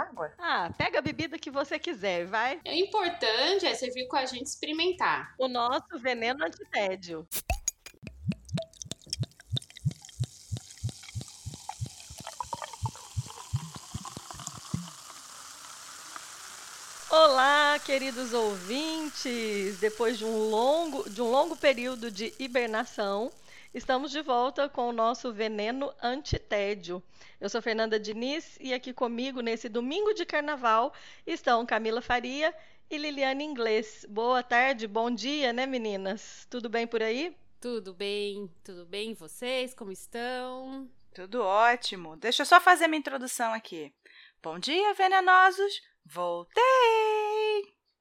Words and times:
água? 0.00 0.32
Ah, 0.38 0.70
pega 0.76 0.98
a 0.98 1.02
bebida 1.02 1.38
que 1.38 1.50
você 1.50 1.78
quiser, 1.78 2.26
vai. 2.26 2.60
O 2.66 2.70
importante 2.70 3.66
é 3.66 3.74
você 3.74 3.90
vir 3.90 4.06
com 4.08 4.16
a 4.16 4.24
gente 4.24 4.46
experimentar. 4.46 5.34
O 5.38 5.48
nosso 5.48 5.98
veneno 5.98 6.44
antitédio. 6.44 7.26
Olá, 17.10 17.76
queridos 17.84 18.32
ouvintes! 18.32 19.78
Depois 19.80 20.16
de 20.16 20.24
um 20.24 20.48
longo, 20.48 21.10
de 21.10 21.20
um 21.20 21.28
longo 21.28 21.56
período 21.56 22.08
de 22.08 22.32
hibernação, 22.38 23.32
estamos 23.72 24.10
de 24.10 24.20
volta 24.22 24.68
com 24.68 24.88
o 24.88 24.92
nosso 24.92 25.32
veneno 25.32 25.92
antitédio. 26.02 27.02
Eu 27.40 27.48
sou 27.48 27.62
Fernanda 27.62 27.98
Diniz 27.98 28.58
e 28.60 28.74
aqui 28.74 28.92
comigo 28.92 29.40
nesse 29.40 29.68
domingo 29.68 30.12
de 30.12 30.24
carnaval 30.26 30.92
estão 31.26 31.64
Camila 31.64 32.02
Faria 32.02 32.54
e 32.90 32.98
Liliane 32.98 33.44
Inglês. 33.44 34.04
Boa 34.08 34.42
tarde, 34.42 34.86
bom 34.86 35.10
dia, 35.10 35.52
né, 35.52 35.66
meninas? 35.66 36.46
Tudo 36.50 36.68
bem 36.68 36.86
por 36.86 37.02
aí? 37.02 37.36
Tudo 37.60 37.92
bem, 37.94 38.50
tudo 38.64 38.86
bem. 38.86 39.14
Vocês, 39.14 39.74
como 39.74 39.92
estão? 39.92 40.90
Tudo 41.14 41.42
ótimo. 41.42 42.16
Deixa 42.16 42.42
eu 42.42 42.46
só 42.46 42.60
fazer 42.60 42.88
minha 42.88 43.00
introdução 43.00 43.52
aqui. 43.52 43.92
Bom 44.42 44.58
dia, 44.58 44.94
venenosos. 44.94 45.82
Voltei! 46.04 46.62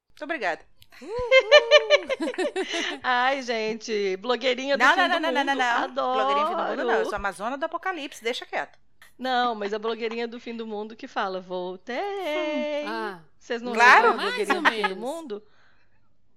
Muito 0.09 0.23
obrigada. 0.23 0.68
Ai, 3.03 3.41
gente, 3.41 4.17
blogueirinha 4.17 4.77
do 4.77 4.83
não, 4.83 4.93
fim 4.93 4.99
não, 4.99 5.07
do 5.07 5.19
não, 5.19 5.29
mundo. 5.29 5.35
Não, 5.35 5.45
não, 5.45 5.55
não, 5.55 5.83
Adoro. 5.83 6.13
Blogueirinha 6.13 6.45
do 6.45 6.49
fim 6.49 6.55
do 6.55 6.69
mundo, 6.69 6.83
não. 6.83 6.93
Eu 6.93 7.05
sou 7.05 7.15
Amazona 7.15 7.57
do 7.57 7.65
Apocalipse, 7.65 8.23
deixa 8.23 8.45
quieto. 8.45 8.77
Não, 9.17 9.53
mas 9.53 9.73
a 9.73 9.79
blogueirinha 9.79 10.27
do 10.27 10.39
fim 10.39 10.55
do 10.55 10.65
mundo 10.65 10.95
que 10.95 11.07
fala, 11.07 11.41
voltei. 11.41 12.85
Ah, 12.87 13.19
Vocês 13.37 13.61
não 13.61 13.73
claro, 13.73 14.09
a 14.09 14.13
blogueirinha 14.13 14.61
do 14.61 14.69
fim 14.69 14.87
do 14.87 14.95
mundo? 14.95 15.43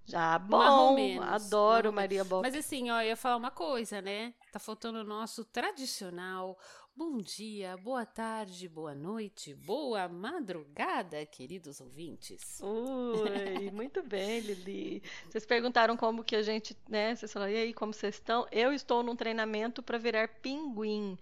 Já 0.05 0.37
bom, 0.39 1.23
adoro 1.23 1.93
Maria 1.93 2.25
Boca. 2.25 2.43
Mas 2.43 2.57
assim, 2.57 2.91
ó, 2.91 3.01
eu 3.01 3.09
ia 3.09 3.17
falar 3.17 3.37
uma 3.37 3.53
coisa, 3.53 4.03
né? 4.03 4.35
Tá 4.51 4.59
faltando 4.59 4.99
o 4.99 5.05
nosso 5.05 5.45
tradicional 5.45 6.59
bom 6.95 7.19
dia, 7.19 7.77
boa 7.79 8.05
tarde, 8.05 8.69
boa 8.69 8.95
noite, 8.95 9.55
boa 9.55 10.09
madrugada, 10.09 11.25
queridos 11.25 11.81
ouvintes. 11.81 12.61
Ui, 12.63 13.71
muito 13.73 14.03
bem, 14.03 14.41
Lili. 14.41 15.03
Vocês 15.29 15.47
perguntaram 15.47 15.97
como 15.97 16.23
que 16.23 16.37
a 16.37 16.43
gente, 16.43 16.77
né? 16.89 17.15
Vocês 17.15 17.33
falaram, 17.33 17.53
e 17.53 17.57
aí, 17.57 17.75
como 17.75 17.93
vocês 17.93 18.17
estão? 18.17 18.47
Eu 18.53 18.73
estou 18.73 19.03
num 19.03 19.17
treinamento 19.17 19.83
para 19.83 19.99
virar 19.99 20.29
pinguim. 20.41 21.19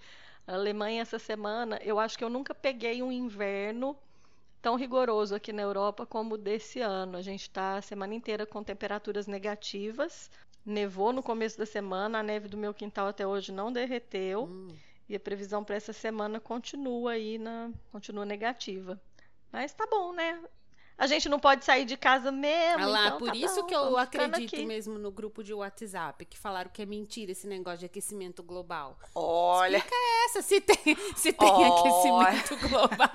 A 0.47 0.55
Alemanha 0.55 1.03
essa 1.03 1.19
semana, 1.19 1.79
eu 1.83 1.99
acho 1.99 2.19
que 2.19 2.25
eu 2.25 2.31
nunca 2.31 2.55
peguei 2.55 3.03
um 3.03 3.13
inverno 3.13 3.97
tão 4.61 4.75
rigoroso 4.77 5.35
aqui 5.35 5.53
na 5.53 5.63
Europa 5.63 6.05
como 6.05 6.35
o 6.35 6.39
desse 6.39 6.81
ano. 6.81 7.17
A 7.17 7.23
gente 7.23 7.43
está 7.43 7.77
a 7.77 7.83
semana 7.83 8.15
inteira 8.15 8.45
com 8.45 8.63
temperaturas 8.63 9.27
negativas. 9.27 10.31
Nevou 10.67 11.13
no 11.13 11.23
começo 11.23 11.57
da 11.57 11.67
semana, 11.67 12.19
a 12.19 12.23
neve 12.23 12.49
do 12.49 12.57
meu 12.57 12.75
quintal 12.75 13.07
até 13.07 13.27
hoje 13.27 13.53
não 13.53 13.73
derreteu. 13.73 14.45
Hum. 14.45 14.69
E 15.11 15.17
a 15.17 15.19
previsão 15.19 15.65
para 15.65 15.75
essa 15.75 15.93
semana 15.93 16.39
continua 16.39 17.11
aí 17.11 17.37
na 17.37 17.73
continua 17.91 18.25
negativa. 18.25 19.03
Mas 19.51 19.73
tá 19.73 19.85
bom, 19.91 20.13
né? 20.13 20.41
a 21.01 21.07
gente 21.07 21.31
não 21.31 21.41
pode 21.41 21.65
sair 21.65 21.87
de 21.87 21.97
casa 21.97 22.31
mesmo. 22.31 22.85
Ah 22.85 22.87
lá, 22.87 23.07
então 23.07 23.19
por 23.19 23.31
tá 23.31 23.37
isso 23.37 23.63
bom, 23.63 23.67
que 23.67 23.75
eu 23.75 23.97
acredito 23.97 24.67
mesmo 24.67 24.99
no 24.99 25.11
grupo 25.11 25.43
de 25.43 25.55
WhatsApp, 25.55 26.27
que 26.27 26.39
falaram 26.39 26.71
que 26.71 26.83
é 26.83 26.87
mentira 26.87 27.33
esse 27.33 27.47
negócio 27.47 27.79
de 27.79 27.87
aquecimento 27.87 28.43
global. 28.43 28.99
Olha. 29.15 29.79
Explica 29.79 29.97
essa, 30.27 30.43
se 30.43 30.61
tem, 30.61 30.77
se 31.17 31.33
tem 31.33 31.49
Olha. 31.49 32.29
aquecimento 32.29 32.69
global. 32.69 33.11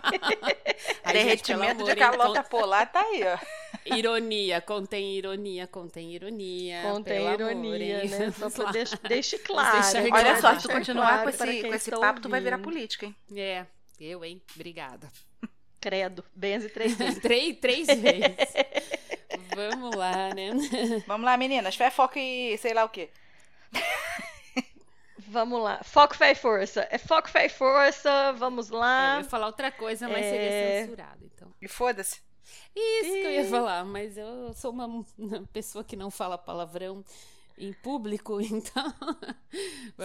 Derretimento 1.14 1.84
de 1.84 1.96
calota 1.96 2.44
polar 2.44 2.92
tá 2.92 3.02
aí, 3.02 3.22
ó. 3.24 3.38
Ironia, 3.86 4.62
contém 4.62 5.16
ironia, 5.16 5.68
contém 5.68 6.14
ironia. 6.14 6.82
Contém 6.82 7.34
ironia, 7.34 8.02
amor, 8.02 8.10
né? 8.10 8.32
Só 8.32 8.50
pra 8.50 8.72
deixe 9.08 9.38
claro. 9.38 9.78
Olha 10.12 10.42
só, 10.42 10.56
se 10.56 10.68
tu 10.68 10.74
continuar 10.74 11.24
claro 11.24 11.24
com 11.24 11.30
esse, 11.30 11.62
com 11.62 11.74
esse 11.74 11.92
papo, 11.92 12.06
ouvindo. 12.06 12.22
tu 12.24 12.30
vai 12.30 12.42
virar 12.42 12.58
política, 12.58 13.06
hein? 13.06 13.16
É, 13.36 13.66
eu, 14.00 14.26
hein? 14.26 14.42
Obrigada. 14.56 15.08
Credo, 15.80 16.26
benze 16.34 16.68
três 16.70 16.96
vezes. 16.96 17.20
três, 17.22 17.58
três 17.60 17.88
vezes. 17.88 18.54
Vamos 19.56 19.96
lá, 19.96 20.34
né? 20.34 20.52
Vamos 21.06 21.26
lá, 21.26 21.38
meninas. 21.38 21.76
Fé, 21.76 21.92
foco 21.92 22.18
e 22.18 22.58
sei 22.58 22.74
lá 22.74 22.86
o 22.86 22.90
quê. 22.90 23.12
Vamos 25.28 25.62
lá. 25.62 25.84
Foco, 25.84 26.16
fé 26.16 26.32
e 26.32 26.36
força. 26.36 26.88
É 26.90 26.98
foco, 26.98 27.30
fé 27.30 27.46
e 27.46 27.50
força. 27.50 28.34
Vamos 28.34 28.70
lá. 28.70 29.16
Eu 29.16 29.20
ia 29.20 29.30
falar 29.30 29.46
outra 29.46 29.72
coisa, 29.72 30.08
mas 30.08 30.26
é... 30.26 30.30
seria 30.32 30.82
censurado, 30.82 31.24
então. 31.24 31.54
E 31.62 31.68
foda-se. 31.68 32.20
Isso 32.76 33.16
e... 33.16 33.22
que 33.22 33.28
eu 33.28 33.32
ia 33.32 33.46
falar, 33.46 33.86
mas 33.86 34.18
eu 34.18 34.54
sou 34.54 34.72
uma 34.72 35.06
pessoa 35.54 35.84
que 35.84 35.96
não 35.96 36.12
fala 36.12 36.38
palavrão 36.38 37.04
em 37.58 37.74
público, 37.74 38.40
então. 38.42 38.94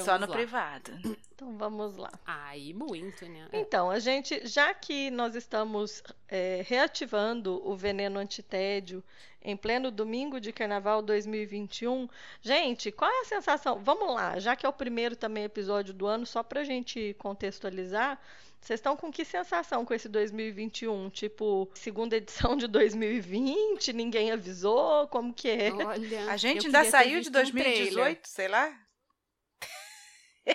Só 0.05 0.19
no 0.19 0.27
lá. 0.27 0.33
privado. 0.35 0.93
Então 1.35 1.57
vamos 1.57 1.97
lá. 1.97 2.13
Aí, 2.25 2.73
muito, 2.73 3.27
né? 3.27 3.49
Então, 3.53 3.91
a 3.91 3.99
gente, 3.99 4.47
já 4.47 4.73
que 4.73 5.11
nós 5.11 5.35
estamos 5.35 6.03
é, 6.29 6.65
reativando 6.67 7.61
o 7.69 7.75
veneno 7.75 8.19
antitédio 8.19 9.03
em 9.43 9.57
pleno 9.57 9.91
domingo 9.91 10.39
de 10.39 10.53
carnaval 10.53 11.01
2021, 11.01 12.09
gente, 12.43 12.93
qual 12.93 13.11
é 13.11 13.21
a 13.23 13.25
sensação? 13.25 13.81
Vamos 13.83 14.15
lá, 14.15 14.39
já 14.39 14.55
que 14.55 14.67
é 14.67 14.69
o 14.69 14.73
primeiro 14.73 15.17
também 15.17 15.45
episódio 15.45 15.95
do 15.95 16.07
ano, 16.07 16.27
só 16.27 16.43
pra 16.43 16.63
gente 16.63 17.15
contextualizar. 17.19 18.21
Vocês 18.61 18.79
estão 18.79 18.97
com 18.97 19.11
que 19.11 19.25
sensação 19.25 19.85
com 19.85 19.95
esse 19.95 20.09
2021? 20.09 21.11
Tipo, 21.11 21.71
segunda 21.75 22.17
edição 22.17 22.57
de 22.57 22.67
2020, 22.67 23.93
ninguém 23.93 24.31
avisou? 24.31 25.09
Como 25.09 25.33
que 25.33 25.49
é? 25.49 25.73
Olha, 25.73 26.31
a 26.31 26.37
gente 26.37 26.67
ainda 26.67 26.85
saiu 26.85 27.21
de 27.21 27.31
2018, 27.31 28.19
um 28.19 28.21
sei 28.25 28.49
lá. 28.49 28.73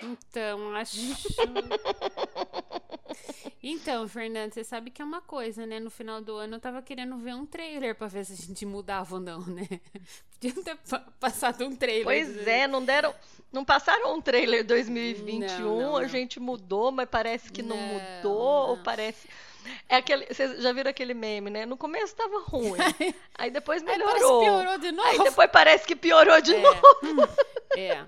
Então, 0.02 0.74
acho. 0.74 0.96
Então, 3.68 4.06
Fernando, 4.06 4.52
você 4.54 4.62
sabe 4.62 4.92
que 4.92 5.02
é 5.02 5.04
uma 5.04 5.20
coisa, 5.20 5.66
né? 5.66 5.80
No 5.80 5.90
final 5.90 6.20
do 6.20 6.36
ano 6.36 6.54
eu 6.54 6.60
tava 6.60 6.80
querendo 6.80 7.16
ver 7.16 7.34
um 7.34 7.44
trailer 7.44 7.96
pra 7.96 8.06
ver 8.06 8.24
se 8.24 8.32
a 8.32 8.36
gente 8.36 8.64
mudava 8.64 9.16
ou 9.16 9.20
não, 9.20 9.40
né? 9.40 9.66
Podiam 10.38 10.62
ter 10.62 10.78
passado 11.18 11.64
um 11.64 11.74
trailer. 11.74 12.04
Pois 12.04 12.46
é, 12.46 12.68
não 12.68 12.84
deram. 12.84 13.12
Não 13.52 13.64
passaram 13.64 14.14
um 14.14 14.20
trailer 14.20 14.64
2021, 14.64 15.58
não, 15.58 15.64
não, 15.64 15.80
não. 15.80 15.96
a 15.96 16.06
gente 16.06 16.38
mudou, 16.38 16.92
mas 16.92 17.08
parece 17.08 17.50
que 17.50 17.60
não, 17.60 17.76
mudou, 17.76 18.68
ou 18.68 18.76
parece. 18.84 19.26
É 19.88 19.96
aquele, 19.96 20.26
vocês 20.26 20.62
já 20.62 20.72
viram 20.72 20.90
aquele 20.90 21.14
meme, 21.14 21.50
né? 21.50 21.66
No 21.66 21.76
começo 21.76 22.14
tava 22.14 22.40
ruim, 22.40 22.78
aí 23.34 23.50
depois 23.50 23.82
melhorou. 23.82 24.40
Aí 24.40 24.46
piorou 24.46 24.78
de 24.78 24.92
novo. 24.92 25.08
Aí 25.08 25.18
depois 25.18 25.50
parece 25.50 25.86
que 25.86 25.96
piorou 25.96 26.40
de 26.40 26.54
é. 26.54 26.62
novo. 26.62 26.82
É. 27.76 28.04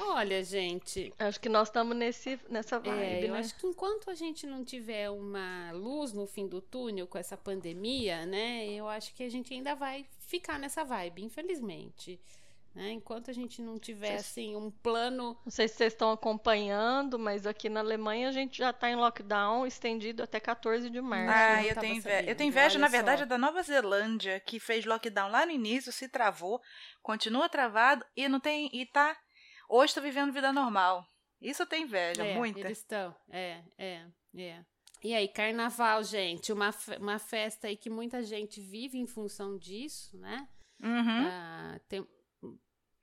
Olha, 0.00 0.42
gente. 0.42 1.12
Acho 1.18 1.40
que 1.40 1.48
nós 1.48 1.68
estamos 1.68 1.96
nesse 1.96 2.38
nessa 2.48 2.78
vibe, 2.78 3.24
é, 3.24 3.24
eu 3.24 3.32
né? 3.32 3.38
acho 3.38 3.54
que 3.56 3.66
enquanto 3.66 4.10
a 4.10 4.14
gente 4.14 4.46
não 4.46 4.64
tiver 4.64 5.08
uma 5.10 5.70
luz 5.72 6.12
no 6.12 6.26
fim 6.26 6.46
do 6.46 6.60
túnel 6.60 7.06
com 7.06 7.18
essa 7.18 7.36
pandemia, 7.36 8.26
né? 8.26 8.66
Eu 8.66 8.88
acho 8.88 9.14
que 9.14 9.22
a 9.22 9.28
gente 9.28 9.54
ainda 9.54 9.74
vai 9.74 10.06
ficar 10.18 10.58
nessa 10.58 10.84
vibe, 10.84 11.22
infelizmente. 11.22 12.20
Né? 12.74 12.90
Enquanto 12.90 13.30
a 13.30 13.32
gente 13.32 13.62
não 13.62 13.78
tiver 13.78 14.16
assim 14.16 14.56
um 14.56 14.68
plano. 14.68 15.38
Não 15.44 15.50
sei 15.50 15.68
se 15.68 15.76
vocês 15.76 15.92
estão 15.92 16.10
acompanhando, 16.10 17.18
mas 17.18 17.46
aqui 17.46 17.68
na 17.68 17.80
Alemanha 17.80 18.28
a 18.28 18.32
gente 18.32 18.58
já 18.58 18.70
está 18.70 18.90
em 18.90 18.96
lockdown 18.96 19.64
estendido 19.64 20.24
até 20.24 20.40
14 20.40 20.90
de 20.90 21.00
março. 21.00 21.32
Ah, 21.32 21.64
eu 21.64 21.76
tenho, 21.76 21.96
inveja. 21.96 22.28
eu 22.28 22.34
tenho 22.34 22.48
inveja, 22.48 22.78
na 22.78 22.88
verdade, 22.88 23.22
só. 23.22 23.26
da 23.26 23.38
Nova 23.38 23.62
Zelândia, 23.62 24.40
que 24.40 24.58
fez 24.58 24.84
lockdown 24.84 25.30
lá 25.30 25.46
no 25.46 25.52
início, 25.52 25.92
se 25.92 26.08
travou, 26.08 26.60
continua 27.00 27.48
travado 27.48 28.04
e 28.16 28.28
não 28.28 28.40
tem. 28.40 28.68
e 28.72 28.84
tá. 28.86 29.16
Hoje 29.68 29.92
está 29.92 30.00
vivendo 30.00 30.32
vida 30.32 30.52
normal. 30.52 31.06
Isso 31.40 31.62
eu 31.62 31.66
tenho 31.66 31.84
inveja, 31.84 32.24
é, 32.24 32.34
muita. 32.34 32.60
Eles 32.60 32.78
estão, 32.78 33.14
é, 33.30 33.62
é, 33.78 34.06
é. 34.36 34.64
E 35.02 35.14
aí, 35.14 35.28
carnaval, 35.28 36.02
gente, 36.02 36.52
uma, 36.52 36.70
uma 36.98 37.18
festa 37.18 37.68
aí 37.68 37.76
que 37.76 37.90
muita 37.90 38.22
gente 38.22 38.60
vive 38.60 38.98
em 38.98 39.06
função 39.06 39.58
disso, 39.58 40.16
né? 40.18 40.48
Uhum. 40.82 41.26
Ah, 41.26 41.78
tem, 41.88 42.06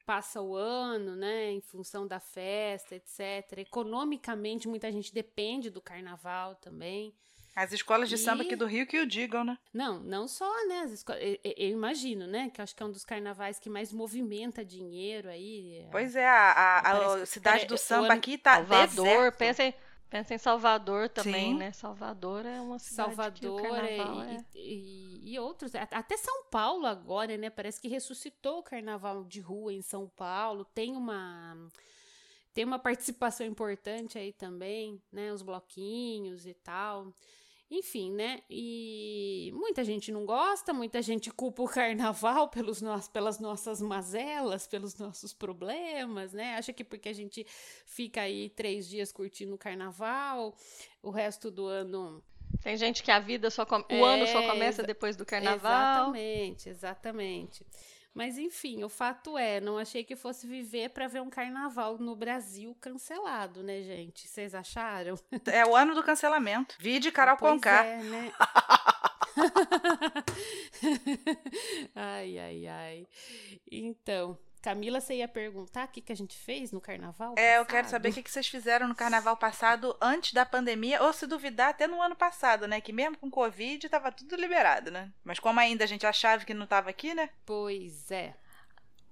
passa 0.03 0.41
o 0.41 0.55
ano, 0.55 1.15
né, 1.15 1.51
em 1.51 1.61
função 1.61 2.07
da 2.07 2.19
festa, 2.19 2.95
etc. 2.95 3.59
Economicamente, 3.59 4.67
muita 4.67 4.91
gente 4.91 5.13
depende 5.13 5.69
do 5.69 5.81
carnaval 5.81 6.55
também. 6.55 7.13
As 7.55 7.73
escolas 7.73 8.07
de 8.07 8.15
e... 8.15 8.17
samba 8.17 8.43
aqui 8.43 8.55
do 8.55 8.65
Rio 8.65 8.87
que 8.87 8.99
o 8.99 9.05
digam, 9.05 9.43
né? 9.43 9.57
Não, 9.73 9.99
não 9.99 10.27
só, 10.27 10.49
né? 10.67 10.81
As 10.81 10.91
escolas, 10.91 11.21
eu, 11.21 11.37
eu, 11.43 11.69
imagino, 11.69 12.25
né? 12.25 12.49
Que 12.49 12.61
acho 12.61 12.73
que 12.73 12.81
é 12.81 12.85
um 12.85 12.91
dos 12.91 13.03
carnavais 13.03 13.59
que 13.59 13.69
mais 13.69 13.91
movimenta 13.91 14.63
dinheiro 14.63 15.27
aí. 15.27 15.85
Pois 15.91 16.15
é, 16.15 16.25
a, 16.25 16.51
a, 16.53 17.13
a 17.15 17.25
cidade 17.25 17.65
do 17.65 17.77
samba 17.77 18.05
ano... 18.05 18.13
aqui 18.13 18.37
tá 18.37 18.55
Salvador, 18.55 19.33
pensa 19.33 19.63
em, 19.63 19.73
pensa 20.11 20.35
em 20.35 20.37
Salvador 20.37 21.07
também, 21.07 21.53
Sim. 21.53 21.57
né? 21.57 21.71
Salvador 21.71 22.45
é 22.45 22.59
uma 22.59 22.77
cidade 22.77 23.15
Salvador 23.15 23.59
o 23.59 23.63
carnaval 23.63 24.25
e, 24.25 24.35
é... 24.35 24.45
e, 24.53 25.33
e, 25.33 25.39
outros. 25.39 25.73
Até 25.73 26.17
São 26.17 26.43
Paulo 26.51 26.85
agora, 26.85 27.37
né? 27.37 27.49
Parece 27.49 27.79
que 27.79 27.87
ressuscitou 27.87 28.59
o 28.59 28.63
carnaval 28.63 29.23
de 29.23 29.39
rua 29.39 29.73
em 29.73 29.81
São 29.81 30.09
Paulo. 30.09 30.65
Tem 30.65 30.97
uma 30.97 31.57
tem 32.53 32.65
uma 32.65 32.77
participação 32.77 33.47
importante 33.47 34.17
aí 34.19 34.33
também, 34.33 35.01
né? 35.09 35.31
Os 35.31 35.41
bloquinhos 35.41 36.45
e 36.45 36.53
tal. 36.53 37.13
Enfim, 37.71 38.11
né? 38.11 38.41
E 38.49 39.49
muita 39.55 39.81
gente 39.81 40.11
não 40.11 40.25
gosta, 40.25 40.73
muita 40.73 41.01
gente 41.01 41.31
culpa 41.31 41.63
o 41.63 41.69
carnaval 41.69 42.49
pelos 42.49 42.81
no... 42.81 42.99
pelas 43.13 43.39
nossas 43.39 43.81
mazelas, 43.81 44.67
pelos 44.67 44.97
nossos 44.97 45.31
problemas, 45.31 46.33
né? 46.33 46.55
Acha 46.55 46.73
que 46.73 46.83
porque 46.83 47.07
a 47.07 47.13
gente 47.13 47.47
fica 47.85 48.23
aí 48.23 48.49
três 48.49 48.89
dias 48.89 49.13
curtindo 49.13 49.55
o 49.55 49.57
carnaval, 49.57 50.53
o 51.01 51.09
resto 51.09 51.49
do 51.49 51.65
ano 51.65 52.21
tem 52.61 52.75
gente 52.75 53.01
que 53.01 53.09
a 53.09 53.19
vida 53.19 53.49
só 53.49 53.65
com... 53.65 53.83
é, 53.87 53.99
o 53.99 54.03
ano 54.03 54.27
só 54.27 54.45
começa 54.47 54.83
depois 54.83 55.15
do 55.15 55.25
carnaval. 55.25 56.09
Exatamente, 56.09 56.69
exatamente. 56.69 57.65
Mas 58.13 58.37
enfim, 58.37 58.83
o 58.83 58.89
fato 58.89 59.37
é, 59.37 59.61
não 59.61 59.77
achei 59.77 60.03
que 60.03 60.15
fosse 60.15 60.45
viver 60.45 60.89
para 60.89 61.07
ver 61.07 61.21
um 61.21 61.29
carnaval 61.29 61.97
no 61.97 62.15
Brasil 62.15 62.75
cancelado, 62.81 63.63
né, 63.63 63.81
gente? 63.81 64.27
Vocês 64.27 64.53
acharam? 64.53 65.17
É 65.45 65.65
o 65.65 65.75
ano 65.75 65.95
do 65.95 66.03
cancelamento. 66.03 66.75
Vide 66.79 67.11
Carol 67.11 67.37
pois 67.37 67.53
Conká. 67.53 67.85
É, 67.85 68.03
né? 68.03 68.33
ai, 71.95 72.37
ai, 72.37 72.67
ai. 72.67 73.07
Então, 73.71 74.37
Camila, 74.61 75.01
você 75.01 75.15
ia 75.15 75.27
perguntar 75.27 75.85
o 75.85 75.87
que, 75.87 76.01
que 76.01 76.11
a 76.11 76.15
gente 76.15 76.37
fez 76.37 76.71
no 76.71 76.79
carnaval? 76.79 77.33
É, 77.35 77.57
eu 77.57 77.65
quero 77.65 77.89
saber 77.89 78.09
o 78.09 78.13
que, 78.13 78.21
que 78.21 78.29
vocês 78.29 78.47
fizeram 78.47 78.87
no 78.87 78.93
carnaval 78.93 79.35
passado 79.35 79.97
antes 79.99 80.33
da 80.33 80.45
pandemia, 80.45 81.01
ou 81.01 81.11
se 81.11 81.25
duvidar, 81.25 81.69
até 81.69 81.87
no 81.87 82.01
ano 82.01 82.15
passado, 82.15 82.67
né? 82.67 82.79
Que 82.79 82.93
mesmo 82.93 83.17
com 83.17 83.31
Covid 83.31 83.89
tava 83.89 84.11
tudo 84.11 84.35
liberado, 84.35 84.91
né? 84.91 85.11
Mas 85.23 85.39
como 85.39 85.59
ainda 85.59 85.83
a 85.83 85.87
gente 85.87 86.05
achava 86.05 86.45
que 86.45 86.53
não 86.53 86.67
tava 86.67 86.91
aqui, 86.91 87.15
né? 87.15 87.29
Pois 87.43 88.11
é. 88.11 88.35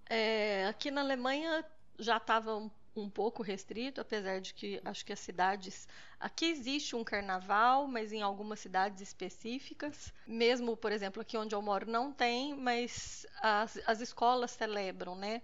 é 0.07 0.67
aqui 0.67 0.91
na 0.91 1.01
Alemanha 1.01 1.65
já 1.97 2.17
estava 2.17 2.55
um, 2.55 2.69
um 2.95 3.09
pouco 3.09 3.43
restrito, 3.43 4.01
apesar 4.01 4.39
de 4.41 4.53
que 4.53 4.81
acho 4.83 5.05
que 5.05 5.13
as 5.13 5.19
cidades. 5.19 5.87
Aqui 6.19 6.45
existe 6.45 6.95
um 6.95 7.03
carnaval, 7.03 7.87
mas 7.87 8.11
em 8.11 8.21
algumas 8.21 8.59
cidades 8.59 9.01
específicas. 9.01 10.13
Mesmo, 10.27 10.75
por 10.75 10.91
exemplo, 10.91 11.21
aqui 11.21 11.37
onde 11.37 11.55
eu 11.55 11.61
moro 11.61 11.89
não 11.89 12.11
tem, 12.11 12.55
mas 12.55 13.25
as, 13.41 13.79
as 13.85 14.01
escolas 14.01 14.51
celebram, 14.51 15.15
né? 15.15 15.41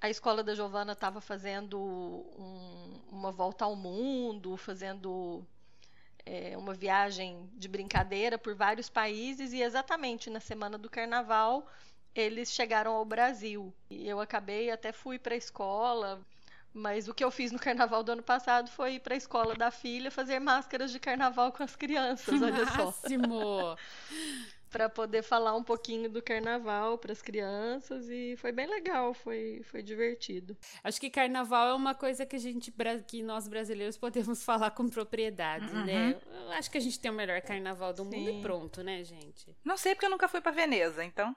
A 0.00 0.10
escola 0.10 0.42
da 0.42 0.54
Giovana 0.54 0.92
estava 0.92 1.20
fazendo 1.20 1.78
um, 1.80 3.00
uma 3.10 3.32
volta 3.32 3.64
ao 3.64 3.74
mundo, 3.74 4.56
fazendo 4.56 5.46
é, 6.26 6.56
uma 6.56 6.74
viagem 6.74 7.48
de 7.54 7.68
brincadeira 7.68 8.38
por 8.38 8.54
vários 8.54 8.88
países, 8.88 9.52
e 9.52 9.62
exatamente 9.62 10.28
na 10.30 10.40
semana 10.40 10.76
do 10.76 10.90
carnaval 10.90 11.66
eles 12.14 12.52
chegaram 12.52 12.92
ao 12.92 13.04
Brasil. 13.04 13.74
E 13.90 14.08
eu 14.08 14.20
acabei, 14.20 14.70
até 14.70 14.92
fui 14.92 15.18
para 15.18 15.34
a 15.34 15.38
escola, 15.38 16.24
mas 16.74 17.06
o 17.08 17.14
que 17.14 17.22
eu 17.22 17.30
fiz 17.30 17.52
no 17.52 17.58
carnaval 17.58 18.02
do 18.02 18.12
ano 18.12 18.22
passado 18.22 18.68
foi 18.68 18.94
ir 18.94 19.00
para 19.00 19.14
a 19.14 19.16
escola 19.16 19.54
da 19.54 19.70
filha 19.70 20.10
fazer 20.10 20.40
máscaras 20.40 20.90
de 20.90 20.98
carnaval 20.98 21.52
com 21.52 21.62
as 21.62 21.76
crianças, 21.76 22.42
olha 22.42 22.66
só. 22.66 22.86
Máximo! 22.86 23.76
para 24.74 24.88
poder 24.88 25.22
falar 25.22 25.54
um 25.54 25.62
pouquinho 25.62 26.10
do 26.10 26.20
carnaval 26.20 26.98
para 26.98 27.12
as 27.12 27.22
crianças 27.22 28.08
e 28.10 28.34
foi 28.36 28.50
bem 28.50 28.66
legal, 28.66 29.14
foi, 29.14 29.62
foi 29.70 29.84
divertido. 29.84 30.56
Acho 30.82 31.00
que 31.00 31.08
carnaval 31.08 31.68
é 31.68 31.74
uma 31.74 31.94
coisa 31.94 32.26
que 32.26 32.34
a 32.34 32.40
gente 32.40 32.74
que 33.06 33.22
nós 33.22 33.46
brasileiros 33.46 33.96
podemos 33.96 34.42
falar 34.42 34.72
com 34.72 34.88
propriedade, 34.88 35.72
uhum. 35.72 35.84
né? 35.84 36.20
Eu 36.28 36.50
acho 36.54 36.68
que 36.72 36.78
a 36.78 36.80
gente 36.80 36.98
tem 36.98 37.08
o 37.08 37.14
melhor 37.14 37.40
carnaval 37.42 37.92
do 37.92 38.02
Sim. 38.02 38.10
mundo 38.10 38.30
e 38.30 38.42
pronto, 38.42 38.82
né, 38.82 39.04
gente? 39.04 39.56
Não 39.64 39.76
sei 39.76 39.94
porque 39.94 40.06
eu 40.06 40.10
nunca 40.10 40.26
fui 40.26 40.40
para 40.40 40.50
Veneza, 40.50 41.04
então. 41.04 41.36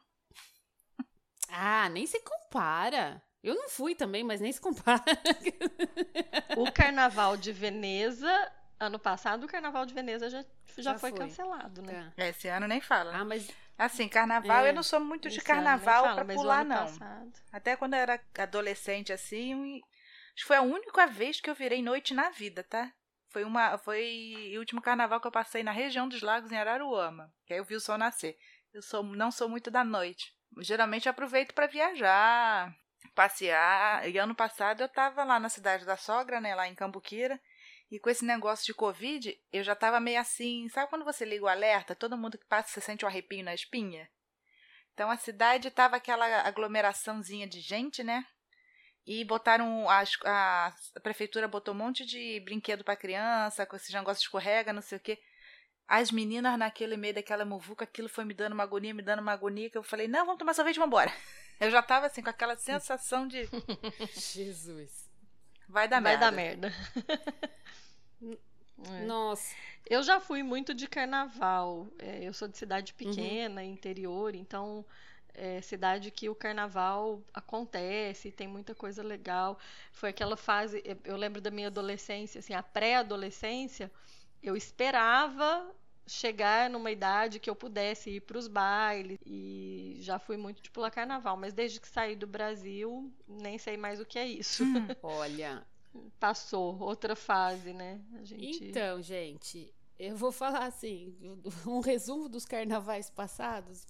Ah, 1.49 1.87
nem 1.89 2.07
se 2.07 2.19
compara. 2.21 3.21
Eu 3.47 3.55
não 3.55 3.69
fui 3.69 3.95
também, 3.95 4.25
mas 4.25 4.41
nem 4.41 4.51
se 4.51 4.59
compara. 4.59 5.01
o 6.57 6.69
Carnaval 6.69 7.38
de 7.38 7.53
Veneza, 7.53 8.51
ano 8.77 8.99
passado, 8.99 9.45
o 9.45 9.47
Carnaval 9.47 9.85
de 9.85 9.94
Veneza 9.94 10.29
já, 10.29 10.41
já, 10.75 10.81
já 10.81 10.99
foi, 10.99 11.11
foi, 11.11 11.19
cancelado, 11.19 11.81
né? 11.81 12.11
É. 12.17 12.27
Esse 12.27 12.49
ano 12.49 12.67
nem 12.67 12.81
fala. 12.81 13.15
Ah, 13.15 13.23
mas 13.23 13.49
Assim, 13.77 14.09
carnaval, 14.09 14.65
é, 14.65 14.69
eu 14.69 14.73
não 14.73 14.81
sou 14.81 14.99
muito 14.99 15.29
de 15.29 15.39
carnaval 15.39 16.03
fala, 16.03 16.25
pra 16.25 16.33
pular, 16.33 16.65
não. 16.65 16.88
Passado... 16.88 17.31
Até 17.51 17.75
quando 17.75 17.94
eu 17.94 17.99
era 17.99 18.19
adolescente, 18.39 19.13
assim, 19.13 19.75
acho 20.33 20.41
que 20.41 20.45
foi 20.45 20.57
a 20.57 20.63
única 20.63 21.05
vez 21.05 21.39
que 21.39 21.49
eu 21.49 21.53
virei 21.53 21.81
noite 21.81 22.13
na 22.13 22.31
vida, 22.31 22.63
tá? 22.63 22.91
Foi 23.29 23.44
uma, 23.44 23.77
foi 23.77 24.51
o 24.55 24.59
último 24.59 24.81
carnaval 24.81 25.21
que 25.21 25.27
eu 25.27 25.31
passei 25.31 25.61
na 25.61 25.71
região 25.71 26.09
dos 26.09 26.23
lagos, 26.23 26.51
em 26.51 26.57
Araruama, 26.57 27.31
que 27.45 27.53
aí 27.53 27.59
eu 27.59 27.63
vi 27.63 27.75
o 27.75 27.79
sol 27.79 27.99
nascer. 27.99 28.35
Eu 28.73 28.81
sou, 28.81 29.03
não 29.03 29.29
sou 29.29 29.47
muito 29.47 29.69
da 29.69 29.83
noite. 29.83 30.35
Geralmente 30.59 31.05
eu 31.05 31.11
aproveito 31.11 31.53
para 31.53 31.67
viajar, 31.67 32.75
passear. 33.13 34.07
E 34.09 34.18
ano 34.18 34.36
passado 34.36 34.81
eu 34.81 34.89
tava 34.89 35.24
lá 35.24 35.39
na 35.39 35.50
cidade 35.50 35.86
da 35.86 35.98
sogra, 35.98 36.39
né, 36.42 36.56
lá 36.56 36.68
em 36.68 36.75
Cambuquira. 36.75 37.39
E 37.89 38.00
com 38.00 38.09
esse 38.09 38.25
negócio 38.25 38.65
de 38.65 38.74
Covid, 38.74 39.38
eu 39.51 39.63
já 39.63 39.75
tava 39.75 40.00
meio 40.00 40.19
assim. 40.19 40.68
Sabe 40.69 40.89
quando 40.89 41.06
você 41.06 41.24
liga 41.24 41.45
o 41.45 41.48
alerta? 41.48 41.95
Todo 41.95 42.18
mundo 42.18 42.38
que 42.38 42.45
passa, 42.45 42.69
você 42.69 42.81
sente 42.81 43.06
um 43.06 43.07
arrepio 43.07 43.44
na 43.44 43.54
espinha? 43.54 44.09
Então 44.94 45.09
a 45.09 45.18
cidade 45.18 45.71
tava 45.71 45.95
aquela 45.95 46.25
aglomeraçãozinha 46.42 47.48
de 47.48 47.62
gente, 47.62 48.04
né? 48.04 48.25
E 49.06 49.24
botaram. 49.24 49.89
A, 49.89 50.04
a, 50.25 50.75
a 50.95 51.00
prefeitura 51.01 51.48
botou 51.48 51.74
um 51.74 51.77
monte 51.77 52.06
de 52.06 52.42
brinquedo 52.42 52.83
para 52.83 52.95
criança, 52.95 53.65
com 53.65 53.75
esse 53.75 53.94
negócio 53.94 54.21
escorrega, 54.21 54.74
não 54.74 54.81
sei 54.81 54.98
o 54.98 55.01
quê. 55.01 55.18
As 55.88 56.12
meninas 56.12 56.59
naquele 56.59 56.98
meio 56.98 57.13
daquela 57.13 57.45
muvuca, 57.45 57.86
aquilo 57.86 58.09
foi 58.09 58.25
me 58.25 58.33
dando 58.33 58.51
uma 58.51 58.63
agonia, 58.63 58.94
me 58.94 59.01
dando 59.01 59.21
uma 59.21 59.31
agonia, 59.31 59.69
que 59.69 59.77
eu 59.77 59.83
falei, 59.83 60.07
não, 60.07 60.25
vamos 60.25 60.39
tomar 60.39 60.54
sorvete 60.54 60.75
vamos 60.75 60.89
embora. 60.89 61.13
Eu 61.59 61.71
já 61.71 61.81
tava 61.81 62.06
assim, 62.06 62.21
com 62.21 62.30
aquela 62.30 62.56
sensação 62.56 63.27
de. 63.27 63.48
Jesus. 64.13 65.09
Vai 65.68 65.88
dar 65.88 66.00
merda. 66.00 66.19
Vai 66.19 66.31
dar 66.31 66.36
merda. 66.36 66.74
é. 68.92 69.06
Nossa. 69.06 69.56
Eu 69.89 70.04
já 70.04 70.19
fui 70.19 70.44
muito 70.44 70.74
de 70.74 70.88
carnaval. 70.88 71.88
É, 72.00 72.24
eu 72.24 72.33
sou 72.33 72.48
de 72.48 72.57
cidade 72.57 72.94
uhum. 72.94 72.98
pequena, 72.98 73.62
uhum. 73.62 73.68
interior, 73.68 74.36
então 74.36 74.85
é 75.37 75.61
cidade 75.61 76.09
que 76.09 76.28
o 76.28 76.35
carnaval 76.35 77.21
acontece, 77.31 78.31
tem 78.31 78.47
muita 78.47 78.73
coisa 78.73 79.04
legal. 79.04 79.59
Foi 79.94 80.09
aquela 80.09 80.35
fase, 80.35 80.83
eu 81.04 81.16
lembro 81.16 81.40
da 81.40 81.52
minha 81.52 81.68
adolescência, 81.68 82.40
assim, 82.40 82.54
a 82.54 82.64
pré-adolescência, 82.64 83.92
eu 84.42 84.57
esperava 84.57 85.69
chegar 86.07 86.69
numa 86.69 86.90
idade 86.90 87.40
que 87.40 87.49
eu 87.49 87.56
pudesse 87.56 88.09
ir 88.11 88.21
para 88.21 88.37
os 88.37 88.47
bailes 88.47 89.19
e 89.26 89.97
já 89.99 90.18
fui 90.18 90.37
muito 90.37 90.61
de 90.61 90.71
pular 90.71 90.90
carnaval, 90.90 91.35
mas 91.35 91.54
desde 91.54 91.80
que 91.80 91.87
saí 91.87 92.16
do 92.16 92.26
Brasil 92.26 93.11
nem 93.28 93.57
sei 93.57 93.78
mais 93.78 93.99
o 93.99 94.06
que 94.06 94.18
é 94.18 94.26
isso. 94.26 94.64
Hum, 94.64 94.87
olha, 95.04 95.66
passou 96.19 96.80
outra 96.80 97.16
fase, 97.16 97.73
né? 97.73 97.99
Gente... 98.23 98.66
Então, 98.66 99.02
gente, 99.02 99.73
eu 99.99 100.16
vou 100.16 100.31
falar 100.31 100.66
assim, 100.66 101.16
um 101.66 101.80
resumo 101.80 102.30
dos 102.30 102.45
carnavais 102.45 103.09
passados. 103.09 103.85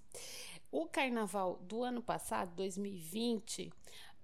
O 0.71 0.85
carnaval 0.85 1.59
do 1.61 1.83
ano 1.83 2.01
passado, 2.01 2.53
2020, 2.55 3.71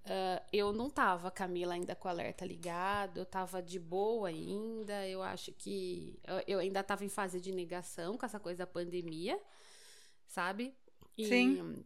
Uh, 0.04 0.44
eu 0.52 0.70
não 0.70 0.90
tava, 0.90 1.30
Camila, 1.30 1.72
ainda 1.72 1.94
com 1.94 2.08
o 2.08 2.10
alerta 2.10 2.44
ligado, 2.44 3.20
eu 3.20 3.24
tava 3.24 3.62
de 3.62 3.78
boa 3.78 4.28
ainda, 4.28 5.08
eu 5.08 5.22
acho 5.22 5.50
que 5.52 6.20
eu, 6.26 6.42
eu 6.46 6.58
ainda 6.58 6.82
tava 6.82 7.06
em 7.06 7.08
fase 7.08 7.40
de 7.40 7.50
negação 7.52 8.18
com 8.18 8.26
essa 8.26 8.38
coisa 8.38 8.58
da 8.58 8.66
pandemia, 8.66 9.40
sabe? 10.26 10.76
E, 11.16 11.26
Sim. 11.26 11.84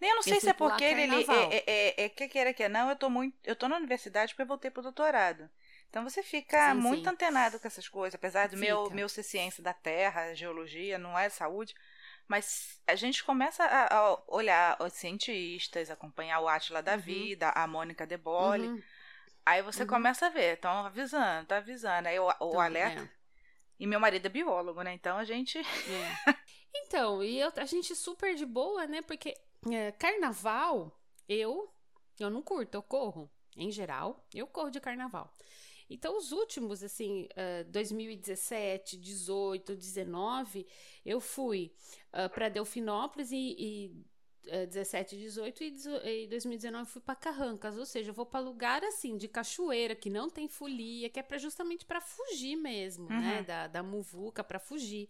Nem 0.00 0.10
eu 0.10 0.16
não 0.16 0.22
sei 0.22 0.40
se 0.40 0.48
é 0.48 0.52
porque 0.54 0.84
ele, 0.84 1.02
é, 1.02 1.24
é, 1.30 1.64
é, 1.66 2.04
é, 2.04 2.08
que 2.08 2.28
queira 2.28 2.54
que 2.54 2.66
não, 2.68 2.88
eu 2.88 2.96
tô 2.96 3.10
muito, 3.10 3.36
eu 3.44 3.54
tô 3.54 3.68
na 3.68 3.76
universidade 3.76 4.32
porque 4.32 4.42
eu 4.42 4.46
voltei 4.46 4.70
pro 4.70 4.82
doutorado. 4.82 5.48
Então 5.90 6.04
você 6.04 6.22
fica 6.22 6.72
sim, 6.72 6.80
muito 6.80 7.04
sim. 7.04 7.10
antenado 7.10 7.58
com 7.58 7.66
essas 7.66 7.88
coisas, 7.88 8.14
apesar 8.14 8.48
do 8.48 8.56
meu 8.56 8.90
meu 8.90 9.08
ser 9.08 9.22
ciência 9.22 9.62
da 9.62 9.72
terra, 9.72 10.34
geologia, 10.34 10.98
não 10.98 11.18
é 11.18 11.28
saúde. 11.28 11.74
Mas 12.28 12.80
a 12.86 12.94
gente 12.94 13.24
começa 13.24 13.64
a, 13.64 13.96
a 13.96 14.22
olhar 14.28 14.76
os 14.82 14.92
cientistas, 14.92 15.90
acompanhar 15.90 16.40
o 16.40 16.48
Atila 16.48 16.82
da 16.82 16.94
uhum. 16.94 17.00
Vida, 17.00 17.48
a 17.48 17.66
Mônica 17.66 18.06
De 18.06 18.18
Bolle. 18.18 18.68
Uhum. 18.68 18.82
Aí 19.46 19.62
você 19.62 19.82
uhum. 19.82 19.88
começa 19.88 20.26
a 20.26 20.28
ver, 20.28 20.54
estão 20.54 20.70
avisando, 20.84 21.46
tá 21.46 21.56
avisando. 21.56 22.06
Aí 22.06 22.18
o, 22.18 22.26
o 22.26 22.30
então, 22.30 22.60
alerta. 22.60 23.02
É. 23.02 23.08
E 23.80 23.86
meu 23.86 23.98
marido 23.98 24.26
é 24.26 24.28
biólogo, 24.28 24.82
né? 24.82 24.92
Então 24.92 25.16
a 25.16 25.24
gente. 25.24 25.58
É. 25.58 26.34
então, 26.76 27.24
e 27.24 27.40
eu, 27.40 27.50
a 27.56 27.64
gente 27.64 27.96
super 27.96 28.34
de 28.34 28.44
boa, 28.44 28.86
né? 28.86 29.00
Porque 29.00 29.34
é, 29.72 29.92
carnaval, 29.92 31.00
eu, 31.26 31.72
eu 32.20 32.28
não 32.28 32.42
curto, 32.42 32.74
eu 32.74 32.82
corro. 32.82 33.30
Em 33.56 33.70
geral, 33.70 34.24
eu 34.34 34.46
corro 34.46 34.70
de 34.70 34.80
carnaval. 34.80 35.32
Então, 35.90 36.16
os 36.18 36.32
últimos, 36.32 36.82
assim, 36.82 37.28
uh, 37.32 37.64
2017, 37.70 38.96
18, 38.96 39.74
19, 39.74 40.66
eu 41.04 41.20
fui 41.20 41.72
uh, 42.12 42.28
para 42.28 42.48
Delfinópolis 42.48 43.32
e, 43.32 43.56
e 43.58 44.04
uh, 44.46 44.66
17, 44.66 45.16
18 45.16 45.64
e, 45.64 46.24
e 46.24 46.26
2019 46.26 46.90
fui 46.90 47.00
para 47.00 47.14
Carrancas, 47.14 47.78
ou 47.78 47.86
seja, 47.86 48.10
eu 48.10 48.14
vou 48.14 48.26
para 48.26 48.40
lugar 48.40 48.84
assim 48.84 49.16
de 49.16 49.28
cachoeira 49.28 49.94
que 49.94 50.10
não 50.10 50.28
tem 50.28 50.46
folia, 50.46 51.08
que 51.08 51.18
é 51.18 51.22
para 51.22 51.38
justamente 51.38 51.86
para 51.86 52.00
fugir 52.00 52.56
mesmo, 52.56 53.08
né, 53.08 53.14
uhum. 53.16 53.22
né, 53.22 53.42
da, 53.42 53.66
da 53.66 53.82
muvuca, 53.82 54.44
para 54.44 54.58
fugir. 54.58 55.08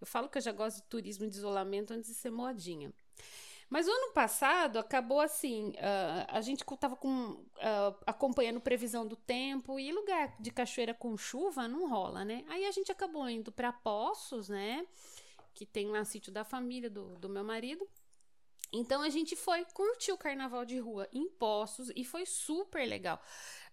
Eu 0.00 0.06
falo 0.06 0.28
que 0.28 0.38
eu 0.38 0.42
já 0.42 0.52
gosto 0.52 0.76
de 0.76 0.82
turismo 0.84 1.28
de 1.28 1.36
isolamento 1.36 1.92
antes 1.92 2.08
de 2.10 2.14
ser 2.14 2.30
modinha. 2.30 2.92
Mas 3.70 3.86
o 3.86 3.90
ano 3.90 4.12
passado 4.12 4.78
acabou 4.78 5.20
assim, 5.20 5.70
uh, 5.70 6.26
a 6.28 6.40
gente 6.40 6.62
estava 6.62 6.94
uh, 6.94 7.96
acompanhando 8.06 8.60
previsão 8.60 9.06
do 9.06 9.14
tempo 9.14 9.78
e 9.78 9.92
lugar 9.92 10.34
de 10.40 10.50
cachoeira 10.50 10.94
com 10.94 11.16
chuva 11.18 11.68
não 11.68 11.88
rola, 11.88 12.24
né? 12.24 12.44
Aí 12.48 12.64
a 12.64 12.70
gente 12.70 12.90
acabou 12.90 13.28
indo 13.28 13.52
para 13.52 13.72
Poços, 13.72 14.48
né? 14.48 14.86
Que 15.54 15.66
tem 15.66 15.88
lá 15.88 16.04
sítio 16.04 16.32
da 16.32 16.44
família 16.44 16.88
do, 16.88 17.16
do 17.16 17.28
meu 17.28 17.44
marido. 17.44 17.86
Então 18.72 19.02
a 19.02 19.08
gente 19.10 19.36
foi 19.36 19.64
curtir 19.66 20.12
o 20.12 20.18
carnaval 20.18 20.64
de 20.64 20.78
rua 20.78 21.06
em 21.12 21.28
Poços 21.28 21.90
e 21.94 22.04
foi 22.04 22.24
super 22.24 22.86
legal. 22.86 23.20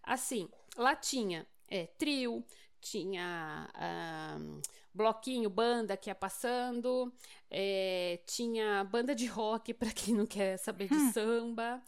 Assim, 0.03 0.49
lá 0.75 0.95
tinha 0.95 1.47
é, 1.69 1.85
trio, 1.85 2.43
tinha 2.81 3.69
uh, 3.75 4.61
bloquinho, 4.95 5.49
banda 5.49 5.97
que 5.97 6.09
ia 6.09 6.15
passando, 6.15 7.13
é, 7.51 8.19
tinha 8.25 8.83
banda 8.85 9.13
de 9.13 9.25
rock 9.25 9.73
para 9.75 9.91
quem 9.91 10.15
não 10.15 10.25
quer 10.25 10.57
saber 10.57 10.87
de 10.87 10.95
hum. 10.95 11.11
samba, 11.11 11.81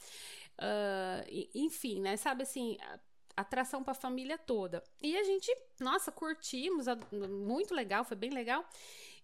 uh, 0.59 1.47
enfim, 1.55 2.01
né? 2.01 2.17
Sabe 2.17 2.43
assim, 2.43 2.77
atração 3.35 3.83
para 3.83 3.91
a 3.91 3.95
família 3.95 4.37
toda. 4.37 4.83
E 5.01 5.17
a 5.17 5.23
gente, 5.23 5.55
nossa, 5.79 6.11
curtimos, 6.11 6.85
muito 7.29 7.73
legal, 7.73 8.03
foi 8.03 8.17
bem 8.17 8.31
legal. 8.31 8.67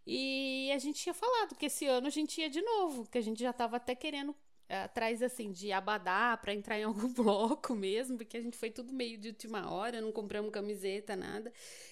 E 0.05 0.71
a 0.73 0.77
gente 0.77 1.01
tinha 1.01 1.13
falado 1.13 1.55
que 1.55 1.65
esse 1.65 1.85
ano 1.85 2.07
a 2.07 2.09
gente 2.09 2.39
ia 2.39 2.49
de 2.49 2.61
novo, 2.61 3.07
que 3.09 3.17
a 3.17 3.21
gente 3.21 3.41
já 3.41 3.51
estava 3.51 3.77
até 3.77 3.95
querendo 3.95 4.35
atrás 4.69 5.21
assim 5.21 5.51
de 5.51 5.71
abadá 5.71 6.37
para 6.37 6.53
entrar 6.53 6.79
em 6.79 6.83
algum 6.85 7.11
bloco 7.13 7.75
mesmo, 7.75 8.17
porque 8.17 8.37
a 8.37 8.41
gente 8.41 8.57
foi 8.57 8.69
tudo 8.69 8.93
meio 8.93 9.17
de 9.17 9.29
última 9.29 9.71
hora, 9.71 10.01
não 10.01 10.11
compramos 10.11 10.51
camiseta, 10.51 11.15
nada. 11.15 11.51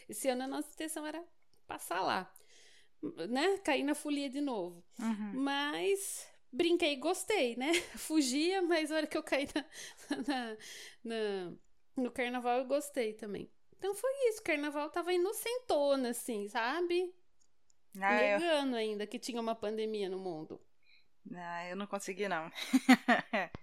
Esse 0.10 0.28
ano 0.28 0.44
a 0.44 0.48
nossa 0.48 0.70
intenção 0.74 1.06
era 1.06 1.24
passar 1.72 2.02
lá, 2.02 2.32
né? 3.30 3.58
Cair 3.60 3.84
na 3.84 3.96
folia 3.96 4.30
de 4.30 4.42
novo. 4.42 4.84
Uhum. 5.00 5.42
Mas 5.42 6.28
brinquei 6.52 6.94
e 6.94 6.98
gostei, 6.98 7.56
né? 7.56 7.72
Fugia, 7.96 8.62
mas 8.62 8.92
a 8.92 8.98
hora 8.98 9.08
que 9.08 9.18
eu 9.18 9.24
caí 9.24 9.48
na, 9.56 9.66
na, 10.28 10.58
na, 11.04 11.54
no 11.96 12.12
carnaval 12.12 12.60
eu 12.60 12.66
gostei 12.66 13.14
também. 13.14 13.50
Então 13.78 13.96
foi 13.96 14.12
isso, 14.30 14.42
o 14.42 14.44
carnaval 14.44 14.90
tava 14.90 15.14
inocentona, 15.14 16.10
assim, 16.10 16.48
sabe? 16.48 17.14
Ah, 18.00 18.16
Negando 18.16 18.76
eu... 18.76 18.80
ainda 18.80 19.08
que 19.08 19.18
tinha 19.18 19.42
uma 19.42 19.56
pandemia 19.56 20.10
no 20.10 20.20
mundo. 20.20 20.62
Ah, 21.34 21.68
eu 21.70 21.76
não 21.76 21.88
consegui, 21.88 22.28
não. 22.28 22.52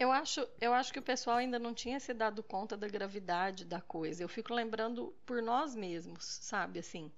eu, 0.00 0.10
acho, 0.10 0.48
eu 0.58 0.72
acho 0.72 0.90
que 0.94 0.98
o 0.98 1.02
pessoal 1.02 1.36
ainda 1.36 1.58
não 1.58 1.74
tinha 1.74 2.00
se 2.00 2.14
dado 2.14 2.42
conta 2.42 2.74
da 2.74 2.88
gravidade 2.88 3.66
da 3.66 3.82
coisa. 3.82 4.22
Eu 4.22 4.28
fico 4.30 4.54
lembrando 4.54 5.14
por 5.26 5.42
nós 5.42 5.76
mesmos, 5.76 6.24
sabe? 6.24 6.78
Assim, 6.78 7.12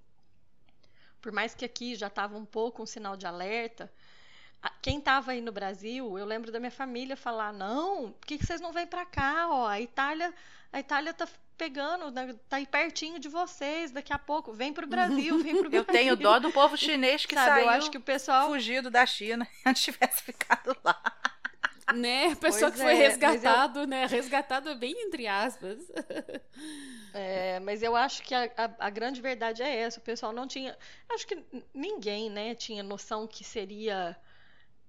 por 1.21 1.31
mais 1.31 1.55
que 1.55 1.63
aqui 1.63 1.95
já 1.95 2.07
estava 2.07 2.37
um 2.37 2.43
pouco 2.43 2.83
um 2.83 2.85
sinal 2.85 3.15
de 3.15 3.25
alerta, 3.25 3.89
quem 4.81 4.99
estava 4.99 5.31
aí 5.31 5.39
no 5.39 5.53
Brasil, 5.53 6.19
eu 6.19 6.25
lembro 6.25 6.51
da 6.51 6.59
minha 6.59 6.71
família 6.71 7.15
falar: 7.15 7.53
não, 7.53 8.11
por 8.11 8.27
que, 8.27 8.37
que 8.37 8.45
vocês 8.45 8.59
não 8.59 8.73
vêm 8.73 8.85
para 8.85 9.05
cá? 9.05 9.47
Ó, 9.49 9.65
a 9.65 9.79
Itália, 9.79 10.33
a 10.69 10.79
Itália 10.81 11.13
tá 11.13 11.25
pegando, 11.57 12.11
né, 12.11 12.35
tá 12.49 12.57
aí 12.57 12.65
pertinho 12.65 13.17
de 13.17 13.29
vocês, 13.29 13.91
daqui 13.91 14.11
a 14.11 14.19
pouco, 14.19 14.51
vem 14.51 14.73
pro 14.73 14.85
Brasil, 14.85 15.41
vem 15.41 15.55
pro 15.55 15.69
Brasil. 15.69 15.85
Eu 15.87 15.93
tenho 15.93 16.17
dó 16.17 16.37
do 16.37 16.51
povo 16.51 16.75
chinês 16.75 17.25
que 17.25 17.33
Sabe, 17.33 17.47
saiu 17.47 17.63
eu 17.63 17.69
acho 17.69 17.89
que 17.89 17.97
o 17.97 18.01
pessoal 18.01 18.49
fugido 18.49 18.89
da 18.89 19.05
China, 19.05 19.47
antes 19.65 19.83
tivesse 19.83 20.21
ficado 20.21 20.75
lá. 20.83 21.01
Né, 21.93 22.27
a 22.27 22.35
pessoa 22.35 22.71
pois 22.71 22.75
que 22.75 22.79
foi 22.79 22.93
é, 22.93 23.07
resgatado, 23.07 23.79
eu... 23.81 23.87
né, 23.87 24.05
resgatado 24.05 24.69
é 24.69 24.75
bem 24.75 24.93
entre 24.97 25.27
aspas. 25.27 25.79
É, 27.15 27.59
mas 27.59 27.83
eu 27.83 27.95
acho 27.95 28.23
que 28.23 28.33
a, 28.33 28.49
a, 28.57 28.87
a, 28.87 28.89
grande 28.89 29.21
verdade 29.21 29.61
é 29.61 29.81
essa, 29.81 29.99
o 29.99 30.01
pessoal 30.01 30.33
não 30.33 30.47
tinha, 30.47 30.75
acho 31.13 31.27
que 31.27 31.43
ninguém, 31.71 32.27
né, 32.27 32.55
tinha 32.55 32.81
noção 32.81 33.27
que 33.27 33.43
seria 33.43 34.17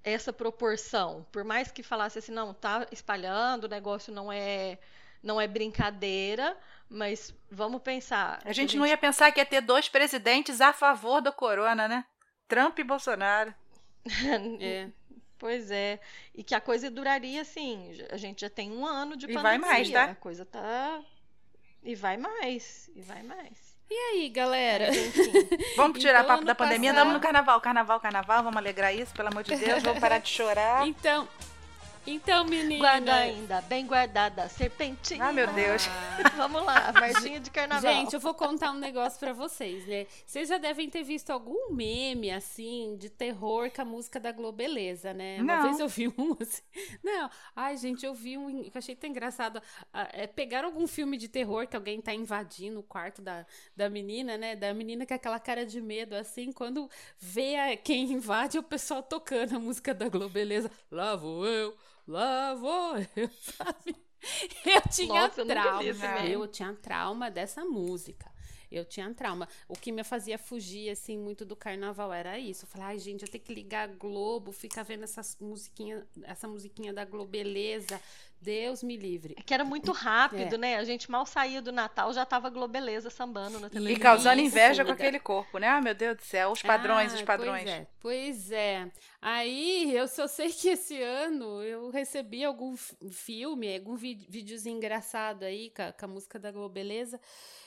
essa 0.02 0.32
proporção, 0.32 1.26
por 1.30 1.44
mais 1.44 1.70
que 1.70 1.82
falasse 1.82 2.18
assim, 2.18 2.32
não, 2.32 2.54
tá 2.54 2.86
espalhando, 2.90 3.64
o 3.64 3.68
negócio 3.68 4.10
não 4.10 4.32
é 4.32 4.78
não 5.22 5.40
é 5.40 5.46
brincadeira, 5.46 6.56
mas 6.88 7.34
vamos 7.50 7.82
pensar. 7.82 8.40
A 8.44 8.48
gente, 8.48 8.48
a 8.48 8.52
gente 8.52 8.76
não 8.76 8.86
ia 8.86 8.96
pensar 8.96 9.32
que 9.32 9.40
ia 9.40 9.46
ter 9.46 9.62
dois 9.62 9.88
presidentes 9.88 10.60
a 10.60 10.72
favor 10.72 11.22
do 11.22 11.32
corona, 11.32 11.88
né? 11.88 12.04
Trump 12.46 12.78
e 12.78 12.84
Bolsonaro. 12.84 13.54
é. 14.60 14.90
Pois 15.44 15.70
é. 15.70 16.00
E 16.34 16.42
que 16.42 16.54
a 16.54 16.60
coisa 16.60 16.90
duraria 16.90 17.42
assim. 17.42 17.98
A 18.10 18.16
gente 18.16 18.40
já 18.40 18.48
tem 18.48 18.72
um 18.72 18.86
ano 18.86 19.14
de 19.14 19.26
pandemia. 19.26 19.40
E 19.40 19.42
vai 19.42 19.58
mais, 19.58 19.90
tá? 19.90 20.04
A 20.04 20.14
coisa 20.14 20.42
tá. 20.46 21.02
E 21.82 21.94
vai 21.94 22.16
mais. 22.16 22.90
E 22.96 23.02
vai 23.02 23.22
mais. 23.22 23.76
E 23.90 23.94
aí, 23.94 24.30
galera? 24.30 24.86
vamos 25.76 25.98
tirar 25.98 26.24
então, 26.24 26.28
papo 26.28 26.46
da 26.46 26.54
pandemia? 26.54 26.92
Passado... 26.92 27.04
Damos 27.04 27.12
no 27.12 27.20
carnaval, 27.20 27.60
carnaval, 27.60 28.00
carnaval. 28.00 28.42
Vamos 28.42 28.56
alegrar 28.56 28.94
isso, 28.94 29.12
pelo 29.12 29.28
amor 29.28 29.42
de 29.42 29.54
Deus. 29.62 29.82
Vamos 29.82 30.00
parar 30.00 30.16
de 30.16 30.30
chorar. 30.30 30.88
Então, 30.88 31.28
então, 32.06 32.44
menina. 32.44 32.78
Guarda 32.78 33.14
ainda, 33.14 33.60
bem 33.62 33.86
guardada, 33.86 34.48
serpentinha. 34.48 35.24
Ah, 35.24 35.32
meu 35.32 35.46
Deus. 35.52 35.88
Vamos 36.36 36.64
lá, 36.64 36.92
marginha 36.92 37.40
de 37.40 37.50
carnaval. 37.50 37.92
Gente, 37.92 38.14
eu 38.14 38.20
vou 38.20 38.34
contar 38.34 38.72
um 38.72 38.78
negócio 38.78 39.18
para 39.18 39.32
vocês, 39.32 39.86
né? 39.86 40.06
Vocês 40.26 40.48
já 40.48 40.58
devem 40.58 40.90
ter 40.90 41.02
visto 41.02 41.30
algum 41.30 41.72
meme, 41.72 42.30
assim, 42.30 42.96
de 42.98 43.08
terror 43.08 43.70
com 43.70 43.82
a 43.82 43.84
música 43.84 44.20
da 44.20 44.32
Globeleza, 44.32 45.14
né? 45.14 45.38
Uma 45.40 45.56
Não. 45.56 45.62
vez 45.62 45.80
eu 45.80 45.88
vi 45.88 46.08
um, 46.08 46.36
assim... 46.40 46.62
Não, 47.02 47.30
ai, 47.56 47.76
gente, 47.76 48.04
eu 48.04 48.14
vi 48.14 48.36
um 48.36 48.62
que 48.64 48.76
eu 48.76 48.78
achei 48.78 48.94
tão 48.94 49.08
engraçado. 49.08 49.62
É, 50.12 50.26
pegaram 50.26 50.68
algum 50.68 50.86
filme 50.86 51.16
de 51.16 51.28
terror 51.28 51.66
que 51.66 51.76
alguém 51.76 52.00
tá 52.00 52.12
invadindo 52.12 52.80
o 52.80 52.82
quarto 52.82 53.22
da, 53.22 53.46
da 53.74 53.88
menina, 53.88 54.36
né? 54.36 54.54
Da 54.54 54.74
menina 54.74 55.06
com 55.06 55.14
aquela 55.14 55.40
cara 55.40 55.64
de 55.64 55.80
medo, 55.80 56.14
assim, 56.14 56.52
quando 56.52 56.90
vê 57.18 57.56
a, 57.56 57.76
quem 57.76 58.12
invade, 58.12 58.58
o 58.58 58.62
pessoal 58.62 59.02
tocando 59.02 59.56
a 59.56 59.58
música 59.58 59.94
da 59.94 60.08
Globeleza. 60.08 60.70
Lá 60.90 61.16
vou 61.16 61.46
eu 61.46 61.74
lá 62.06 62.54
vou 62.54 62.96
eu, 63.16 63.30
sabe? 63.40 63.96
Eu 64.64 64.82
tinha 64.90 65.22
Nossa, 65.22 65.44
trauma. 65.44 65.84
Eu, 66.24 66.40
eu 66.40 66.48
tinha 66.48 66.72
trauma 66.74 67.30
dessa 67.30 67.64
música. 67.64 68.33
Eu 68.74 68.84
tinha 68.84 69.12
trauma. 69.14 69.48
O 69.68 69.74
que 69.74 69.92
me 69.92 70.02
fazia 70.04 70.38
fugir, 70.38 70.90
assim, 70.90 71.18
muito 71.18 71.44
do 71.44 71.54
carnaval 71.54 72.12
era 72.12 72.38
isso. 72.38 72.64
Eu 72.64 72.68
falei, 72.68 72.86
ai, 72.88 72.98
gente, 72.98 73.22
eu 73.22 73.28
tenho 73.28 73.42
que 73.44 73.54
ligar 73.54 73.88
a 73.88 73.92
Globo, 73.92 74.52
ficar 74.52 74.82
vendo 74.82 75.04
essas 75.04 75.36
musiquinha, 75.40 76.06
essa 76.24 76.48
musiquinha 76.48 76.92
da 76.92 77.04
Globeleza. 77.04 78.00
Deus 78.44 78.82
me 78.82 78.94
livre. 78.96 79.34
É 79.38 79.42
que 79.42 79.54
era 79.54 79.64
muito 79.64 79.90
rápido, 79.90 80.56
é. 80.56 80.58
né? 80.58 80.76
A 80.76 80.84
gente 80.84 81.10
mal 81.10 81.24
saía 81.24 81.62
do 81.62 81.72
Natal, 81.72 82.12
já 82.12 82.26
tava 82.26 82.50
Globeleza 82.50 83.08
sambando 83.08 83.58
na 83.58 83.70
televisão. 83.70 83.96
E 83.96 83.98
causando 83.98 84.40
inveja 84.40 84.82
isso, 84.82 84.84
com 84.84 84.92
aquele 84.92 85.18
corpo, 85.18 85.56
né? 85.56 85.66
Ah, 85.66 85.80
meu 85.80 85.94
Deus 85.94 86.18
do 86.18 86.22
céu, 86.22 86.50
os 86.50 86.60
padrões, 86.60 87.12
ah, 87.12 87.16
os 87.16 87.22
padrões. 87.22 87.64
Pois 87.64 87.72
é, 87.72 87.86
pois 88.00 88.50
é. 88.50 88.90
Aí, 89.22 89.96
eu 89.96 90.06
só 90.06 90.26
sei 90.26 90.52
que 90.52 90.68
esse 90.68 91.00
ano 91.00 91.62
eu 91.62 91.88
recebi 91.88 92.44
algum 92.44 92.76
filme, 92.76 93.74
algum 93.74 93.96
videozinho 93.96 94.76
engraçado 94.76 95.44
aí 95.44 95.70
com 95.70 95.82
a, 95.82 95.92
com 95.92 96.04
a 96.04 96.08
música 96.08 96.38
da 96.38 96.52
Globeleza. 96.52 97.18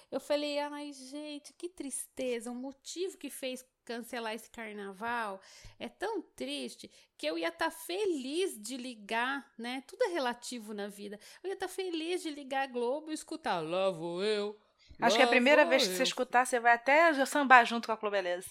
Eu 0.10 0.20
falei, 0.22 0.58
ai, 0.60 0.94
gente, 0.94 1.54
que 1.54 1.68
tristeza. 1.68 2.50
O 2.50 2.56
motivo 2.56 3.18
que 3.18 3.30
fez 3.30 3.66
cancelar 3.84 4.34
esse 4.34 4.50
carnaval 4.50 5.42
é 5.78 5.90
tão 5.90 6.22
triste 6.22 6.90
que 7.18 7.26
eu 7.26 7.38
ia 7.38 7.50
estar 7.50 7.66
tá 7.66 7.72
feliz 7.72 8.62
de 8.62 8.78
ligar, 8.78 9.46
né? 9.58 9.84
Tudo 9.86 10.04
é 10.04 10.08
relativo 10.08 10.74
na 10.74 10.88
vida. 10.88 11.20
Eu 11.44 11.50
ia 11.50 11.54
estar 11.56 11.68
tá 11.68 11.74
feliz 11.74 12.22
de 12.24 12.30
ligar 12.30 12.64
a 12.64 12.68
Globo 12.68 13.12
e 13.12 13.14
escutar 13.14 13.60
Lá 13.60 13.90
vou 13.90 14.24
eu. 14.24 14.58
Acho 15.00 15.18
que 15.18 15.24
a 15.24 15.28
primeira 15.28 15.64
vez 15.66 15.86
que 15.88 15.94
você 15.94 16.04
escutar, 16.04 16.46
você 16.46 16.60
vai 16.60 16.74
até 16.74 17.14
sambar 17.26 17.66
junto 17.66 17.86
com 17.86 17.92
a 17.92 17.96
Globeleza. 17.96 18.50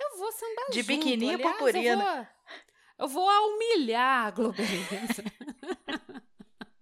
Eu 0.00 0.18
vou 0.18 0.32
sambar 0.32 0.54
de 0.54 0.60
junto. 0.60 0.72
De 0.72 0.82
biquininho 0.82 1.38
purpurina. 1.38 2.28
Eu 2.98 3.06
vou, 3.06 3.26
eu 3.26 3.28
vou 3.28 3.54
humilhar 3.54 4.26
a 4.26 4.30
Globeleza. 4.30 5.24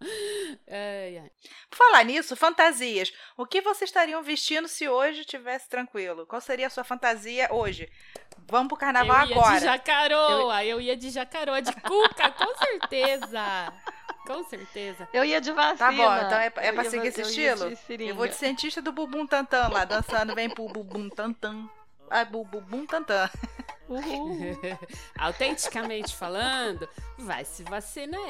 Ai, 0.69 1.19
ai. 1.19 1.31
Falar 1.71 2.05
nisso, 2.05 2.35
fantasias. 2.37 3.13
O 3.37 3.47
que 3.47 3.61
vocês 3.61 3.89
estariam 3.89 4.23
vestindo 4.23 4.69
se 4.69 4.89
hoje 4.89 5.25
tivesse 5.25 5.69
tranquilo? 5.69 6.27
Qual 6.27 6.41
seria 6.41 6.67
a 6.67 6.71
sua 6.71 6.85
fantasia 6.85 7.49
hoje? 7.53 7.91
Vamos 8.49 8.69
pro 8.69 8.77
carnaval 8.77 9.23
eu 9.23 9.29
ia 9.29 9.37
agora. 9.37 9.59
De 9.59 9.65
jacaroa, 9.65 10.65
eu... 10.65 10.77
eu 10.77 10.81
ia 10.81 10.97
de 10.97 11.11
jacaroa, 11.11 11.61
de 11.61 11.73
cuca, 11.73 12.31
com 12.31 12.57
certeza. 12.57 13.73
Com 14.27 14.45
certeza. 14.45 15.09
Eu 15.13 15.25
ia 15.25 15.41
de 15.41 15.53
vacina. 15.53 15.79
Tá 15.79 15.93
bom, 15.93 16.27
então 16.27 16.39
é, 16.39 16.53
é 16.57 16.73
pra 16.73 16.85
seguir 16.85 17.09
esse 17.09 17.23
estilo? 17.23 17.73
Eu 17.99 18.15
vou 18.15 18.29
de 18.29 18.35
cientista 18.35 18.81
do 18.81 18.93
Bubum 18.93 19.27
Tantan 19.27 19.69
lá, 19.69 19.85
dançando. 19.85 20.35
Vem 20.35 20.49
pro 20.49 20.69
Bubum 20.69 21.09
Tantan. 21.09 21.69
Ai, 22.09 22.25
Bubum 22.25 22.87
Tantan. 22.87 23.29
Autenticamente 25.19 26.15
falando, 26.15 26.89
vai 27.19 27.45
se 27.45 27.63
vacinar. 27.65 28.21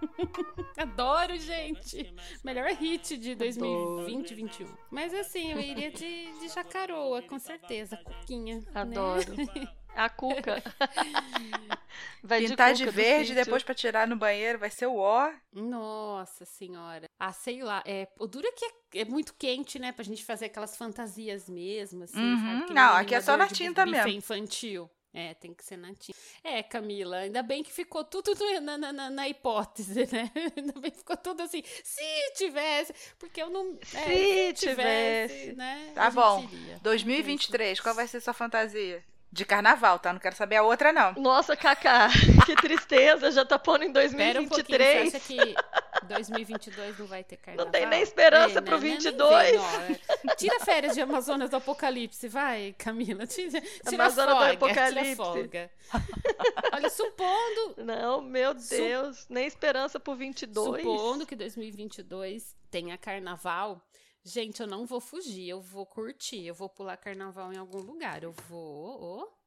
Adoro, 0.76 1.36
gente. 1.38 2.14
Melhor 2.44 2.70
hit 2.70 3.16
de 3.16 3.34
2020 3.34 4.34
2021. 4.34 4.66
Mas 4.90 5.12
assim, 5.14 5.52
eu 5.52 5.60
iria 5.60 5.90
de, 5.90 6.32
de 6.40 6.48
jacaroa, 6.48 7.22
com 7.22 7.38
certeza. 7.38 7.96
Cuquinha. 7.98 8.60
Né? 8.60 8.66
Adoro. 8.74 9.36
Né? 9.36 9.68
A 9.94 10.08
cuca. 10.08 10.62
vai 12.22 12.40
Pintar 12.46 12.72
de, 12.74 12.84
de 12.84 12.90
verde 12.90 13.34
depois 13.34 13.62
para 13.62 13.74
tirar 13.74 14.06
no 14.06 14.16
banheiro 14.16 14.58
vai 14.58 14.70
ser 14.70 14.86
o 14.86 14.96
ó. 14.96 15.30
Nossa 15.52 16.44
senhora. 16.44 17.06
Ah, 17.18 17.32
sei 17.32 17.62
lá. 17.62 17.82
É, 17.84 18.08
o 18.18 18.26
duro 18.26 18.46
é 18.46 18.52
que 18.52 18.64
é, 18.64 19.00
é, 19.00 19.04
muito 19.04 19.34
quente, 19.34 19.78
né? 19.78 19.92
Pra 19.92 20.04
gente 20.04 20.24
fazer 20.24 20.46
aquelas 20.46 20.76
fantasias 20.76 21.48
mesmo, 21.48 22.04
assim, 22.04 22.20
uhum. 22.20 22.66
Não, 22.70 22.94
aqui 22.94 23.14
é 23.14 23.20
só 23.20 23.36
na 23.36 23.48
tinta 23.48 23.84
mesmo. 23.84 24.08
infantil. 24.08 24.88
É, 25.12 25.34
tem 25.34 25.52
que 25.52 25.64
ser 25.64 25.76
na 25.76 25.92
tinta. 25.92 26.16
É, 26.44 26.62
Camila, 26.62 27.18
ainda 27.18 27.42
bem 27.42 27.64
que 27.64 27.72
ficou 27.72 28.04
tudo 28.04 28.32
na, 28.60 28.78
na, 28.78 29.10
na, 29.10 29.28
hipótese, 29.28 30.06
né? 30.12 30.30
Ainda 30.56 30.80
bem 30.80 30.90
que 30.90 30.98
ficou 30.98 31.16
tudo 31.16 31.42
assim, 31.42 31.62
se 31.82 32.32
tivesse, 32.36 32.94
porque 33.18 33.42
eu 33.42 33.50
não. 33.50 33.76
É, 33.92 34.52
se, 34.52 34.52
tivesse, 34.52 35.34
tivesse, 35.34 35.52
né? 35.54 35.92
Tá 35.94 36.10
bom. 36.10 36.48
2023, 36.82 37.80
qual 37.80 37.94
vai 37.94 38.06
ser 38.06 38.20
sua 38.20 38.32
fantasia? 38.32 39.04
De 39.32 39.44
carnaval, 39.44 39.98
tá? 39.98 40.12
Não 40.12 40.18
quero 40.18 40.34
saber 40.34 40.56
a 40.56 40.62
outra, 40.62 40.92
não. 40.92 41.12
Nossa, 41.14 41.56
Cacá, 41.56 42.08
que 42.44 42.56
tristeza, 42.56 43.30
já 43.30 43.44
tá 43.44 43.58
pondo 43.58 43.84
em 43.84 43.92
2023. 43.92 45.06
Um 45.06 45.10
você 45.10 45.16
acha 45.16 45.26
que 45.26 45.54
2022 46.08 46.98
não 46.98 47.06
vai 47.06 47.22
ter 47.22 47.36
carnaval? 47.36 47.66
Não 47.66 47.70
tem 47.70 47.86
nem 47.86 48.02
esperança 48.02 48.58
é, 48.58 48.62
pro 48.62 48.80
né? 48.80 48.96
22. 48.96 49.52
Não, 50.24 50.36
tira 50.36 50.58
férias 50.60 50.94
de 50.94 51.00
Amazonas 51.00 51.50
do 51.50 51.56
Apocalipse, 51.56 52.26
vai, 52.26 52.74
Camila. 52.76 53.26
Tira, 53.26 53.60
tira 53.60 54.02
Amazonas 54.02 54.34
folga, 54.34 54.56
do 54.56 54.64
Apocalipse. 54.64 55.04
Tira 55.04 55.16
folga. 55.16 55.70
Olha, 56.72 56.90
supondo... 56.90 57.74
Não, 57.78 58.20
meu 58.20 58.54
Deus, 58.54 59.18
Su... 59.18 59.26
nem 59.32 59.46
esperança 59.46 60.00
pro 60.00 60.16
22. 60.16 60.82
Supondo 60.82 61.26
que 61.26 61.36
2022 61.36 62.56
tenha 62.70 62.96
carnaval 62.98 63.80
Gente, 64.24 64.60
eu 64.60 64.66
não 64.66 64.84
vou 64.84 65.00
fugir, 65.00 65.48
eu 65.48 65.60
vou 65.60 65.86
curtir, 65.86 66.46
eu 66.46 66.54
vou 66.54 66.68
pular 66.68 66.96
carnaval 66.96 67.52
em 67.52 67.56
algum 67.56 67.80
lugar. 67.80 68.22
Eu 68.22 68.32
vou. 68.32 69.00
Oh. 69.00 69.40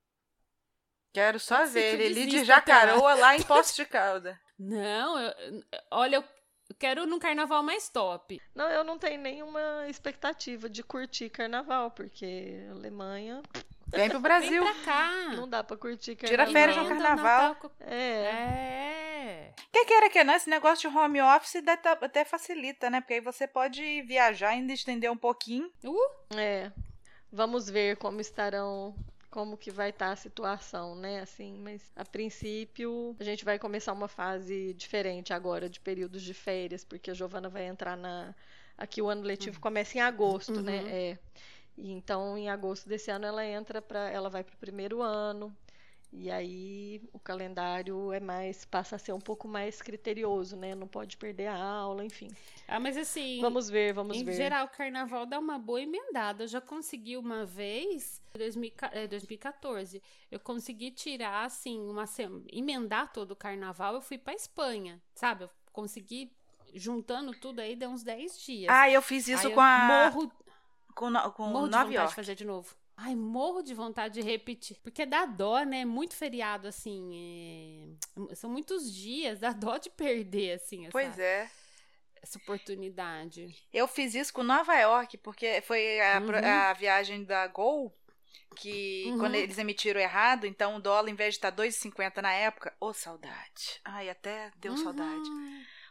Quero 1.13 1.39
só 1.39 1.60
Pode 1.60 1.72
ver 1.74 2.01
ele 2.01 2.25
de 2.25 2.44
Jacaroa 2.44 3.13
lá 3.13 3.36
em 3.36 3.42
Poço 3.44 3.75
de 3.75 3.86
Calda. 3.86 4.39
Não, 4.58 5.20
eu, 5.20 5.63
olha, 5.92 6.15
eu 6.15 6.24
quero 6.80 7.06
num 7.06 7.20
carnaval 7.20 7.62
mais 7.62 7.88
top. 7.88 8.42
Não, 8.56 8.68
eu 8.70 8.84
não 8.84 8.98
tenho 8.98 9.22
nenhuma 9.22 9.88
expectativa 9.88 10.68
de 10.68 10.82
curtir 10.82 11.30
carnaval, 11.30 11.92
porque 11.92 12.68
Alemanha. 12.72 13.44
Vem 13.88 14.10
pro 14.10 14.20
Brasil. 14.20 14.63
Vem 14.63 14.74
pra 14.74 14.84
cá. 14.84 15.12
Não 15.36 15.48
dá 15.48 15.63
pra 15.63 15.77
curtir 15.77 16.15
carnaval. 16.15 16.48
Tira 16.48 16.60
férias 16.60 16.77
no 16.77 16.88
carnaval. 16.88 17.58
É. 17.80 17.96
É. 17.96 18.92
Quer 19.72 19.86
queira 19.86 20.10
que 20.10 20.24
não, 20.24 20.36
esse 20.36 20.50
negócio 20.50 20.89
de 20.89 20.98
home 20.98 21.22
office 21.22 21.63
até 22.01 22.24
facilita, 22.24 22.89
né? 22.89 23.01
Porque 23.01 23.15
aí 23.15 23.22
você 23.22 23.48
pode 23.48 24.01
viajar 24.03 24.51
e 24.51 24.60
ainda 24.60 24.74
estender 24.74 25.12
um 25.12 25.17
pouquinho. 25.17 25.72
Uh. 25.83 26.38
É. 26.38 26.72
Vamos 27.31 27.69
ver 27.69 27.98
como 27.98 28.22
estarão 28.22 28.95
como 29.33 29.57
que 29.57 29.72
vai 29.72 29.89
estar 29.89 30.05
tá 30.05 30.12
a 30.12 30.15
situação, 30.15 30.95
né? 30.95 31.22
Assim, 31.22 31.57
mas 31.57 31.81
a 31.95 32.05
princípio 32.05 33.15
a 33.19 33.24
gente 33.24 33.43
vai 33.43 33.57
começar 33.57 33.91
uma 33.91 34.07
fase 34.07 34.75
diferente 34.75 35.33
agora 35.33 35.67
de 35.67 35.79
períodos 35.79 36.22
de 36.22 36.36
férias, 36.36 36.83
porque 36.83 37.10
a 37.10 37.15
Giovana 37.15 37.50
vai 37.50 37.65
entrar 37.65 37.98
na 37.98 38.36
aqui 38.77 39.01
o 39.01 39.10
ano 39.10 39.24
letivo 39.24 39.57
uhum. 39.57 39.62
começa 39.62 39.98
em 39.98 40.01
agosto, 40.01 40.62
né? 40.62 40.77
uhum. 40.77 40.83
né? 40.83 40.91
É. 40.95 41.19
E 41.75 41.91
então 41.91 42.38
em 42.38 42.48
agosto 42.48 42.88
desse 42.88 43.10
ano 43.10 43.25
ela 43.25 43.43
entra 43.43 43.81
para 43.81 44.07
ela 44.12 44.29
vai 44.29 44.43
para 44.43 44.53
o 44.53 44.57
primeiro 44.57 45.01
ano. 45.01 45.55
E 46.15 46.29
aí 46.29 47.01
o 47.12 47.20
calendário 47.20 48.13
é 48.13 48.20
mais 48.20 48.65
passa 48.65 48.96
a 48.96 49.00
ser 49.00 49.13
um 49.13 49.20
pouco 49.20 49.48
mais 49.48 49.82
criterioso, 49.82 50.55
né? 50.55 50.75
Não 50.75 50.88
pode 50.88 51.17
perder 51.17 51.48
a 51.48 51.58
aula, 51.58 52.05
enfim. 52.05 52.29
Ah, 52.67 52.79
mas 52.79 52.96
assim. 52.96 53.41
Vamos 53.41 53.67
ver, 53.67 53.93
vamos 53.93 54.17
em 54.17 54.24
ver. 54.24 54.32
Em 54.32 54.36
geral, 54.36 54.65
o 54.67 54.70
carnaval 54.70 55.25
dá 55.25 55.39
uma 55.39 55.58
boa 55.58 55.82
emendada. 55.82 56.43
Eu 56.43 56.48
já 56.48 56.62
consegui 56.62 57.17
uma 57.17 57.46
vez, 57.46 58.22
em 58.36 59.08
2014, 59.08 60.03
eu 60.29 60.39
consegui 60.39 60.91
tirar, 60.91 61.46
assim, 61.46 61.79
uma 61.79 62.05
emendar 62.51 63.12
todo 63.12 63.32
o 63.32 63.36
carnaval. 63.36 63.95
Eu 63.95 64.02
fui 64.02 64.19
pra 64.19 64.36
Espanha, 64.36 65.02
sabe? 65.15 65.45
Eu 65.45 65.49
consegui, 65.71 66.32
juntando 66.76 67.34
tudo 67.34 67.60
aí, 67.60 67.76
deu 67.76 67.89
uns 67.89 68.04
10 68.04 68.39
dias. 68.39 68.71
Ah, 68.71 68.88
eu 68.88 69.02
fiz 69.02 69.28
isso 69.28 69.47
aí 69.47 69.54
com 69.54 69.62
a. 69.62 70.12
Morro, 70.12 70.32
com, 70.93 71.10
no, 71.10 71.32
com 71.32 71.47
morro 71.47 71.67
Nova 71.67 71.89
de 71.89 71.95
York. 71.95 72.10
de 72.10 72.15
fazer 72.15 72.36
de 72.36 72.45
novo. 72.45 72.76
Ai, 72.95 73.15
morro 73.15 73.62
de 73.62 73.73
vontade 73.73 74.15
de 74.15 74.21
repetir. 74.21 74.77
Porque 74.84 75.06
dá 75.06 75.25
dó, 75.25 75.63
né? 75.63 75.84
Muito 75.84 76.15
feriado, 76.15 76.67
assim. 76.67 77.97
É... 78.29 78.36
São 78.36 78.49
muitos 78.49 78.93
dias, 78.93 79.39
dá 79.39 79.51
dó 79.51 79.77
de 79.77 79.89
perder, 79.89 80.53
assim. 80.53 80.84
Essa... 80.84 80.91
Pois 80.91 81.19
é 81.19 81.49
essa 82.23 82.38
oportunidade. 82.38 83.53
Eu 83.71 83.86
fiz 83.88 84.15
isso 84.15 84.34
com 84.34 84.43
Nova 84.43 84.73
York, 84.75 85.17
porque 85.17 85.62
foi 85.62 85.99
a, 85.99 86.19
uhum. 86.19 86.36
a 86.36 86.73
viagem 86.73 87.25
da 87.25 87.45
Gol, 87.47 87.93
que 88.56 89.06
uhum. 89.08 89.19
quando 89.19 89.36
eles 89.36 89.58
emitiram 89.58 89.99
errado, 89.99 90.47
então 90.47 90.77
o 90.77 90.79
dólar, 90.79 91.10
em 91.10 91.15
vez 91.15 91.34
de 91.34 91.39
estar 91.39 91.51
2,50 91.51 92.21
na 92.21 92.32
época, 92.32 92.73
ô 92.79 92.88
oh, 92.88 92.93
saudade. 92.93 93.82
Ai, 93.84 94.10
até 94.10 94.51
deu 94.56 94.71
uhum. 94.71 94.77
saudade. 94.77 95.29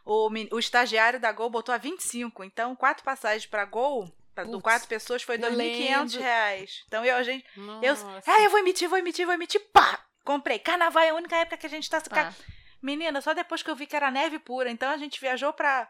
O, 0.03 0.29
o 0.55 0.59
estagiário 0.59 1.19
da 1.19 1.31
Gol 1.31 1.51
botou 1.51 1.73
a 1.73 1.77
25, 1.77 2.43
então 2.43 2.75
quatro 2.75 3.03
passagens 3.03 3.45
para 3.45 3.63
Gol. 3.65 4.11
Pra, 4.33 4.43
do 4.43 4.59
quatro 4.61 4.87
pessoas 4.87 5.21
foi 5.21 5.37
2.500 5.37 6.19
reais. 6.19 6.83
Então 6.87 7.05
eu, 7.05 7.15
a 7.15 7.23
gente. 7.23 7.45
Nossa. 7.55 7.85
Eu, 7.85 7.95
ah, 8.25 8.41
eu 8.41 8.49
vou 8.49 8.59
emitir, 8.59 8.89
vou 8.89 8.97
emitir, 8.97 9.25
vou 9.25 9.35
emitir. 9.35 9.61
Pá! 9.71 10.03
Comprei. 10.23 10.57
Carnaval 10.59 11.03
é 11.03 11.09
a 11.09 11.15
única 11.15 11.35
época 11.35 11.57
que 11.57 11.65
a 11.67 11.69
gente 11.69 11.89
tá. 11.89 12.01
Ah. 12.11 12.33
Menina, 12.81 13.21
só 13.21 13.33
depois 13.33 13.61
que 13.61 13.69
eu 13.69 13.75
vi 13.75 13.85
que 13.85 13.95
era 13.95 14.09
neve 14.09 14.39
pura. 14.39 14.69
Então 14.69 14.89
a 14.89 14.97
gente 14.97 15.19
viajou 15.19 15.53
pra, 15.53 15.89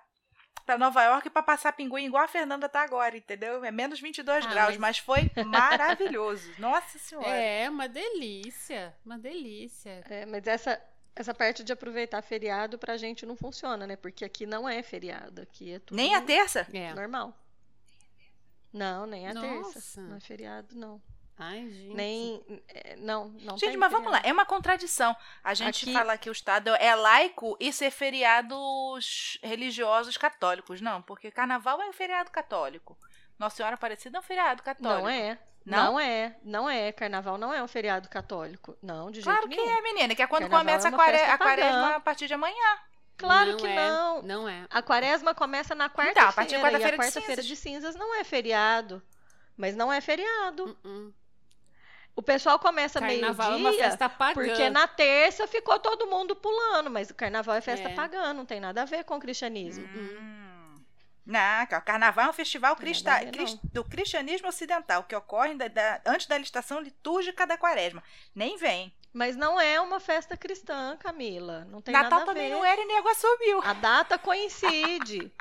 para 0.66 0.78
Nova 0.78 1.04
York 1.04 1.30
para 1.30 1.44
passar 1.44 1.74
pinguim 1.74 2.06
igual 2.06 2.24
a 2.24 2.28
Fernanda 2.28 2.68
tá 2.68 2.82
agora, 2.82 3.16
entendeu? 3.16 3.64
É 3.64 3.72
menos 3.72 4.00
22 4.00 4.46
ah, 4.46 4.50
graus, 4.50 4.78
mas... 4.78 4.80
mas 4.80 4.98
foi 4.98 5.32
maravilhoso. 5.46 6.52
Nossa 6.60 6.98
Senhora. 7.00 7.28
É, 7.28 7.70
uma 7.70 7.88
delícia, 7.88 8.96
uma 9.06 9.18
delícia. 9.18 10.04
É, 10.10 10.26
mas 10.26 10.46
essa 10.48 10.82
essa 11.16 11.34
parte 11.34 11.64
de 11.64 11.72
aproveitar 11.72 12.22
feriado 12.24 12.78
pra 12.80 12.98
gente 12.98 13.26
não 13.26 13.36
funciona, 13.36 13.86
né? 13.86 13.96
Porque 13.96 14.26
aqui 14.26 14.46
não 14.48 14.68
é 14.68 14.82
feriado, 14.82 15.44
aqui 15.44 15.74
é 15.74 15.80
tudo 15.80 15.96
Nem 15.96 16.16
a 16.16 16.22
terça? 16.22 16.68
É. 16.74 16.94
Normal. 16.94 17.38
Não, 18.74 19.06
nem 19.06 19.28
a 19.28 19.34
Nossa. 19.34 19.74
terça. 19.74 20.02
Não 20.02 20.18
é 20.18 20.20
feriado, 20.20 20.76
não. 20.76 21.02
Ai, 21.38 21.70
gente. 21.70 21.96
Nem. 21.96 22.62
É, 22.68 22.96
não, 22.98 23.30
não 23.42 23.58
Gente, 23.58 23.76
mas 23.78 23.92
vamos 23.92 24.12
lá. 24.12 24.22
É 24.24 24.32
uma 24.32 24.46
contradição. 24.46 25.16
A 25.44 25.54
gente 25.54 25.86
Aqui... 25.86 25.94
fala 25.94 26.18
que 26.18 26.30
o 26.30 26.32
Estado 26.32 26.70
é 26.76 26.96
laico 26.96 27.58
e 27.60 27.74
ser 27.74 27.92
feriados 27.92 29.40
religiosos 29.44 30.18
católicos. 30.18 30.80
Não, 30.80 31.02
porque 31.02 31.32
carnaval 31.32 31.82
é 31.82 31.90
um 31.90 31.94
feriado 31.94 32.32
católico. 32.32 32.98
Nossa 33.38 33.58
Senhora 33.58 33.76
Aparecida 33.76 34.18
é 34.18 34.20
um 34.20 34.24
feriado 34.24 34.62
católico. 34.62 35.02
Não 35.02 35.10
é. 35.10 35.40
Não? 35.66 35.94
não? 35.94 36.00
é, 36.00 36.36
não 36.44 36.70
é. 36.70 36.92
Carnaval 36.92 37.38
não 37.38 37.54
é 37.54 37.64
um 37.64 37.68
feriado 37.68 38.10
católico. 38.10 38.78
Não, 38.82 39.10
de 39.10 39.22
jeito 39.22 39.26
claro 39.26 39.48
nenhum. 39.48 39.64
Claro 39.64 39.82
que 39.82 39.88
é, 39.88 39.94
menina, 39.94 40.16
que 40.16 40.22
é 40.22 40.28
quando 40.28 40.44
Carnaval 40.44 40.66
começa 40.66 40.88
é 40.88 40.92
a, 40.92 40.94
quare... 40.94 41.18
a 41.18 41.38
quaresma 41.38 41.96
a 41.96 42.00
partir 42.00 42.28
de 42.28 42.34
amanhã. 42.34 42.78
Claro 43.18 43.52
não 43.52 43.58
que 43.58 43.68
é, 43.68 43.76
não. 43.76 44.22
Não 44.22 44.50
é. 44.50 44.66
A 44.70 44.82
quaresma 44.82 45.34
começa 45.36 45.76
na 45.76 45.90
quarta-feira. 45.90 46.12
Então, 46.12 46.30
a 46.30 46.34
partir 46.34 46.56
de 46.56 46.62
quarta-feira 46.62 46.96
a 46.96 47.00
quarta-feira 47.00 47.42
de, 47.42 47.48
de, 47.48 47.56
cinzas 47.56 47.96
não 47.96 48.16
é 48.16 48.24
feriado. 48.24 49.02
Mas 49.56 49.76
não 49.76 49.94
é 49.94 50.02
feriado. 50.02 50.78
Uh 50.84 50.88
-uh. 50.88 51.14
O 52.16 52.22
pessoal 52.22 52.60
começa 52.60 53.02
meio-dia, 53.02 53.70
é 53.70 53.74
festa 53.74 54.08
pagã. 54.08 54.34
porque 54.34 54.70
na 54.70 54.88
terça 54.88 55.48
ficou 55.48 55.80
todo 55.80 56.06
mundo 56.06 56.36
pulando, 56.36 56.90
mas 56.90 57.10
o 57.10 57.16
carnaval 57.16 57.56
é 57.56 57.62
festa 57.62 57.90
é. 57.90 57.96
pagã, 57.96 58.34
não 58.34 58.46
tem 58.46 58.60
nada 58.60 58.84
a 58.84 58.86
ver 58.86 59.04
com 59.04 59.16
o 59.16 59.20
cristianismo. 59.20 59.84
Hum. 59.88 60.44
Não, 61.26 61.64
o 61.64 61.82
carnaval 61.82 62.28
é 62.28 62.30
um 62.30 62.34
festival 62.34 62.76
crista, 62.76 63.18
ver, 63.20 63.58
do 63.72 63.84
cristianismo 63.84 64.50
ocidental, 64.50 65.04
que 65.04 65.16
ocorre 65.16 65.56
da, 65.56 65.70
da, 65.70 66.02
antes 66.06 66.28
da 66.28 66.38
licitação 66.38 66.82
litúrgica 66.82 67.48
da 67.48 67.58
quaresma. 67.58 68.04
Nem 68.36 68.58
vem. 68.58 68.94
Mas 69.14 69.36
não 69.36 69.62
é 69.62 69.80
uma 69.80 70.00
festa 70.00 70.36
cristã, 70.36 70.98
Camila. 70.98 71.66
Não 71.70 71.82
tem 71.82 71.94
Natal 71.94 72.10
nada 72.20 72.32
a 72.32 72.34
ver. 72.34 72.40
também 72.42 72.52
não 72.52 72.66
era 72.66 72.82
e 72.82 72.86
nego 72.86 73.08
assumiu. 73.08 73.62
A 73.62 73.74
data 73.74 74.18
coincide. 74.18 75.32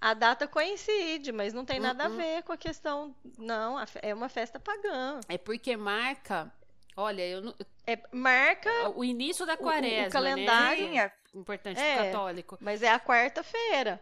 A 0.00 0.14
data 0.14 0.48
coincide, 0.48 1.30
mas 1.30 1.52
não 1.52 1.64
tem 1.64 1.78
nada 1.78 2.04
a 2.04 2.08
uhum. 2.08 2.16
ver 2.16 2.42
com 2.42 2.52
a 2.52 2.56
questão. 2.56 3.14
Não, 3.38 3.76
é 4.00 4.14
uma 4.14 4.28
festa 4.30 4.58
pagã. 4.58 5.20
É 5.28 5.36
porque 5.36 5.76
marca. 5.76 6.50
Olha, 6.96 7.26
eu 7.26 7.42
não. 7.42 7.54
É, 7.86 7.98
marca. 8.10 8.70
O 8.94 9.04
início 9.04 9.44
da 9.44 9.56
quaresma. 9.56 10.04
O, 10.04 10.08
o 10.08 10.12
calendário. 10.12 10.90
Né? 10.90 11.12
Importante 11.34 11.80
é, 11.80 11.96
católico. 11.96 12.56
Mas 12.60 12.82
é 12.82 12.90
a 12.90 13.00
quarta-feira. 13.00 14.00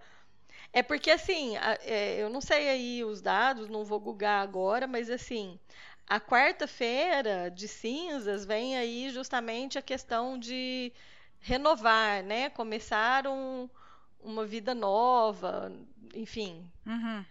É 0.72 0.82
porque, 0.82 1.10
assim, 1.10 1.56
é, 1.84 2.16
eu 2.22 2.30
não 2.30 2.40
sei 2.40 2.68
aí 2.68 3.04
os 3.04 3.20
dados, 3.20 3.68
não 3.68 3.84
vou 3.84 4.00
googar 4.00 4.42
agora, 4.42 4.86
mas, 4.86 5.10
assim, 5.10 5.58
a 6.06 6.20
quarta-feira 6.20 7.50
de 7.50 7.66
cinzas 7.66 8.44
vem 8.44 8.76
aí 8.76 9.10
justamente 9.10 9.78
a 9.78 9.82
questão 9.82 10.38
de 10.38 10.92
renovar, 11.40 12.22
né? 12.22 12.50
Começar 12.50 13.26
um, 13.26 13.68
uma 14.22 14.44
vida 14.44 14.74
nova, 14.74 15.72
enfim. 16.14 16.70
Uhum. 16.86 17.24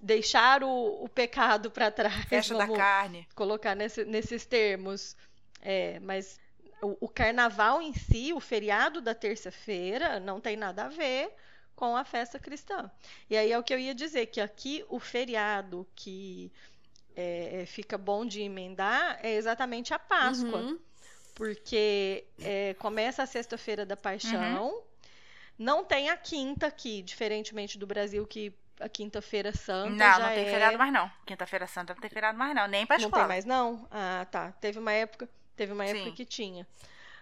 Deixar 0.00 0.62
o, 0.62 1.04
o 1.04 1.08
pecado 1.08 1.70
para 1.70 1.90
trás. 1.90 2.24
Festa 2.26 2.56
da 2.56 2.68
carne. 2.68 3.26
Colocar 3.34 3.74
nesse, 3.74 4.04
nesses 4.04 4.46
termos. 4.46 5.16
É, 5.60 6.00
mas 6.00 6.40
o, 6.82 6.96
o 7.06 7.08
carnaval 7.08 7.80
em 7.80 7.94
si, 7.94 8.32
o 8.32 8.40
feriado 8.40 9.00
da 9.00 9.14
terça-feira, 9.14 10.18
não 10.18 10.40
tem 10.40 10.56
nada 10.56 10.84
a 10.84 10.88
ver 10.88 11.32
com 11.74 11.96
a 11.96 12.04
festa 12.04 12.38
cristã. 12.38 12.90
E 13.30 13.36
aí 13.36 13.52
é 13.52 13.58
o 13.58 13.62
que 13.62 13.72
eu 13.72 13.78
ia 13.78 13.94
dizer, 13.94 14.26
que 14.26 14.40
aqui 14.40 14.84
o 14.88 14.98
feriado 14.98 15.86
que 15.94 16.52
é, 17.16 17.64
fica 17.66 17.96
bom 17.98 18.24
de 18.24 18.40
emendar 18.42 19.18
é 19.22 19.32
exatamente 19.34 19.92
a 19.94 19.98
Páscoa. 19.98 20.58
Uhum. 20.58 20.78
Porque 21.34 22.24
é, 22.40 22.74
começa 22.78 23.22
a 23.22 23.26
sexta-feira 23.26 23.86
da 23.86 23.96
paixão, 23.96 24.68
Uhum. 24.68 24.82
não 25.58 25.82
tem 25.84 26.10
a 26.10 26.16
quinta 26.16 26.66
aqui, 26.66 27.02
diferentemente 27.02 27.78
do 27.78 27.86
Brasil, 27.86 28.26
que 28.26 28.52
a 28.78 28.88
quinta-feira 28.88 29.52
santa 29.56 29.90
Não, 29.90 30.18
não 30.20 30.28
tem 30.34 30.44
é... 30.46 30.50
feriado 30.50 30.76
mais 30.78 30.92
não. 30.92 31.10
Quinta-feira 31.24 31.66
santa 31.66 31.94
não 31.94 32.00
tem 32.00 32.10
feriado 32.10 32.36
mais 32.36 32.54
não, 32.54 32.66
nem 32.68 32.84
pra 32.84 32.98
Não 32.98 33.04
escola. 33.06 33.22
tem 33.22 33.28
mais, 33.28 33.44
não? 33.44 33.86
Ah, 33.90 34.26
tá. 34.30 34.52
Teve 34.60 34.78
uma 34.78 34.92
época, 34.92 35.28
teve 35.56 35.72
uma 35.72 35.84
época 35.86 36.10
que 36.12 36.24
tinha. 36.24 36.66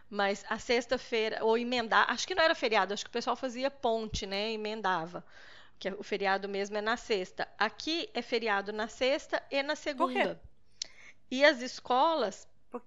Mas 0.09 0.45
a 0.49 0.59
sexta-feira, 0.59 1.45
ou 1.45 1.57
emendar, 1.57 2.11
acho 2.11 2.27
que 2.27 2.35
não 2.35 2.43
era 2.43 2.55
feriado, 2.55 2.93
acho 2.93 3.05
que 3.05 3.11
o 3.11 3.13
pessoal 3.13 3.37
fazia 3.37 3.71
ponte, 3.71 4.27
né? 4.27 4.51
Emendava. 4.53 5.25
Que 5.81 5.89
o 5.89 6.03
feriado 6.03 6.49
mesmo 6.49 6.77
é 6.77 6.81
na 6.81 6.97
sexta. 6.97 7.49
Aqui 7.59 8.09
é 8.15 8.23
feriado 8.23 8.73
na 8.73 8.87
sexta 8.87 9.43
e 9.51 9.61
na 9.63 9.75
segunda. 9.75 10.41
E 11.31 11.43
as 11.45 11.63
escolas, 11.63 12.47
Por- 12.71 12.83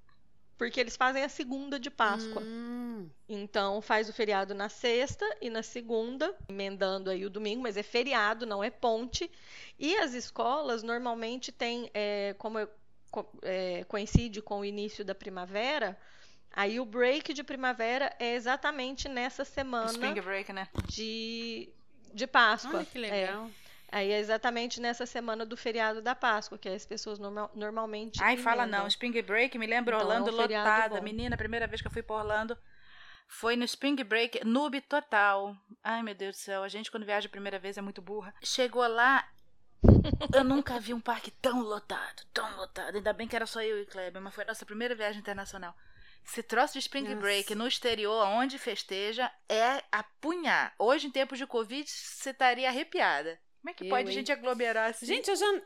porque 0.58 0.79
eles 0.79 0.95
fazem 0.95 1.23
a 1.23 1.27
segunda 1.29 1.79
de 1.79 1.89
Páscoa. 1.89 2.41
Hum. 2.41 3.10
Então 3.27 3.82
faz 3.82 4.08
o 4.10 4.13
feriado 4.13 4.53
na 4.53 4.69
sexta 4.69 5.25
e 5.41 5.49
na 5.49 5.63
segunda, 5.63 6.34
emendando 6.47 7.10
aí 7.10 7.25
o 7.25 7.29
domingo, 7.32 7.63
mas 7.63 7.77
é 7.77 7.84
feriado, 7.84 8.45
não 8.45 8.63
é 8.63 8.69
ponte. 8.69 9.29
E 9.79 9.97
as 9.97 10.13
escolas 10.13 10.84
normalmente 10.84 11.51
têm, 11.51 11.89
é, 11.95 12.36
como 12.38 12.60
é- 12.60 12.67
co- 13.10 13.27
é, 13.41 13.84
coincide 13.86 14.39
com 14.41 14.60
o 14.60 14.65
início 14.65 15.03
da 15.03 15.15
primavera, 15.15 15.97
aí 16.51 16.79
o 16.79 16.86
break 16.86 17.34
de 17.34 17.43
primavera 17.43 18.15
é 18.19 18.36
exatamente 18.36 19.10
nessa 19.10 19.43
semana 19.43 19.91
Spring 19.91 20.21
break, 20.21 20.53
né? 20.53 20.67
de, 20.88 21.69
de 22.13 22.28
Páscoa. 22.28 22.78
Olha 22.78 22.86
que 22.86 22.97
É. 22.97 23.02
legal. 23.02 23.49
Aí 23.91 24.12
é 24.12 24.19
exatamente 24.19 24.82
nessa 24.82 25.06
semana 25.06 25.45
do 25.45 25.56
feriado 25.56 26.02
da 26.02 26.15
Páscoa, 26.15 26.58
que 26.58 26.67
as 26.67 26.84
pessoas 26.86 27.19
normal- 27.19 27.52
normalmente. 27.54 28.21
Ai, 28.23 28.38
fala 28.38 28.63
emendam. 28.63 28.82
não. 28.82 28.88
Spring 28.88 29.21
Break 29.21 29.56
me 29.58 29.67
lembra 29.67 29.95
Então, 29.95 30.08
Orlando 30.08 30.30
é 30.30 30.34
um 30.34 30.36
lotada. 30.36 30.95
bom. 30.95 31.02
Menina, 31.04 31.36
a 31.36 31.38
primeira 31.38 31.67
vez 31.67 31.80
que 31.82 31.88
eu 31.88 31.91
fui 31.91 32.02
pra 32.02 32.15
Orlando 32.15 32.58
foi 33.28 33.56
no 33.56 33.63
Spring 33.65 33.95
Break, 34.04 34.43
noob 34.45 34.82
total. 34.82 35.56
Ai, 35.84 36.02
meu 36.02 36.15
Deus 36.15 36.36
do 36.38 36.39
céu. 36.39 36.63
A 36.63 36.67
gente, 36.69 36.89
quando 36.89 37.06
viaja 37.06 37.28
a 37.28 37.32
primeira 37.32 37.60
vez, 37.60 37.78
é 37.78 37.82
muito 37.82 38.02
burra. 38.02 38.34
Chegou 38.43 38.86
lá, 38.88 39.28
eu 40.34 40.43
nunca 40.43 40.80
vi 40.80 40.93
um 40.93 40.99
parque 41.02 41.30
tão 41.30 41.62
lotado, 41.62 42.23
tão 42.34 42.56
lotado. 42.58 42.95
Ainda 42.95 43.13
bem 43.13 43.28
que 43.28 43.36
era 43.36 43.45
só 43.45 43.62
eu 43.62 43.80
e 43.80 43.86
Kleber, 43.86 44.21
mas 44.21 44.34
foi 44.34 44.43
a 44.43 44.47
nossa 44.47 44.65
primeira 44.65 44.95
viagem 44.95 45.19
internacional. 45.19 45.76
Esse 46.26 46.42
troço 46.42 46.74
de 46.74 46.80
Spring 46.80 47.04
Nossa. 47.04 47.16
Break 47.22 47.54
no 47.56 47.68
exterior, 47.68 48.26
onde 48.28 48.58
festeja, 48.58 49.32
é 49.50 49.84
apunhar. 49.92 50.74
Hoje, 50.80 51.08
em 51.08 51.12
tempos 51.12 51.38
de 51.38 51.46
Covid, 51.46 51.90
você 51.90 52.30
estaria 52.32 52.68
arrepiada. 52.70 53.40
Como 53.62 53.70
é 53.72 53.74
que 53.74 53.84
Eu, 53.86 53.90
pode 53.90 54.08
a 54.08 54.12
hein? 54.12 54.18
gente 54.18 54.32
aglomerar 54.32 54.90
assim? 54.92 55.06
Gente, 55.06 55.30
eu 55.30 55.36
já, 55.36 55.62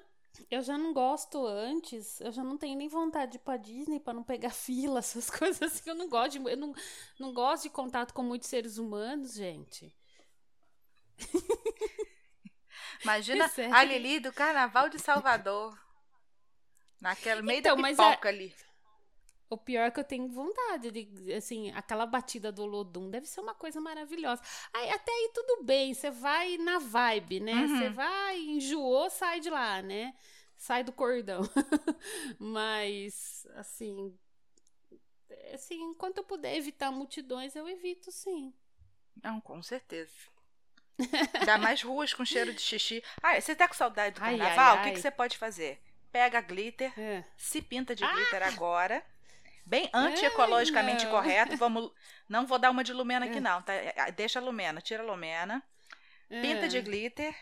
eu 0.50 0.62
já 0.62 0.78
não 0.78 0.93
gosto 0.93 1.46
antes. 1.46 2.20
Eu 2.22 2.32
já 2.32 2.43
não 2.43 2.58
tenho 2.58 2.78
nem 2.78 2.88
vontade 2.88 3.34
de 3.34 3.38
ir 3.38 3.41
pra 3.41 3.58
Disney 3.58 4.00
pra 4.00 4.13
não 4.13 4.24
pegar 4.24 4.50
fila, 4.52 5.00
essas 5.00 5.30
coisas 5.30 5.62
assim. 5.62 5.89
Eu 5.89 5.96
não 5.96 6.10
gosto 6.10 6.39
de, 6.39 6.50
eu 6.50 6.58
não, 6.58 6.74
não 7.20 7.34
gosto 7.34 7.63
de 7.63 7.70
contato 7.70 8.13
com 8.13 8.24
muitos 8.24 8.50
seres 8.50 8.78
humanos, 8.78 9.34
gente. 9.36 9.93
Imagina 13.04 13.50
É 13.58 13.65
a 13.72 13.84
Lili 13.84 14.20
do 14.20 14.34
Carnaval 14.34 14.89
de 14.89 15.00
Salvador. 15.00 15.78
Naquela 17.00 17.41
meio 17.43 17.60
Então, 17.60 17.76
da 17.76 17.82
mas 17.82 17.96
pipoca 17.98 18.28
ali. 18.30 18.56
O 19.49 19.57
pior 19.57 19.83
é 19.88 19.91
que 19.91 19.99
eu 19.99 20.03
tenho 20.03 20.27
vontade 20.27 20.91
de, 20.91 21.33
assim, 21.33 21.71
aquela 21.71 22.05
batida 22.05 22.51
do 22.51 22.65
Lodum 22.65 23.10
deve 23.10 23.25
ser 23.27 23.39
uma 23.39 23.55
coisa 23.55 23.79
maravilhosa. 23.79 24.41
Aí, 24.73 24.89
até 24.89 25.10
aí 25.12 25.31
tudo 25.33 25.63
bem, 25.63 25.93
você 25.93 26.12
vai 26.12 26.57
na 26.57 26.79
vibe, 26.79 27.39
né? 27.39 27.53
Uhum. 27.53 27.67
Você 27.67 27.89
vai, 27.89 28.39
enjoou, 28.41 29.10
sai 29.10 29.39
de 29.39 29.49
lá, 29.49 29.81
né? 29.81 30.13
Sai 30.57 30.83
do 30.83 30.91
cordão. 30.91 31.41
Mas, 32.38 33.47
assim, 33.55 34.13
assim, 35.53 35.81
enquanto 35.81 36.17
eu 36.17 36.23
puder 36.23 36.55
evitar 36.57 36.91
multidões, 36.91 37.55
eu 37.55 37.67
evito, 37.69 38.12
sim. 38.12 38.53
Não, 39.23 39.39
com 39.39 39.62
certeza. 39.63 40.12
Dá 41.45 41.57
mais 41.57 41.81
ruas 41.81 42.13
com 42.13 42.25
cheiro 42.25 42.53
de 42.53 42.62
xixi. 42.62 43.03
Ah, 43.21 43.39
você 43.39 43.55
tá 43.55 43.67
com 43.67 43.73
saudade 43.75 44.15
do 44.15 44.23
Ai, 44.23 44.33
ai, 44.33 44.39
carnaval? 44.39 44.77
O 44.77 44.81
que, 44.81 44.88
ai. 44.88 44.93
que 44.93 44.99
você 44.99 45.12
pode 45.12 45.38
fazer? 45.38 45.79
Pega 46.12 46.41
glitter, 46.41 46.91
É. 46.99 47.23
se 47.38 47.62
pinta 47.62 47.95
de 47.95 48.05
glitter 48.05 48.43
agora. 48.43 49.05
Bem 49.67 49.89
antiecologicamente 49.93 51.03
não. 51.06 51.12
correto. 51.12 51.58
Vamos. 51.58 51.91
Não 52.30 52.45
vou 52.47 52.58
dar 52.58 52.71
uma 52.71 52.84
de 52.84 52.93
Lumena 52.93 53.25
aqui, 53.25 53.38
É. 53.38 53.41
não. 53.41 53.62
Tá? 53.62 53.73
É, 53.73 54.12
Deixa 54.15 54.39
a 54.39 54.41
Lumena, 54.41 54.80
tira 54.82 55.03
a 55.03 55.06
Lumena. 55.06 55.62
Pinta 56.30 56.65
É. 56.65 56.67
de 56.67 56.82
glitter. 56.82 57.36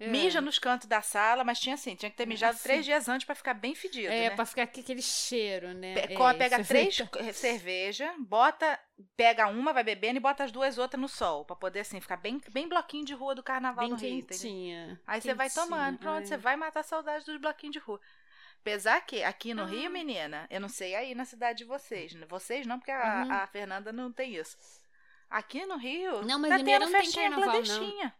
É. 0.00 0.08
Mija 0.08 0.40
nos 0.40 0.58
cantos 0.58 0.88
da 0.88 1.00
sala, 1.00 1.44
mas 1.44 1.60
tinha 1.60 1.74
assim, 1.76 1.94
tinha 1.94 2.10
que 2.10 2.16
ter 2.16 2.26
mijado 2.26 2.58
três 2.58 2.84
dias 2.84 3.08
antes 3.08 3.24
pra 3.24 3.36
ficar 3.36 3.54
bem 3.54 3.72
fedido. 3.74 4.08
É, 4.12 4.28
né? 4.28 4.30
pra 4.30 4.44
ficar 4.44 4.64
aquele 4.64 5.00
cheiro, 5.00 5.72
né? 5.74 5.94
Pe- 5.94 6.14
É, 6.14 6.34
pega 6.34 6.56
é 6.56 6.64
três 6.64 7.00
co- 7.02 7.18
cerveja, 7.32 8.12
bota, 8.18 8.78
pega 9.16 9.46
uma, 9.46 9.72
vai 9.72 9.84
bebendo 9.84 10.16
e 10.16 10.20
bota 10.20 10.42
as 10.42 10.50
duas 10.50 10.76
outras 10.76 11.00
no 11.00 11.08
sol, 11.08 11.44
Pra 11.44 11.54
poder 11.54 11.80
assim 11.80 12.00
ficar 12.00 12.16
bem, 12.16 12.40
bem 12.50 12.68
bloquinho 12.68 13.04
de 13.04 13.14
rua 13.14 13.34
do 13.34 13.44
carnaval 13.44 13.84
bem 13.84 13.90
no 13.90 13.96
Rio, 13.96 14.10
entendeu? 14.18 14.26
quentinha. 14.38 15.00
Aí 15.06 15.20
você 15.20 15.34
vai 15.34 15.48
tomando, 15.48 15.98
pronto, 15.98 16.18
ai. 16.18 16.26
você 16.26 16.36
vai 16.36 16.56
matar 16.56 16.80
a 16.80 16.84
saudade 16.84 17.24
dos 17.24 17.36
bloquinhos 17.40 17.72
de 17.74 17.78
rua. 17.78 18.00
Apesar 18.62 19.00
que 19.00 19.22
aqui 19.24 19.52
no 19.52 19.62
Ah. 19.62 19.66
Rio, 19.66 19.90
menina, 19.90 20.46
eu 20.48 20.60
não 20.60 20.68
sei 20.68 20.94
aí 20.94 21.14
na 21.16 21.24
cidade 21.24 21.58
de 21.58 21.64
vocês, 21.64 22.14
né? 22.14 22.24
vocês 22.28 22.64
não, 22.64 22.78
porque 22.78 22.92
a, 22.92 23.24
Uhum. 23.26 23.32
a 23.32 23.46
Fernanda 23.48 23.92
não 23.92 24.12
tem 24.12 24.36
isso. 24.36 24.56
Aqui 25.28 25.66
no 25.66 25.76
Rio, 25.76 26.22
Não, 26.22 26.38
mas 26.38 26.50
tá 26.50 26.58
tendo 26.64 26.84
não 26.84 26.92
tem 26.92 27.00
festinha 27.00 27.30
não. 27.30 27.42
clandestina. 27.42 28.14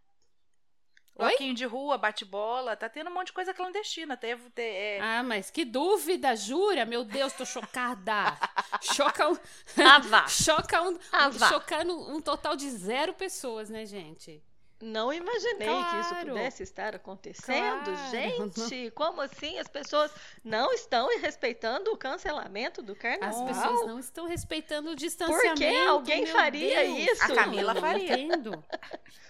Oi? 1.15 1.53
De 1.53 1.65
rua, 1.67 1.99
bate-bola, 1.99 2.75
tá 2.75 2.89
tendo 2.89 3.11
um 3.11 3.15
monte 3.15 3.27
de 3.27 3.33
coisa 3.35 3.53
clandestina. 3.55 4.17
Teve, 4.17 4.49
te- 4.51 4.63
é, 4.63 4.99
Ah, 5.01 5.23
mas 5.23 5.51
que 5.51 5.65
dúvida, 5.65 6.35
jura? 6.35 6.85
Meu 6.87 7.05
Deus, 7.05 7.33
tô 7.35 7.45
chocada. 7.45 8.37
Choca 8.81 9.29
um, 9.29 9.37
Ah, 9.77 10.27
choca 10.27 10.83
um, 10.83 10.99
Ah, 11.13 11.31
chocando 11.49 11.95
um 12.11 12.21
total 12.21 12.57
de 12.57 12.69
zero 12.71 13.13
pessoas, 13.13 13.69
né, 13.71 13.85
gente? 13.85 14.43
Não 14.85 15.13
imaginei 15.13 15.69
que 15.69 15.97
isso 16.01 16.09
Claro. 16.11 16.29
pudesse 16.31 16.63
estar 16.65 16.97
acontecendo, 16.97 17.85
Claro. 17.85 18.11
gente. 18.11 18.91
Como 18.97 19.21
assim? 19.21 19.57
As 19.61 19.69
pessoas 19.69 20.11
não 20.45 20.73
estão 20.73 21.07
respeitando 21.21 21.93
o 21.93 21.97
cancelamento 21.97 22.83
do 22.83 22.93
As 22.93 22.99
carnaval? 22.99 23.47
pessoas 23.47 23.87
não 23.87 23.99
estão 24.01 24.27
respeitando 24.27 24.89
o 24.89 24.93
Por 24.93 24.99
distanciamento. 24.99 25.55
que 25.61 25.77
alguém 25.87 26.25
meu 26.25 26.33
faria 26.35 26.83
Deus. 26.83 26.99
isso? 27.13 27.23
A 27.23 27.35
Camila 27.35 27.71
Eu 27.71 27.75
não 27.75 27.81
faria. 27.81 28.19
entendo. 28.19 28.65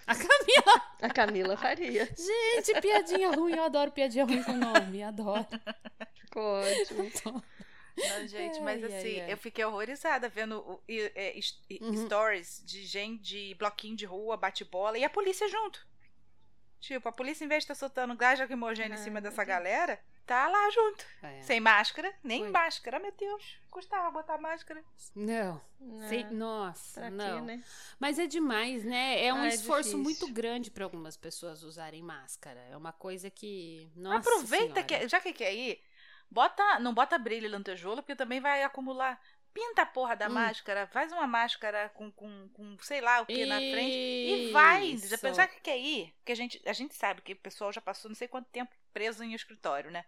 A 0.07 0.15
Camila. 0.15 0.83
A 1.03 1.09
Camila 1.11 1.57
faria. 1.59 2.07
Gente, 2.17 2.81
piadinha 2.81 3.31
ruim. 3.31 3.55
Eu 3.55 3.65
adoro 3.65 3.91
piadinha 3.93 4.25
ruim 4.25 4.43
com 4.43 4.53
nome. 4.53 5.03
Adoro. 5.03 5.47
Ficou 6.15 6.61
ótimo. 6.61 7.45
Não, 7.97 8.27
gente, 8.27 8.61
mas 8.61 8.83
Ai, 8.83 8.95
assim, 8.99 9.21
ai. 9.21 9.33
eu 9.33 9.37
fiquei 9.37 9.65
horrorizada 9.65 10.29
vendo 10.29 10.83
é, 10.89 11.39
Uhum. 11.81 12.07
stories 12.07 12.63
de 12.65 12.85
gente 12.85 13.23
de 13.23 13.55
bloquinho 13.55 13.97
de 13.97 14.07
rua, 14.07 14.37
bate-bola 14.37 14.97
e 14.99 15.05
a 15.05 15.11
polícia 15.11 15.49
junto. 15.49 15.87
Tipo, 16.81 17.09
a 17.09 17.13
polícia, 17.13 17.45
em 17.45 17.49
vez 17.49 17.61
de 17.61 17.65
estar 17.73 17.75
soltando 17.77 18.17
gás 18.17 18.41
lacrimogêneo 18.41 18.93
em 18.93 19.01
Ah, 19.01 19.05
cima 19.05 19.21
dessa 19.21 19.45
galera, 19.45 20.01
tá 20.27 20.49
lá 20.49 20.69
junto. 20.71 21.05
É. 21.23 21.41
Sem 21.43 21.61
máscara, 21.61 22.13
nem 22.25 22.41
Foi. 22.41 22.51
máscara. 22.51 22.99
Meu 22.99 23.13
Deus, 23.13 23.57
custava 23.71 24.11
botar 24.11 24.37
máscara. 24.39 24.83
Não. 25.15 25.61
Sem- 26.09 26.25
Ah, 26.25 26.31
nossa, 26.33 27.01
pra 27.01 27.09
quê, 27.11 27.17
não. 27.17 27.45
né? 27.45 27.63
Mas 28.01 28.19
é 28.19 28.27
demais, 28.27 28.83
né? 28.85 29.25
É 29.25 29.33
um 29.33 29.37
Ah, 29.43 29.47
é 29.47 29.55
esforço 29.55 29.91
difícil. 29.91 29.99
muito 30.03 30.33
grande 30.33 30.73
para 30.73 30.83
algumas 30.83 31.17
pessoas 31.17 31.63
usarem 31.63 32.03
máscara. 32.03 32.61
É 32.71 32.77
uma 32.77 32.93
coisa 32.93 33.31
que. 33.31 33.89
Nossa 33.95 34.19
Aproveita 34.29 34.65
Senhora. 34.67 34.83
que, 34.83 35.09
já 35.09 35.21
que 35.21 35.33
quer 35.33 35.55
ir, 35.55 35.81
bota, 36.33 36.79
não 36.81 36.95
bota 36.95 37.19
brilho 37.19 37.63
tijolo, 37.63 38.03
porque 38.03 38.17
também 38.17 38.41
vai 38.41 38.63
acumular. 38.63 39.21
Pinta 39.55 39.83
a 39.83 39.87
porra 39.87 40.17
da 40.17 40.29
Hum. 40.29 40.33
máscara, 40.33 40.87
faz 40.87 41.13
uma 41.13 41.27
máscara 41.27 41.91
com, 41.91 42.11
com, 42.11 42.49
com 42.55 42.77
sei 42.81 43.03
lá 43.03 43.21
o 43.21 43.27
que 43.27 43.45
na 43.45 43.57
frente. 43.57 43.95
E 43.95 44.51
vai, 44.51 44.87
Isso. 44.87 45.15
apesar 45.15 45.47
que 45.47 45.61
quer 45.61 45.77
ir, 45.79 46.11
porque 46.19 46.33
a 46.33 46.35
gente, 46.35 46.63
a 46.65 46.73
gente 46.73 46.95
sabe 46.95 47.21
que 47.21 47.35
o 47.35 47.37
pessoal 47.37 47.71
já 47.71 47.81
passou 47.81 48.09
não 48.09 48.17
sei 48.17 48.27
quanto 48.27 48.47
tempo 48.49 48.75
preso 48.95 49.23
em 49.23 49.35
escritório, 49.35 49.91
né? 49.91 50.05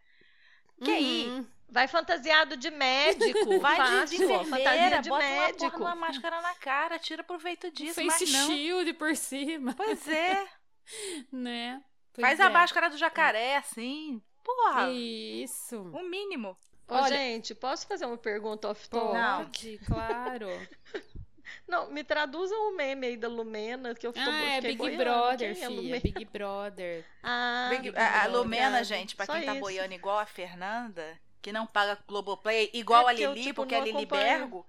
Quer 0.82 0.98
ir? 1.00 1.28
Uhum. 1.28 1.46
Vai 1.68 1.86
fantasiado 1.86 2.56
de 2.56 2.70
médico. 2.70 3.58
Vai 3.60 3.76
de, 4.06 4.16
de 4.16 4.26
fácil, 4.26 4.32
ó, 4.32 4.44
fantasia 4.44 4.60
enfermeira, 4.60 5.02
de 5.02 5.08
bota 5.10 5.24
uma, 5.24 5.30
porra 5.30 5.46
médico. 5.46 5.76
uma 5.78 5.94
máscara 5.94 6.40
na 6.40 6.54
cara, 6.54 6.98
tira 6.98 7.22
proveito 7.22 7.70
disso, 7.70 8.00
Um 8.00 8.10
Face 8.10 8.24
mas 8.24 8.32
não. 8.32 8.46
shield 8.48 8.92
por 8.94 9.14
cima, 9.14 9.74
Pois 9.74 10.08
é, 10.08 10.48
né? 11.30 11.82
Pois 12.12 12.26
faz 12.26 12.40
a 12.40 12.46
é. 12.46 12.48
máscara 12.48 12.88
do 12.90 12.96
jacaré, 12.96 13.56
assim, 13.56 14.22
porra, 14.44 14.90
Isso. 14.92 15.80
o 15.82 16.02
mínimo. 16.02 16.56
Ô, 16.86 16.94
Olha- 16.96 17.08
gente, 17.16 17.54
posso 17.54 17.86
fazer 17.86 18.04
uma 18.04 18.18
pergunta 18.18 18.68
off-top? 18.68 19.78
Claro. 19.86 20.48
Não, 21.68 21.90
me 21.90 22.02
traduzam 22.04 22.70
o 22.72 22.76
meme 22.76 23.06
aí 23.06 23.16
da 23.16 23.28
Lumena, 23.28 23.94
que 23.94 24.06
eu 24.06 24.12
fico 24.12 24.28
Ah, 24.28 24.44
é 24.54 24.60
Big 24.60 24.76
boiando. 24.76 24.98
Brother, 25.04 25.54
Quem 25.54 25.64
é 25.64 25.68
filha. 25.68 26.00
Big 26.00 26.24
Brother. 26.26 27.04
Ah, 27.22 27.66
Big- 27.70 27.82
Big 27.90 27.98
a, 27.98 28.24
a 28.24 28.26
Lumena, 28.26 28.84
gente, 28.84 29.14
pra 29.16 29.24
Só 29.26 29.34
quem 29.34 29.44
tá 29.44 29.52
isso. 29.52 29.60
boiando 29.60 29.94
igual 29.94 30.18
a 30.18 30.26
Fernanda, 30.26 31.18
que 31.40 31.52
não 31.52 31.66
paga 31.66 31.98
Globoplay, 32.06 32.70
igual 32.72 33.00
É 33.02 33.04
a 33.04 33.06
porque 33.14 33.22
eu, 33.26 33.32
Lili, 33.32 33.44
tipo, 33.46 33.62
porque 33.62 33.74
a 33.74 33.80
Lili 33.80 33.98
acompanho. 33.98 34.22
Bergo, 34.38 34.66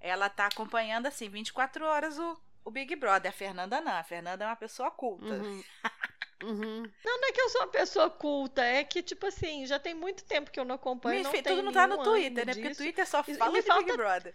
ela 0.00 0.28
tá 0.28 0.46
acompanhando 0.46 1.06
assim 1.06 1.28
24 1.28 1.84
horas 1.84 2.18
o, 2.18 2.40
o 2.64 2.70
Big 2.70 2.94
Brother. 2.96 3.30
A 3.30 3.34
Fernanda 3.34 3.80
não. 3.80 3.92
A 3.92 4.02
Fernanda 4.04 4.44
é 4.44 4.46
uma 4.48 4.56
pessoa 4.56 4.90
culta. 4.90 5.26
Uhum. 5.34 5.62
Uhum. 6.42 6.82
Não, 7.04 7.20
não 7.20 7.28
é 7.28 7.32
que 7.32 7.40
eu 7.40 7.48
sou 7.48 7.62
uma 7.62 7.68
pessoa 7.68 8.10
culta, 8.10 8.62
é 8.62 8.84
que, 8.84 9.02
tipo 9.02 9.26
assim, 9.26 9.66
já 9.66 9.78
tem 9.78 9.94
muito 9.94 10.22
tempo 10.24 10.50
que 10.50 10.60
eu 10.60 10.64
não 10.64 10.74
acompanho. 10.74 11.14
Minha 11.16 11.24
não 11.24 11.30
filha, 11.30 11.42
tem 11.42 11.54
tudo 11.56 11.64
não 11.64 11.72
tá 11.72 11.86
no 11.86 12.02
Twitter, 12.02 12.44
né? 12.46 12.52
Porque 12.52 12.68
o. 12.68 12.76
Twitter 12.76 13.06
só 13.06 13.24
E- 13.26 13.30
e 13.32 13.34
fala 13.36 13.52
me 13.52 13.60
de 13.60 13.66
falta- 13.66 13.84
Big 13.84 13.96
Brother. 13.96 14.34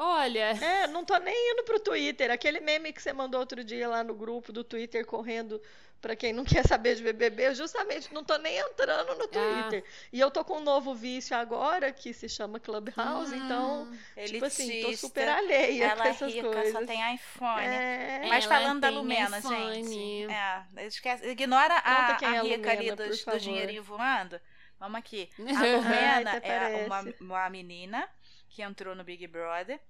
Olha, 0.00 0.50
É, 0.62 0.86
não 0.86 1.04
tô 1.04 1.16
nem 1.18 1.52
indo 1.52 1.64
pro 1.64 1.80
Twitter. 1.80 2.30
Aquele 2.30 2.60
meme 2.60 2.92
que 2.92 3.02
você 3.02 3.12
mandou 3.12 3.40
outro 3.40 3.64
dia 3.64 3.88
lá 3.88 4.04
no 4.04 4.14
grupo 4.14 4.52
do 4.52 4.62
Twitter 4.62 5.04
correndo 5.04 5.60
pra 6.00 6.14
quem 6.16 6.32
não 6.32 6.44
quer 6.44 6.64
saber 6.66 6.94
de 6.94 7.02
BBB, 7.02 7.48
eu 7.48 7.54
justamente 7.54 8.12
não 8.14 8.24
tô 8.24 8.36
nem 8.38 8.56
entrando 8.58 9.14
no 9.16 9.28
Twitter. 9.28 9.84
E 10.12 10.20
eu 10.20 10.30
tô 10.30 10.44
com 10.44 10.58
um 10.58 10.62
novo 10.62 10.94
vício 10.94 11.36
agora 11.36 11.92
que 11.92 12.12
se 12.12 12.28
chama 12.28 12.60
Clubhouse, 12.60 13.34
então, 13.34 13.90
tipo 14.26 14.44
assim, 14.44 14.82
tô 14.82 14.92
super 14.96 15.28
alheia 15.28 15.84
Ela 15.86 16.02
com 16.02 16.08
é 16.08 16.10
essas 16.10 16.32
rica, 16.32 16.48
coisas. 16.50 16.72
só 16.72 16.84
tem 16.86 17.14
iPhone. 17.14 17.64
É, 17.66 18.26
Mas 18.28 18.44
Ela 18.44 18.54
falando 18.54 18.80
da 18.80 18.90
Lumena, 18.90 19.38
iPhone. 19.38 19.84
gente. 19.84 20.32
É, 20.32 20.86
esquece, 20.86 21.28
ignora 21.28 21.74
a, 21.78 22.14
quem 22.16 22.28
é 22.28 22.38
a 22.38 22.40
a 22.40 22.42
rica 22.44 22.70
ali 22.70 22.90
Lumena, 22.90 22.96
do, 22.96 23.02
por 23.04 23.10
do 23.10 23.18
favor. 23.18 23.40
dinheirinho 23.40 23.82
voando. 23.82 24.40
Vamos 24.78 24.98
aqui. 24.98 25.28
A 25.38 25.76
Lumena 25.76 26.36
é 26.36 26.86
uma, 26.86 27.14
uma 27.20 27.50
menina 27.50 28.08
que 28.48 28.62
entrou 28.62 28.94
no 28.94 29.02
Big 29.02 29.26
Brother 29.26 29.80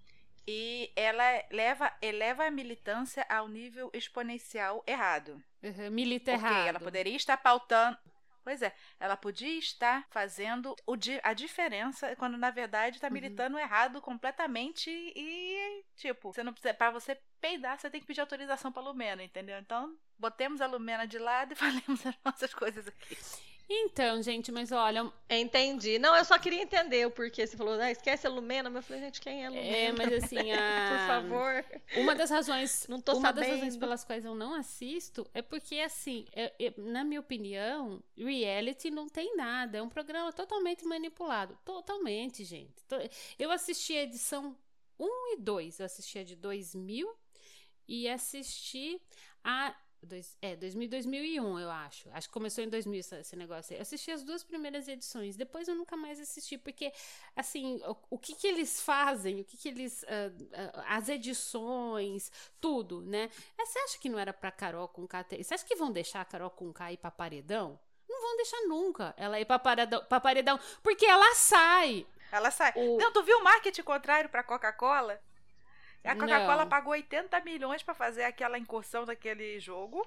e 0.47 0.91
ela 0.97 1.23
leva, 1.51 1.93
eleva 2.01 2.47
a 2.47 2.51
militância 2.51 3.25
ao 3.29 3.49
nível 3.49 3.91
exponencial 3.93 4.83
errado. 4.87 5.43
Uhum, 5.63 5.91
milita 5.91 6.33
errado. 6.33 6.69
ela 6.69 6.81
poderia 6.81 7.17
estar 7.17 7.37
pautando. 7.37 7.99
Pois 8.45 8.63
é, 8.63 8.75
ela 8.99 9.15
podia 9.15 9.59
estar 9.59 10.07
fazendo 10.11 10.75
o 10.87 10.97
di- 10.97 11.21
a 11.23 11.35
diferença 11.35 12.17
quando 12.17 12.39
na 12.39 12.51
verdade 12.51 12.97
está 12.97 13.09
Uhum. 13.09 13.13
militando 13.13 13.59
errado 13.59 14.01
completamente 14.01 14.89
e 14.91 15.85
tipo, 15.97 16.33
você 16.33 16.43
não 16.43 16.53
precisa 16.55 16.73
para 16.73 16.91
você 16.91 17.21
peidar, 17.43 17.79
você 17.79 17.91
tem 17.91 18.01
que 18.01 18.07
pedir 18.07 18.21
autorização 18.23 18.73
para 18.73 18.83
Lumena, 18.83 19.23
entendeu? 19.23 19.59
Então, 19.59 19.95
botemos 20.19 20.63
a 20.63 20.67
Lumena 20.67 21.07
de 21.07 21.19
lado 21.19 21.53
e 21.53 21.57
falemos 21.95 22.07
as 22.07 22.15
nossas 22.25 22.55
coisas 22.55 22.89
aqui. 22.89 23.19
Então, 23.71 24.23
gente, 24.23 24.51
mas 24.51 24.73
olha, 24.73 25.13
Entendi. 25.29 25.99
Não, 25.99 26.17
eu 26.17 26.25
só 26.25 26.39
queria 26.39 26.63
entender 26.63 27.07
o 27.07 27.11
porquê. 27.11 27.47
Você 27.47 27.55
falou, 27.57 27.75
ah, 27.75 27.91
esquece 27.91 28.27
a 28.27 28.31
Lumena, 28.31 28.71
mas 28.71 28.77
eu 28.77 28.83
falei, 28.83 29.03
gente, 29.03 29.21
quem 29.21 29.43
é 29.45 29.47
a 29.47 29.51
Lumena? 29.51 29.77
é, 29.77 29.93
mas 29.93 30.25
assim, 30.25 30.37
a... 30.53 30.89
Por 30.89 31.07
favor. 31.07 31.65
Uma 31.97 32.15
das 32.15 32.31
razões, 32.31 32.87
Não 32.89 32.99
tô 32.99 33.15
uma 33.17 33.31
das 33.31 33.47
razões 33.47 33.61
sabendo. 33.61 33.79
pelas 33.81 34.05
quais 34.05 34.25
eu 34.25 34.35
não 34.35 34.55
assisto 34.55 35.29
é 35.35 35.43
porque 35.43 35.81
assim, 35.81 36.25
é- 36.33 36.55
é- 36.59 36.75
na 36.79 37.05
minha 37.05 37.21
opinião, 37.21 38.03
reality 38.17 38.91
não 38.91 39.07
tem 39.07 39.37
nada, 39.37 39.79
é 39.79 39.83
um 39.83 39.89
programa 39.91 40.33
totalmente 40.33 40.85
manipulado, 40.87 41.59
totalmente, 41.63 42.45
gente. 42.45 42.75
Eu 43.39 43.51
assisti 43.51 43.93
a 43.97 44.03
edição 44.05 44.57
1 44.99 45.35
e 45.35 45.37
2, 45.41 45.79
eu 45.81 45.87
assisti 45.87 46.19
a 46.19 46.25
de 46.25 46.37
2000 46.37 47.15
e 47.87 48.09
assisti 48.09 49.01
a 49.45 49.75
dois, 50.07 50.37
é, 50.41 50.55
2000 50.57 50.87
e 50.87 50.89
2001, 50.89 51.59
eu 51.59 51.71
acho. 51.71 52.09
Acho 52.13 52.29
que 52.29 52.33
começou 52.33 52.63
em 52.65 52.69
2000 52.69 53.01
essa- 53.01 53.21
esse 53.21 53.35
negócio 53.37 53.73
aí. 53.73 53.79
Eu 53.79 53.83
assisti 53.83 54.11
as 54.11 54.23
duas 54.23 54.43
primeiras 54.45 54.87
edições, 54.89 55.37
depois 55.37 55.67
eu 55.69 55.75
nunca 55.75 55.97
mais 55.97 56.21
assisti, 56.21 56.57
porque 56.59 56.93
assim, 57.37 57.81
o, 57.85 57.97
o 58.11 58.19
que 58.19 58.35
que 58.35 58.47
eles 58.47 58.81
fazem, 58.81 59.41
o 59.41 59.45
que 59.45 59.57
que 59.57 59.69
eles, 59.69 60.05
ah, 60.05 60.73
ah, 60.87 60.97
as 60.97 61.09
edições, 61.09 62.31
tudo, 62.61 63.01
né? 63.01 63.31
Eh, 63.59 63.65
Você 63.67 63.79
acha 63.81 63.99
que 63.99 64.09
não 64.09 64.19
era 64.19 64.33
pra 64.33 64.51
Carol 64.51 64.89
com 64.89 65.07
K 65.07 65.25
ter- 65.25 65.43
Você 65.43 65.55
acha 65.55 65.65
que 65.65 65.77
vão 65.77 65.91
deixar 65.91 66.21
a 66.21 66.25
Carol 66.25 66.51
com 66.51 66.73
K 66.73 66.93
ir 66.93 66.97
pra 66.97 67.11
paredão? 67.11 67.79
Não 68.09 68.21
vão 68.23 68.37
deixar 68.37 68.61
nunca 68.67 69.15
ela 69.17 69.39
ir 69.39 69.45
pra 69.45 69.59
paredão, 69.59 70.05
pra 70.05 70.19
paredão 70.21 70.59
porque 70.83 71.05
ela 71.07 71.35
sai. 71.35 72.07
Ela 72.33 72.51
sai. 72.51 72.73
O- 72.77 72.97
Não, 72.99 73.13
tu 73.13 73.23
viu 73.23 73.39
o 73.39 73.45
marketing 73.45 73.83
contrário 73.83 74.31
para 74.31 74.43
Coca-Cola? 74.43 75.21
A 76.05 76.15
Coca-Cola 76.15 76.65
pagou 76.67 76.93
80 76.93 77.41
milhões 77.41 77.83
para 77.83 77.95
fazer 77.95 78.25
aquela 78.25 78.59
incursão 78.59 79.05
daquele 79.05 79.59
jogo. 79.61 80.07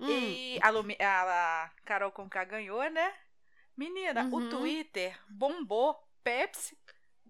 Hum, 0.00 0.08
E 0.10 0.58
a, 0.62 0.70
Lumi- 0.70 0.96
a 1.00 1.70
Carol 1.84 2.10
Conká 2.10 2.44
ganhou, 2.44 2.82
né? 2.90 3.12
Menina, 3.76 4.24
Uhum. 4.24 4.34
o 4.34 4.48
Twitter 4.48 5.16
bombou 5.28 5.98
Pepsi, 6.24 6.76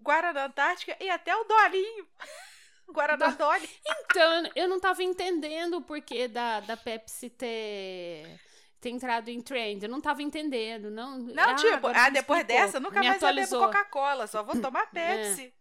Guaraná 0.01 0.47
Antártica 0.47 0.97
e 1.01 1.11
até 1.11 1.35
o 1.37 1.45
Dolinho. 1.45 2.07
Guaraná 2.89 3.29
Dolly. 3.31 3.69
Então, 4.05 4.51
eu 4.55 4.69
não 4.69 4.79
tava 4.79 5.03
entendendo 5.03 5.79
o 5.79 5.83
porquê 5.83 6.29
da, 6.29 6.61
da 6.61 6.77
Pepsi 6.77 7.29
ter, 7.29 8.41
ter 8.81 8.91
entrado 8.91 9.29
em 9.29 9.41
trend. 9.43 9.83
Eu 9.83 9.89
não 9.91 10.01
tava 10.01 10.23
entendendo. 10.23 10.89
Não, 10.89 11.19
Não, 11.19 11.43
Ah, 11.51 11.55
tipo, 11.57 11.89
ah, 11.89 12.09
depois 12.11 12.45
dessa, 12.45 12.79
nunca 12.79 13.03
mais 13.03 13.07
eu 13.07 13.13
bebo 13.13 13.27
atualizou. 13.27 13.67
Coca-Cola, 13.67 14.27
só 14.29 14.43
vou 14.45 14.61
tomar 14.61 14.87
Pepsi. 14.93 15.53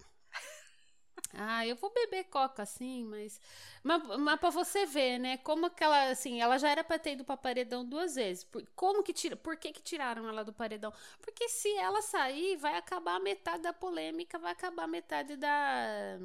Ah, 1.38 1.68
eu 1.68 1.76
vou 1.76 1.92
beber 1.94 2.26
coca, 2.26 2.66
sim, 2.66 3.04
mas, 3.06 3.40
mas. 3.84 4.02
Mas 4.20 4.40
você 4.54 4.86
ver, 4.86 5.20
né? 5.20 5.38
Como 5.38 5.70
que 5.70 5.84
ela, 5.84 6.10
assim, 6.10 6.42
ela 6.42 6.58
já 6.58 6.70
era 6.70 6.84
pra 6.84 6.98
ter 6.98 7.14
ido 7.14 7.26
pra 7.26 7.36
paredão 7.38 7.84
duas 7.86 8.16
vezes. 8.16 8.44
Por, 8.46 8.66
como 8.76 9.04
que 9.04 9.12
tira, 9.14 9.36
por 9.36 9.58
que, 9.58 9.72
que 9.74 9.82
tiraram 9.82 10.28
ela 10.30 10.44
do 10.46 10.54
paredão? 10.54 10.94
Porque 11.22 11.50
se 11.50 11.70
ela 11.78 12.02
sair, 12.02 12.56
vai 12.58 12.78
acabar 12.78 13.20
metade 13.20 13.64
da 13.64 13.74
polêmica, 13.74 14.40
vai 14.40 14.52
acabar 14.54 14.88
metade 14.88 15.36
da 15.36 16.18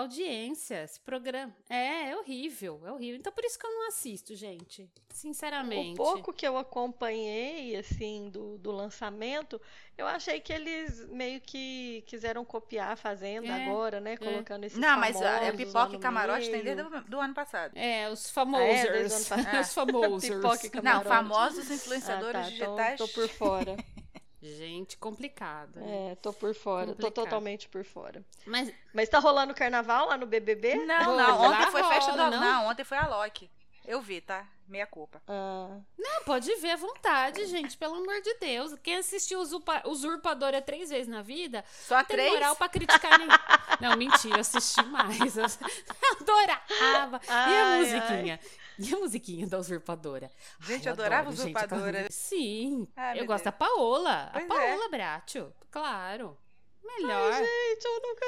audiência. 0.00 0.84
Esse 0.84 1.00
programa. 1.00 1.54
É, 1.68 2.10
é 2.10 2.16
horrível, 2.16 2.80
é 2.86 2.92
horrível. 2.92 3.18
Então 3.18 3.32
por 3.32 3.44
isso 3.44 3.58
que 3.58 3.66
eu 3.66 3.70
não 3.70 3.88
assisto, 3.88 4.34
gente. 4.34 4.88
Sinceramente. 5.10 5.92
O 5.92 6.04
pouco 6.04 6.32
que 6.32 6.46
eu 6.46 6.58
acompanhei, 6.58 7.74
assim, 7.76 8.28
do, 8.30 8.58
do 8.58 8.70
lançamento, 8.70 9.60
eu 9.96 10.06
achei 10.06 10.40
que 10.40 10.52
eles 10.52 11.08
meio 11.08 11.40
que 11.40 12.04
quiseram 12.06 12.44
copiar 12.44 12.92
a 12.92 12.96
Fazenda 12.96 13.46
É, 13.48 13.64
agora, 13.64 13.98
né? 13.98 14.16
Colocando 14.18 14.64
esses 14.64 14.78
Não, 14.78 14.98
mas 14.98 15.16
a, 15.16 15.38
famosos 15.38 15.56
pipoca 15.56 15.96
e 15.96 15.98
camarote 15.98 16.50
tem 16.50 16.62
desde 16.62 16.82
o 16.82 17.00
do 17.04 17.18
ano 17.18 17.32
passado. 17.34 17.72
É, 17.76 18.10
os 18.10 18.26
Ah, 18.36 18.58
é? 18.58 18.92
o 18.92 18.96
ano 19.00 19.08
passado. 19.10 19.60
os 19.60 19.72
famosers. 19.74 20.34
Pipoca 20.36 20.66
e 20.66 20.70
Não, 20.76 20.82
Camarote. 20.82 21.08
famosos 21.08 21.70
Ah, 21.70 21.74
influenciadores 21.74 22.32
tá, 22.32 22.50
então 22.50 22.76
digitais. 22.76 22.98
tô 22.98 23.08
por 23.08 23.28
fora. 23.28 23.76
Gente, 24.42 24.96
complicado. 24.98 25.80
né? 25.80 26.12
É, 26.12 26.14
tô 26.16 26.32
por 26.32 26.54
fora. 26.54 26.86
Tô 26.88 26.92
Complicado. 26.92 27.14
totalmente 27.24 27.68
por 27.68 27.84
fora. 27.84 28.24
Mas 28.46 28.72
Mas 28.92 29.08
tá 29.08 29.18
rolando 29.18 29.54
carnaval 29.54 30.08
lá 30.08 30.16
no 30.16 30.26
BBB? 30.26 30.74
Não, 30.86 31.04
Rola, 31.04 31.22
não, 31.26 31.40
ontem 31.40 31.64
lá 31.64 31.70
foi 31.70 31.82
festa 31.84 32.12
do 32.12 32.18
rola, 32.18 32.30
não? 32.30 32.40
não? 32.40 32.66
ontem 32.70 32.84
foi 32.84 32.98
a 32.98 33.06
Loki. 33.06 33.50
Eu 33.84 34.00
vi, 34.00 34.20
tá? 34.20 34.46
Meia 34.68 34.84
culpa. 34.86 35.22
Ah, 35.28 35.78
Não, 35.96 36.24
pode 36.24 36.52
ver 36.56 36.72
à 36.72 36.76
vontade, 36.76 37.46
gente, 37.46 37.76
pelo 37.76 37.94
amor 37.94 38.20
de 38.20 38.34
Deus. 38.34 38.74
Quem 38.82 38.96
assistiu 38.96 39.38
Usurpa- 39.40 39.82
Usurpadora 39.86 40.60
três 40.60 40.90
vezes 40.90 41.06
na 41.06 41.22
vida, 41.22 41.64
Só 41.70 41.96
não 41.98 42.04
tem 42.04 42.16
três? 42.16 42.32
moral 42.32 42.56
pra 42.56 42.68
criticar 42.68 43.16
ninguém. 43.16 43.38
Não, 43.80 43.96
mentira, 43.96 44.36
eu 44.36 44.40
assisti 44.40 44.82
mais. 44.86 45.36
Eu 45.38 46.16
adorava. 46.20 47.20
e 47.28 47.30
a 47.30 47.64
Ai, 47.64 47.78
musiquinha? 47.80 48.40
E 48.90 48.94
a 48.94 48.98
musiquinha 48.98 49.46
da 49.46 49.58
Usurpadora? 49.58 50.30
Gente, 50.60 50.86
Ai, 50.86 50.88
eu 50.88 50.92
adorava 50.92 51.28
adoro, 51.30 51.36
gente, 51.36 51.56
Usurpadora. 51.56 51.88
aquela- 51.90 52.10
Sim, 52.12 52.86
Ai, 52.96 53.20
eu 53.20 53.26
gosto 53.26 53.44
da 53.44 53.50
Deus. 53.50 53.58
Paola. 53.70 54.30
Pois 54.32 54.50
a 54.50 54.54
é. 54.54 54.68
Paola 54.70 54.88
Bracho, 54.90 55.52
claro. 55.70 56.38
Melhor. 56.84 57.32
gente, 57.32 57.84
eu 57.84 58.00
nunca 58.00 58.26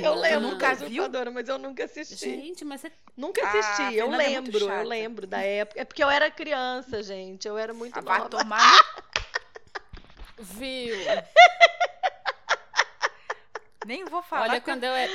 vi. 0.00 0.04
Eu 0.04 0.14
lembro 0.14 0.48
nunca 0.48 0.68
da 0.68 0.74
viu? 0.74 0.86
Usurpadora, 1.02 1.30
mas 1.30 1.48
eu 1.48 1.58
nunca 1.58 1.84
assisti. 1.84 2.16
Gente, 2.16 2.64
mas 2.64 2.80
você 2.80 2.92
Nunca 3.14 3.44
Ah, 3.44 3.50
assisti, 3.50 3.82
a 3.82 3.92
eu 3.92 4.14
é 4.14 4.16
lembro, 4.16 4.56
eu 4.58 4.66
chata. 4.66 4.82
lembro 4.82 5.26
da 5.26 5.42
época. 5.42 5.78
É 5.78 5.84
porque 5.84 6.02
eu 6.02 6.08
era 6.08 6.30
criança, 6.30 7.02
gente. 7.02 7.46
Eu 7.46 7.58
era 7.58 7.74
muito 7.74 7.98
Ah, 7.98 8.00
vai 8.00 8.18
nova. 8.20 8.30
tomar. 8.30 8.72
no- 10.38 10.44
viu. 10.44 10.96
Nem 13.86 14.04
vou 14.04 14.22
falar. 14.22 14.42
Olha, 14.50 14.60
que- 14.60 14.64
quando 14.70 14.84
eu 14.84 14.92
era. 14.92 15.12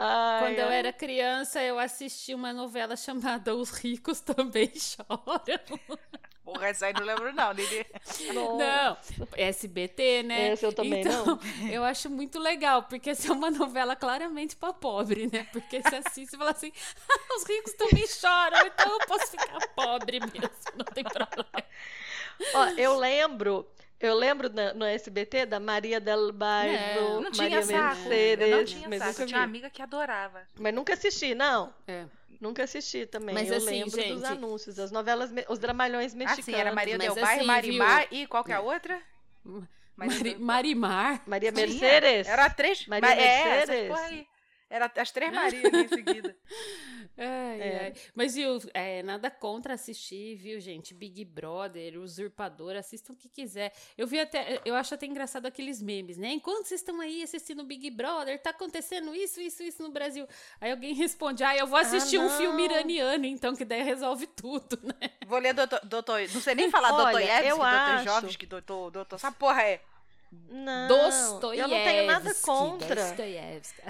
Ai, 0.00 0.40
Quando 0.40 0.58
eu 0.58 0.68
ai. 0.68 0.76
era 0.78 0.92
criança, 0.92 1.62
eu 1.62 1.78
assisti 1.78 2.34
uma 2.34 2.52
novela 2.52 2.96
chamada 2.96 3.54
Os 3.54 3.70
Ricos 3.70 4.20
Também 4.20 4.72
Choram. 4.74 5.98
Porra, 6.44 6.68
essa 6.68 6.86
aí 6.86 6.94
não 6.94 7.02
lembro, 7.04 7.30
não, 7.34 7.52
Lili. 7.52 7.84
Não, 8.56 8.96
SBT, 9.36 10.22
né? 10.22 10.48
Essa 10.52 10.64
eu 10.66 10.72
também 10.72 11.00
então, 11.00 11.38
Eu 11.70 11.84
acho 11.84 12.08
muito 12.08 12.38
legal, 12.38 12.84
porque 12.84 13.10
essa 13.10 13.28
é 13.28 13.32
uma 13.32 13.50
novela 13.50 13.94
claramente 13.94 14.56
pra 14.56 14.72
pobre, 14.72 15.28
né? 15.30 15.46
Porque 15.52 15.82
você 15.82 15.96
assiste 15.96 16.32
e 16.34 16.38
fala 16.38 16.52
assim: 16.52 16.72
"Ah, 17.10 17.36
os 17.36 17.44
ricos 17.44 17.72
também 17.74 18.06
choram, 18.06 18.66
então 18.66 18.90
eu 18.98 19.06
posso 19.06 19.30
ficar 19.30 19.58
pobre 19.74 20.20
mesmo, 20.20 20.50
não 20.74 20.84
tem 20.86 21.04
problema. 21.04 21.64
Ó, 22.54 22.66
eu 22.78 22.96
lembro, 22.96 23.68
eu 24.00 24.14
lembro 24.14 24.48
na- 24.52 24.72
no 24.74 24.84
SBT 24.84 25.46
da 25.46 25.58
Maria 25.60 26.00
del 26.00 26.32
Bairro, 26.32 26.74
É, 26.74 26.94
Não 27.20 27.30
tinha 27.30 27.50
Maria 27.50 27.62
saco. 27.62 27.96
Mercedes, 28.08 28.48
Eu 28.48 28.56
não 28.58 28.64
tinha 28.64 28.88
mas 28.88 29.02
saco. 29.02 29.26
tinha 29.26 29.38
uma 29.38 29.44
amiga 29.44 29.70
que 29.70 29.82
adorava. 29.82 30.42
Mas 30.58 30.74
nunca 30.74 30.92
assisti, 30.94 31.34
não. 31.34 31.72
É. 31.86 32.04
Nunca 32.40 32.62
assisti 32.62 33.04
também. 33.06 33.34
Mas 33.34 33.50
eu 33.50 33.56
assim, 33.56 33.66
lembro 33.82 34.00
gente- 34.00 34.12
dos 34.14 34.24
anúncios, 34.24 34.78
as 34.78 34.92
novelas, 34.92 35.30
os 35.48 35.58
dramalhões 35.58 36.14
mexicanos. 36.14 36.48
Assim, 36.48 36.54
era 36.54 36.72
Maria 36.72 36.96
mas 36.96 37.06
Del 37.12 37.14
Bairro, 37.16 37.38
assim, 37.40 37.46
Marimar 37.46 38.06
e 38.12 38.26
qual 38.28 38.44
que 38.44 38.52
é 38.52 38.54
a 38.54 38.60
outra? 38.60 39.00
Mari- 39.96 40.36
Marimar. 40.38 41.22
Maria 41.26 41.50
Tinha. 41.52 41.66
Mercedes. 41.66 42.28
Era 42.28 42.48
três. 42.50 42.86
Maria 42.86 43.08
Ma- 43.08 43.14
é, 43.20 43.44
Mercedes. 43.66 43.98
aí. 43.98 44.26
Era 44.70 44.90
as 44.96 45.10
três 45.10 45.30
Marias 45.32 45.72
em 45.72 45.88
seguida. 45.88 46.36
Ai, 47.16 47.60
É. 47.60 47.78
ai. 47.84 47.92
Mas, 48.14 48.34
viu, 48.34 48.58
é, 48.74 49.02
nada 49.02 49.30
contra 49.30 49.74
assistir, 49.74 50.36
viu, 50.36 50.60
gente? 50.60 50.94
Big 50.94 51.24
Brother, 51.24 51.98
Usurpador, 51.98 52.76
assistam 52.76 53.12
o 53.12 53.16
que 53.16 53.28
quiser. 53.28 53.72
Eu 53.96 54.06
vi 54.06 54.20
até, 54.20 54.60
eu 54.64 54.74
acho 54.74 54.94
até 54.94 55.06
engraçado 55.06 55.46
aqueles 55.46 55.80
memes, 55.82 56.16
né? 56.16 56.28
Enquanto 56.32 56.66
vocês 56.66 56.80
estão 56.80 57.00
aí 57.00 57.22
assistindo 57.22 57.64
Big 57.64 57.90
Brother, 57.90 58.38
tá 58.40 58.50
acontecendo 58.50 59.14
isso, 59.14 59.40
isso, 59.40 59.62
isso 59.62 59.82
no 59.82 59.90
Brasil. 59.90 60.26
Aí 60.60 60.70
alguém 60.70 60.94
responde, 60.94 61.42
ah, 61.42 61.56
eu 61.56 61.66
vou 61.66 61.78
assistir 61.78 62.18
um 62.18 62.28
filme 62.30 62.64
iraniano, 62.64 63.24
então, 63.26 63.56
que 63.56 63.64
daí 63.64 63.82
resolve 63.82 64.26
tudo, 64.26 64.78
né? 64.82 65.10
Vou 65.26 65.38
ler 65.38 65.54
doutor, 65.54 65.80
doutor 65.84 66.20
não 66.32 66.40
sei 66.40 66.54
nem 66.54 66.70
falar 66.70 66.92
Olha, 66.94 67.04
Dostoiévski, 67.04 67.48
eu 67.48 67.56
doutor 67.56 67.74
acho- 67.74 68.04
Jovens, 68.04 68.36
que 68.36 68.46
doutor, 68.46 68.90
doutor, 68.90 69.16
essa 69.16 69.32
porra 69.32 69.62
é. 69.62 69.80
Não, 70.30 70.88
Dostoiévski. 70.88 71.60
eu 71.60 71.68
não 71.68 71.84
tenho 71.84 72.06
nada 72.06 72.34
contra. 72.34 73.06
Dostoiévski. 73.06 73.82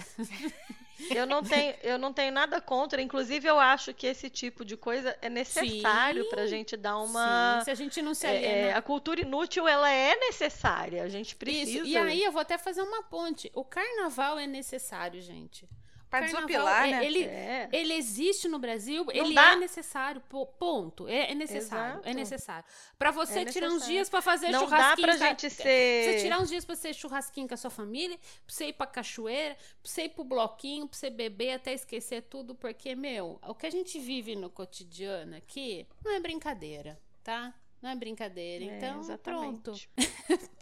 Eu 1.11 1.27
não 1.27 1.43
tenho, 1.45 1.75
eu 1.83 1.99
não 1.99 2.13
tenho 2.13 2.33
nada 2.33 2.61
contra. 2.61 3.01
Inclusive, 3.01 3.47
eu 3.47 3.59
acho 3.59 3.95
que 3.95 4.07
esse 4.07 4.29
tipo 4.29 4.65
de 4.65 4.77
coisa 4.77 5.17
é 5.23 5.29
necessário 5.29 6.25
Sim. 6.25 6.31
pra 6.31 6.47
gente 6.47 6.77
dar 6.77 6.99
uma. 6.99 7.59
Sim, 7.61 7.65
se 7.65 7.71
a 7.71 7.75
gente 7.75 8.03
não 8.03 8.15
se 8.15 8.27
é, 8.27 8.69
é, 8.69 8.73
a 8.75 8.83
cultura 8.83 9.21
inútil, 9.21 9.69
ela 9.69 9.89
é 9.91 10.17
necessária. 10.17 11.05
A 11.05 11.09
gente 11.09 11.37
precisa. 11.37 11.79
Isso, 11.79 11.87
e 11.87 11.97
aí 11.97 12.25
eu 12.25 12.33
vou 12.33 12.41
até 12.41 12.59
fazer 12.59 12.83
uma 12.83 13.03
ponte. 13.05 13.51
O 13.55 13.65
carnaval 13.65 14.39
é 14.39 14.47
necessário, 14.47 15.21
gente. 15.21 15.69
Pra 16.11 16.21
Carnaval, 16.21 16.47
desopilar, 16.47 16.89
é- 16.89 16.91
né? 16.93 17.05
Ele, 17.07 17.23
É. 17.25 17.69
ele 17.71 17.93
existe 17.93 18.49
no 18.49 18.59
Brasil, 18.59 19.05
ele 19.13 19.35
dá. 19.35 19.53
é 19.53 19.57
necessário, 19.57 20.23
po- 20.29 20.47
ponto. 20.47 21.07
É, 21.07 21.31
é 21.33 21.35
necessário, 21.35 21.97
é 21.97 21.99
Exato. 22.01 22.17
necessário. 22.17 22.65
Pra 22.99 23.11
você 23.11 23.41
É 23.41 23.45
tirar 23.45 23.69
uns 23.69 23.85
dias 23.85 24.09
pra 24.09 24.23
fazer 24.23 24.49
Não 24.51 24.61
dá 24.61 24.67
churrasquinho. 24.69 25.07
pra 25.07 25.19
tá? 25.19 25.27
gente 25.29 25.51
Você 25.51 25.63
ser. 25.63 26.21
tirar 26.23 26.41
uns 26.41 26.49
dias 26.49 26.65
pra 26.65 26.75
ser 26.77 26.95
churrasquinho 26.95 27.47
com 27.47 27.53
a 27.53 27.57
sua 27.59 27.69
família, 27.71 28.17
pra 28.17 28.27
você 28.55 28.69
ir 28.69 28.73
pra 28.73 28.87
cachoeira, 28.87 29.55
pra 29.55 29.65
você 29.85 30.05
ir 30.05 30.09
pro 30.09 30.25
bloquinho, 30.25 30.89
pra 30.89 30.97
você 30.99 31.11
beber 31.11 31.53
até 31.53 31.75
esquecer 31.75 32.23
tudo, 32.23 32.55
porque, 32.55 32.95
meu, 32.95 33.39
o 33.47 33.55
que 33.55 33.67
a 33.67 33.71
gente 33.71 33.99
vive 33.99 34.35
no 34.35 34.49
cotidiano 34.49 35.37
aqui 35.37 35.87
não 36.03 36.13
é 36.13 36.21
brincadeira, 36.21 36.99
tá? 37.23 37.53
Não 37.83 37.91
é 37.91 37.95
brincadeira. 37.95 38.65
É, 38.65 38.77
então, 38.79 39.01
pronto. 39.23 39.71
exatamente. 39.73 39.91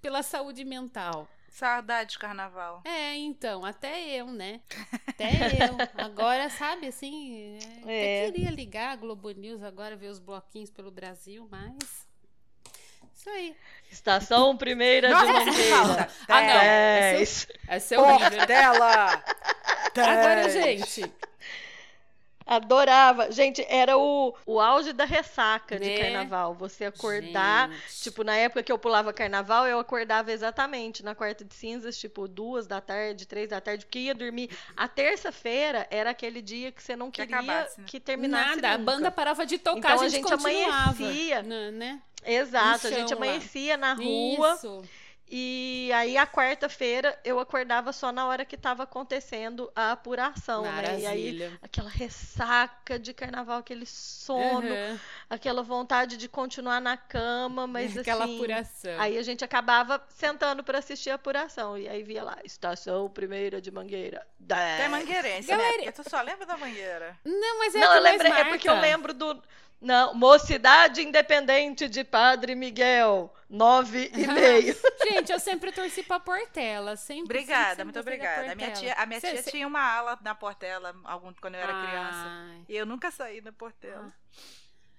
Pela 0.00 0.22
saúde 0.22 0.64
mental. 0.64 1.28
Saudade 1.58 2.12
de 2.12 2.18
carnaval. 2.20 2.82
É, 2.84 3.16
então, 3.16 3.64
até 3.64 4.00
eu, 4.10 4.28
né? 4.28 4.60
Até 5.08 5.28
eu. 5.28 5.76
Agora, 6.04 6.48
sabe, 6.48 6.86
assim, 6.86 7.58
é, 7.84 8.22
É. 8.22 8.22
até 8.26 8.32
queria 8.32 8.50
ligar 8.52 8.92
a 8.92 8.96
Globo 8.96 9.28
News 9.32 9.60
agora, 9.64 9.96
ver 9.96 10.06
os 10.06 10.20
bloquinhos 10.20 10.70
pelo 10.70 10.92
Brasil, 10.92 11.48
mas. 11.50 12.06
Isso 13.12 13.28
aí. 13.30 13.56
Estação 13.90 14.56
primeira 14.56 15.10
Nossa, 15.10 15.26
de 15.26 15.32
Mangueira. 15.32 15.76
falta. 15.76 16.08
Ah, 16.28 16.40
não. 16.42 17.20
Esse 17.20 17.94
é 17.94 17.98
horrível. 17.98 18.28
Porra 18.30 18.46
dela! 18.46 19.24
Agora, 19.96 20.48
gente. 20.50 21.12
Adorava. 22.48 23.30
Gente, 23.30 23.64
era 23.68 23.98
o, 23.98 24.34
o 24.46 24.58
auge 24.58 24.92
da 24.94 25.04
ressaca 25.04 25.78
de 25.78 25.86
Né? 25.86 25.98
carnaval. 25.98 26.54
Você 26.54 26.86
acordar. 26.86 27.70
Gente. 27.70 28.02
Tipo, 28.04 28.24
na 28.24 28.34
época 28.36 28.62
que 28.62 28.72
eu 28.72 28.78
pulava 28.78 29.12
carnaval, 29.12 29.66
eu 29.66 29.78
acordava 29.78 30.32
exatamente 30.32 31.04
na 31.04 31.14
quarta 31.14 31.44
de 31.44 31.54
cinzas, 31.54 31.98
tipo, 31.98 32.26
duas 32.26 32.66
da 32.66 32.80
tarde, 32.80 33.26
três 33.26 33.50
da 33.50 33.60
tarde, 33.60 33.84
porque 33.84 33.98
ia 33.98 34.14
dormir. 34.14 34.50
A 34.74 34.88
terça-feira 34.88 35.86
era 35.90 36.10
aquele 36.10 36.40
dia 36.40 36.72
que 36.72 36.82
você 36.82 36.96
não 36.96 37.10
Que 37.10 37.20
queria 37.20 37.36
acabasse, 37.36 37.80
né? 37.80 37.86
que 37.86 38.00
terminasse. 38.00 38.56
Nada, 38.56 38.68
a 38.74 38.78
nunca. 38.78 38.92
banda 38.92 39.10
parava 39.10 39.44
de 39.44 39.58
tocar, 39.58 39.78
Então, 39.78 39.90
a 39.90 39.94
a 39.94 40.08
gente, 40.08 40.12
gente 40.12 40.22
continuava. 40.30 40.90
amanhecia. 41.04 41.42
Né, 41.42 41.70
né? 41.70 42.02
Exato, 42.24 42.86
a 42.86 42.90
gente 42.90 43.10
chão 43.10 43.18
lá. 43.18 43.26
amanhecia 43.26 43.76
na 43.76 43.92
rua. 43.92 44.54
Isso. 44.54 44.82
E 45.30 45.90
aí, 45.94 46.16
a 46.16 46.26
quarta-feira, 46.26 47.18
eu 47.24 47.38
acordava 47.38 47.92
só 47.92 48.10
na 48.10 48.26
hora 48.26 48.44
que 48.44 48.54
estava 48.56 48.84
acontecendo 48.84 49.70
a 49.76 49.92
apuração, 49.92 50.62
né? 50.62 50.70
E 51.00 51.06
aí, 51.06 51.32
Maravilha. 51.32 51.58
aquela 51.60 51.90
ressaca 51.90 52.98
de 52.98 53.12
carnaval, 53.12 53.58
aquele 53.58 53.84
sono, 53.84 54.68
Uhum. 54.74 54.98
aquela 55.28 55.62
vontade 55.62 56.16
de 56.16 56.28
continuar 56.28 56.80
na 56.80 56.96
cama, 56.96 57.66
mas 57.66 57.96
Aquela 57.98 58.24
assim. 58.24 58.36
apuração. 58.36 58.92
Aí 59.00 59.18
a 59.18 59.22
gente 59.22 59.44
acabava 59.44 60.02
sentando 60.08 60.64
para 60.64 60.78
assistir 60.78 61.10
a 61.10 61.14
apuração. 61.16 61.76
E 61.76 61.86
aí 61.88 62.02
via 62.02 62.24
lá, 62.24 62.38
estação 62.44 63.08
primeira 63.10 63.60
de 63.60 63.70
Mangueira. 63.70 64.26
Tu 64.48 64.54
é 64.54 64.88
mangueirense, 64.88 65.48
Galera- 65.48 65.68
né? 65.76 65.82
Porque 65.84 65.92
tu 66.02 66.08
só 66.08 66.22
lembra 66.22 66.46
da 66.46 66.56
mangueira. 66.56 67.18
Não, 67.24 67.58
mas 67.58 67.74
é 67.74 67.78
Não, 67.80 67.94
eu 67.96 68.00
lembrei, 68.02 68.32
é 68.32 68.44
porque 68.44 68.68
eu 68.68 68.80
lembro 68.80 69.12
do. 69.12 69.42
Não, 69.80 70.12
Mocidade 70.14 71.02
Independente 71.02 71.88
de 71.88 72.02
Padre 72.02 72.56
Miguel, 72.56 73.32
nove 73.48 74.10
e 74.12 74.26
meio. 74.26 74.76
Gente, 75.08 75.30
eu 75.30 75.38
sempre 75.38 75.70
torci 75.70 76.02
pra 76.02 76.18
Portela. 76.18 76.96
Sempre, 76.96 77.22
Obrigada, 77.38 77.76
sempre, 77.76 77.76
sempre 77.76 77.84
muito 77.84 77.98
obrigada. 78.00 78.52
A 78.52 78.54
minha 78.56 78.72
tia, 78.72 78.94
a 78.94 79.06
minha 79.06 79.20
Cê- 79.20 79.30
tia 79.30 79.42
cê- 79.44 79.50
tinha 79.52 79.66
uma 79.66 79.80
ala 79.80 80.18
na 80.20 80.34
Portela 80.34 80.94
algum, 81.04 81.32
quando 81.34 81.54
eu 81.54 81.60
era 81.60 81.72
criança. 81.86 82.24
Ai. 82.26 82.64
E 82.68 82.76
eu 82.76 82.84
nunca 82.84 83.10
saí 83.12 83.40
da 83.40 83.52
Portela. 83.52 84.12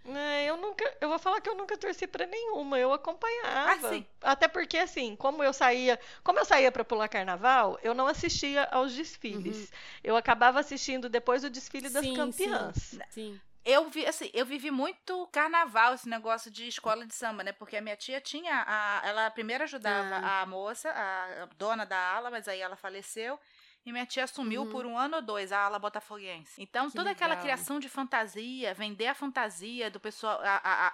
É, 0.05 0.45
eu 0.45 0.55
nunca, 0.55 0.91
eu 1.01 1.09
vou 1.09 1.19
falar 1.19 1.41
que 1.41 1.49
eu 1.49 1.55
nunca 1.55 1.77
torci 1.77 2.07
pra 2.07 2.25
nenhuma, 2.25 2.79
eu 2.79 2.93
acompanhava. 2.93 3.87
Ah, 3.87 3.89
sim. 3.89 4.05
Até 4.21 4.47
porque 4.47 4.77
assim, 4.77 5.13
como 5.15 5.43
eu 5.43 5.51
saía, 5.51 5.99
como 6.23 6.39
eu 6.39 6.45
saía 6.45 6.71
para 6.71 6.85
pular 6.85 7.09
carnaval, 7.09 7.77
eu 7.83 7.93
não 7.93 8.07
assistia 8.07 8.63
aos 8.71 8.93
desfiles. 8.93 9.69
Eu 10.01 10.15
acabava 10.15 10.61
assistindo 10.61 11.09
depois 11.09 11.43
o 11.43 11.49
desfile 11.49 11.89
das 11.89 12.03
Sim, 12.03 12.15
campeãs. 12.15 12.75
Sim, 12.77 12.99
sim. 13.09 13.41
Eu 13.65 13.89
vi, 13.89 14.05
assim, 14.05 14.29
eu 14.33 14.45
vivi 14.45 14.71
muito 14.71 15.27
carnaval, 15.31 15.93
esse 15.93 16.07
negócio 16.09 16.49
de 16.49 16.67
escola 16.67 17.05
de 17.05 17.13
samba, 17.13 17.43
né? 17.43 17.51
Porque 17.51 17.75
a 17.77 17.81
minha 17.81 17.95
tia 17.95 18.19
tinha, 18.21 18.63
a, 18.65 19.01
ela 19.05 19.29
primeiro 19.31 19.63
ajudava 19.65 20.15
Ah. 20.15 20.41
a 20.41 20.45
moça, 20.45 20.89
a, 20.89 21.45
dona 21.57 21.85
da 21.85 21.97
ala, 21.97 22.31
mas 22.31 22.47
aí 22.47 22.59
ela 22.61 22.75
faleceu. 22.75 23.39
E 23.85 23.91
minha 23.91 24.05
tia 24.05 24.25
assumiu 24.25 24.63
Uhum. 24.63 24.69
por 24.69 24.85
um 24.85 24.97
ano 24.97 25.17
ou 25.17 25.21
dois 25.21 25.51
a 25.51 25.59
ala 25.65 25.79
botafoguense. 25.79 26.61
Então, 26.61 26.89
Que 26.89 26.95
toda 26.97 27.11
aquela 27.11 27.29
legal. 27.31 27.43
criação 27.43 27.79
de 27.79 27.87
fantasia, 27.89 28.73
vender 28.73 29.07
a 29.07 29.13
fantasia 29.15 29.89
do 29.89 29.99
pessoal. 29.99 30.39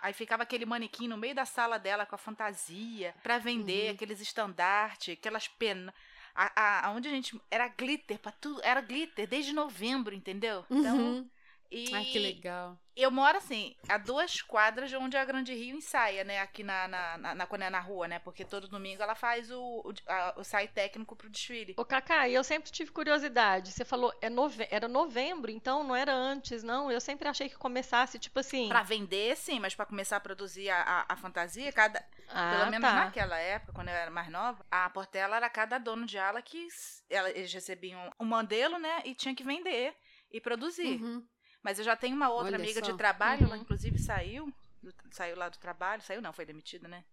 aí 0.02 0.14
ficava 0.14 0.44
aquele 0.44 0.66
manequim 0.66 1.08
no 1.08 1.18
meio 1.18 1.34
da 1.36 1.46
sala 1.46 1.78
dela 1.80 2.06
com 2.06 2.16
a 2.16 2.18
fantasia 2.18 3.14
pra 3.24 3.38
vender 3.40 3.88
Uhum. 3.90 3.96
aqueles 3.96 4.22
estandartes, 4.22 5.14
aquelas 5.18 5.48
penas. 5.48 5.94
A, 6.36 6.52
a, 6.56 6.88
aonde 6.88 7.08
a 7.08 7.12
gente. 7.12 7.40
Era 7.50 7.68
glitter 7.70 8.20
pra 8.20 8.32
tudo. 8.32 8.60
Era 8.64 8.82
glitter 8.82 9.26
desde 9.28 9.54
novembro, 9.54 10.14
entendeu? 10.14 10.66
Então. 10.70 10.96
Uhum. 10.98 11.30
E 11.72 11.94
Ai, 11.94 12.06
que 12.06 12.20
legal. 12.20 12.80
eu 12.96 13.12
moro 13.12 13.38
assim, 13.38 13.76
a 13.90 13.98
duas 13.98 14.42
quadras 14.42 14.90
de 14.90 14.96
onde 14.96 15.18
a 15.18 15.26
Grande 15.26 15.54
Rio 15.54 15.76
ensaia, 15.78 16.24
né? 16.24 16.40
Aqui 16.40 16.64
na, 16.64 16.88
na, 16.88 17.18
na, 17.18 17.36
na, 17.36 17.48
quando 17.48 17.64
é 17.64 17.70
na 17.70 17.80
rua, 17.80 18.08
né? 18.08 18.20
Porque 18.20 18.46
todo 18.46 18.68
domingo 18.68 19.02
ela 19.04 19.16
faz 19.16 19.52
o, 19.52 19.60
o, 19.60 19.94
a- 20.08 20.36
o 20.38 20.44
sai 20.44 20.68
técnico 20.68 21.16
pro 21.16 21.30
desfile. 21.30 21.74
Ô, 21.78 21.84
Cacá, 21.84 22.28
e 22.30 22.34
eu 22.34 22.44
sempre 22.44 22.72
tive 22.72 22.92
curiosidade. 22.92 23.72
Você 23.72 23.84
falou, 23.84 24.14
é 24.22 24.30
nove... 24.30 24.68
era 24.72 24.88
novembro, 24.88 25.52
então 25.52 25.84
não 25.84 25.96
era 25.96 26.14
antes, 26.14 26.64
não? 26.64 26.90
Eu 26.92 27.02
sempre 27.02 27.28
achei 27.28 27.50
que 27.50 27.58
começasse, 27.58 28.18
tipo 28.20 28.40
assim. 28.40 28.70
Pra 28.70 28.84
vender, 28.84 29.36
sim, 29.36 29.60
mas 29.60 29.76
pra 29.76 29.86
começar 29.86 30.18
a 30.18 30.22
produzir 30.22 30.70
a, 30.70 30.82
a, 30.82 31.14
a 31.14 31.18
fantasia, 31.18 31.72
cada. 31.74 32.04
Ah, 32.30 32.58
pelo 32.58 32.72
menos 32.72 32.90
tá. 32.90 32.96
naquela 32.96 33.38
época, 33.38 33.74
quando 33.74 33.90
eu 33.90 33.94
era 33.94 34.10
mais 34.12 34.30
nova, 34.30 34.66
a 34.72 34.90
Portela 34.90 35.36
era 35.36 35.50
cada 35.50 35.78
dono 35.78 36.06
de 36.06 36.18
ala 36.18 36.42
que 36.42 36.68
ela, 37.10 37.30
eles 37.30 37.54
recebiam 37.54 38.10
um 38.20 38.26
modelo, 38.26 38.80
né? 38.80 39.02
E 39.06 39.14
tinha 39.14 39.36
que 39.36 39.44
vender 39.44 39.94
e 40.32 40.42
produzir. 40.42 41.02
Uhum. 41.02 41.26
Mas 41.66 41.80
eu 41.80 41.84
já 41.84 41.96
tenho 41.96 42.16
uma 42.16 42.30
outra 42.30 42.46
Olha 42.54 42.58
amiga 42.58 42.80
só. 42.80 42.92
de 42.92 42.96
trabalho, 42.96 43.44
ela 43.46 43.56
Uhum. 43.56 43.62
inclusive 43.64 43.98
saiu. 43.98 44.54
do- 44.84 44.94
saiu 45.10 45.36
lá 45.36 45.50
do 45.50 45.58
trabalho, 45.58 46.00
saiu 46.04 46.22
não, 46.22 46.32
foi 46.32 46.46
demitida, 46.46 46.88
né? 46.88 47.04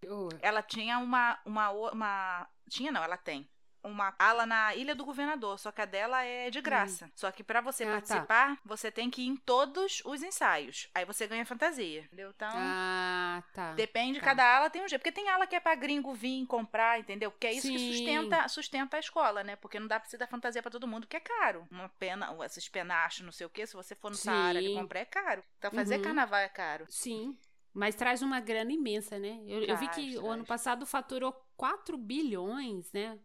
Ela 0.42 0.60
tinha 0.62 0.98
uma, 0.98 1.38
uma, 1.46 1.70
uma. 1.70 2.46
Tinha 2.68 2.92
não, 2.92 3.02
ela 3.02 3.16
tem. 3.16 3.48
Uma 3.84 4.14
ala 4.18 4.46
na 4.46 4.74
Ilha 4.76 4.94
do 4.94 5.04
Governador, 5.04 5.58
só 5.58 5.72
que 5.72 5.80
a 5.80 5.84
dela 5.84 6.22
é 6.22 6.50
de 6.50 6.60
graça. 6.60 7.10
Só 7.16 7.32
que 7.32 7.42
pra 7.42 7.60
você 7.60 7.82
Ah, 7.82 7.86
tá. 7.86 7.92
participar, 7.94 8.58
você 8.64 8.90
tem 8.92 9.10
que 9.10 9.22
ir 9.22 9.26
em 9.26 9.36
todos 9.36 10.00
os 10.04 10.22
ensaios. 10.22 10.88
Aí 10.94 11.04
você 11.04 11.26
ganha 11.26 11.44
fantasia, 11.44 12.02
entendeu? 12.02 12.30
Então, 12.30 12.48
Ah, 12.52 13.42
tá. 13.52 13.72
depende, 13.72 14.20
tá. 14.20 14.24
cada 14.26 14.56
ala 14.56 14.70
tem 14.70 14.82
um 14.84 14.88
jeito. 14.88 15.00
Porque 15.02 15.10
tem 15.12 15.28
ala 15.28 15.46
que 15.46 15.56
é 15.56 15.60
pra 15.60 15.74
gringo 15.74 16.14
vir 16.14 16.46
comprar, 16.46 17.00
entendeu? 17.00 17.30
Porque 17.32 17.46
é 17.48 17.52
isso 17.52 17.68
que 17.68 17.78
Sim. 17.78 17.92
sustenta, 17.92 18.48
sustenta 18.48 18.96
a 18.96 19.00
escola, 19.00 19.42
né? 19.42 19.56
Porque 19.56 19.80
não 19.80 19.86
dá 19.88 19.98
pra 19.98 20.08
você 20.08 20.16
dar 20.16 20.26
fantasia 20.28 20.62
pra 20.62 20.70
todo 20.70 20.86
mundo, 20.86 21.06
que 21.06 21.16
é 21.16 21.20
caro. 21.20 21.66
Uma 21.70 21.88
pena, 21.88 22.28
esses 22.44 22.68
penachos, 22.68 23.24
não 23.24 23.32
sei 23.32 23.46
o 23.46 23.50
quê, 23.50 23.66
se 23.66 23.74
você 23.74 23.94
for 23.96 24.10
no 24.10 24.16
Sim. 24.16 24.24
Saara 24.24 24.60
e 24.62 24.74
comprar, 24.74 25.00
é 25.00 25.04
caro. 25.04 25.42
Então 25.58 25.70
fazer 25.72 25.96
Uhum. 25.96 26.02
carnaval 26.02 26.38
é 26.40 26.48
caro. 26.48 26.86
Sim. 26.88 27.36
Mas 27.74 27.94
traz 27.94 28.20
uma 28.20 28.38
grana 28.38 28.70
imensa, 28.70 29.18
né? 29.18 29.40
Eu, 29.46 29.62
eu 29.64 29.76
vi 29.78 29.86
Traz, 29.86 29.96
que 29.96 30.10
o 30.18 30.20
traz. 30.20 30.34
ano 30.34 30.44
passado 30.44 30.84
faturou 30.84 31.32
4 31.56 31.96
bilhões, 31.96 32.92
né? 32.92 33.18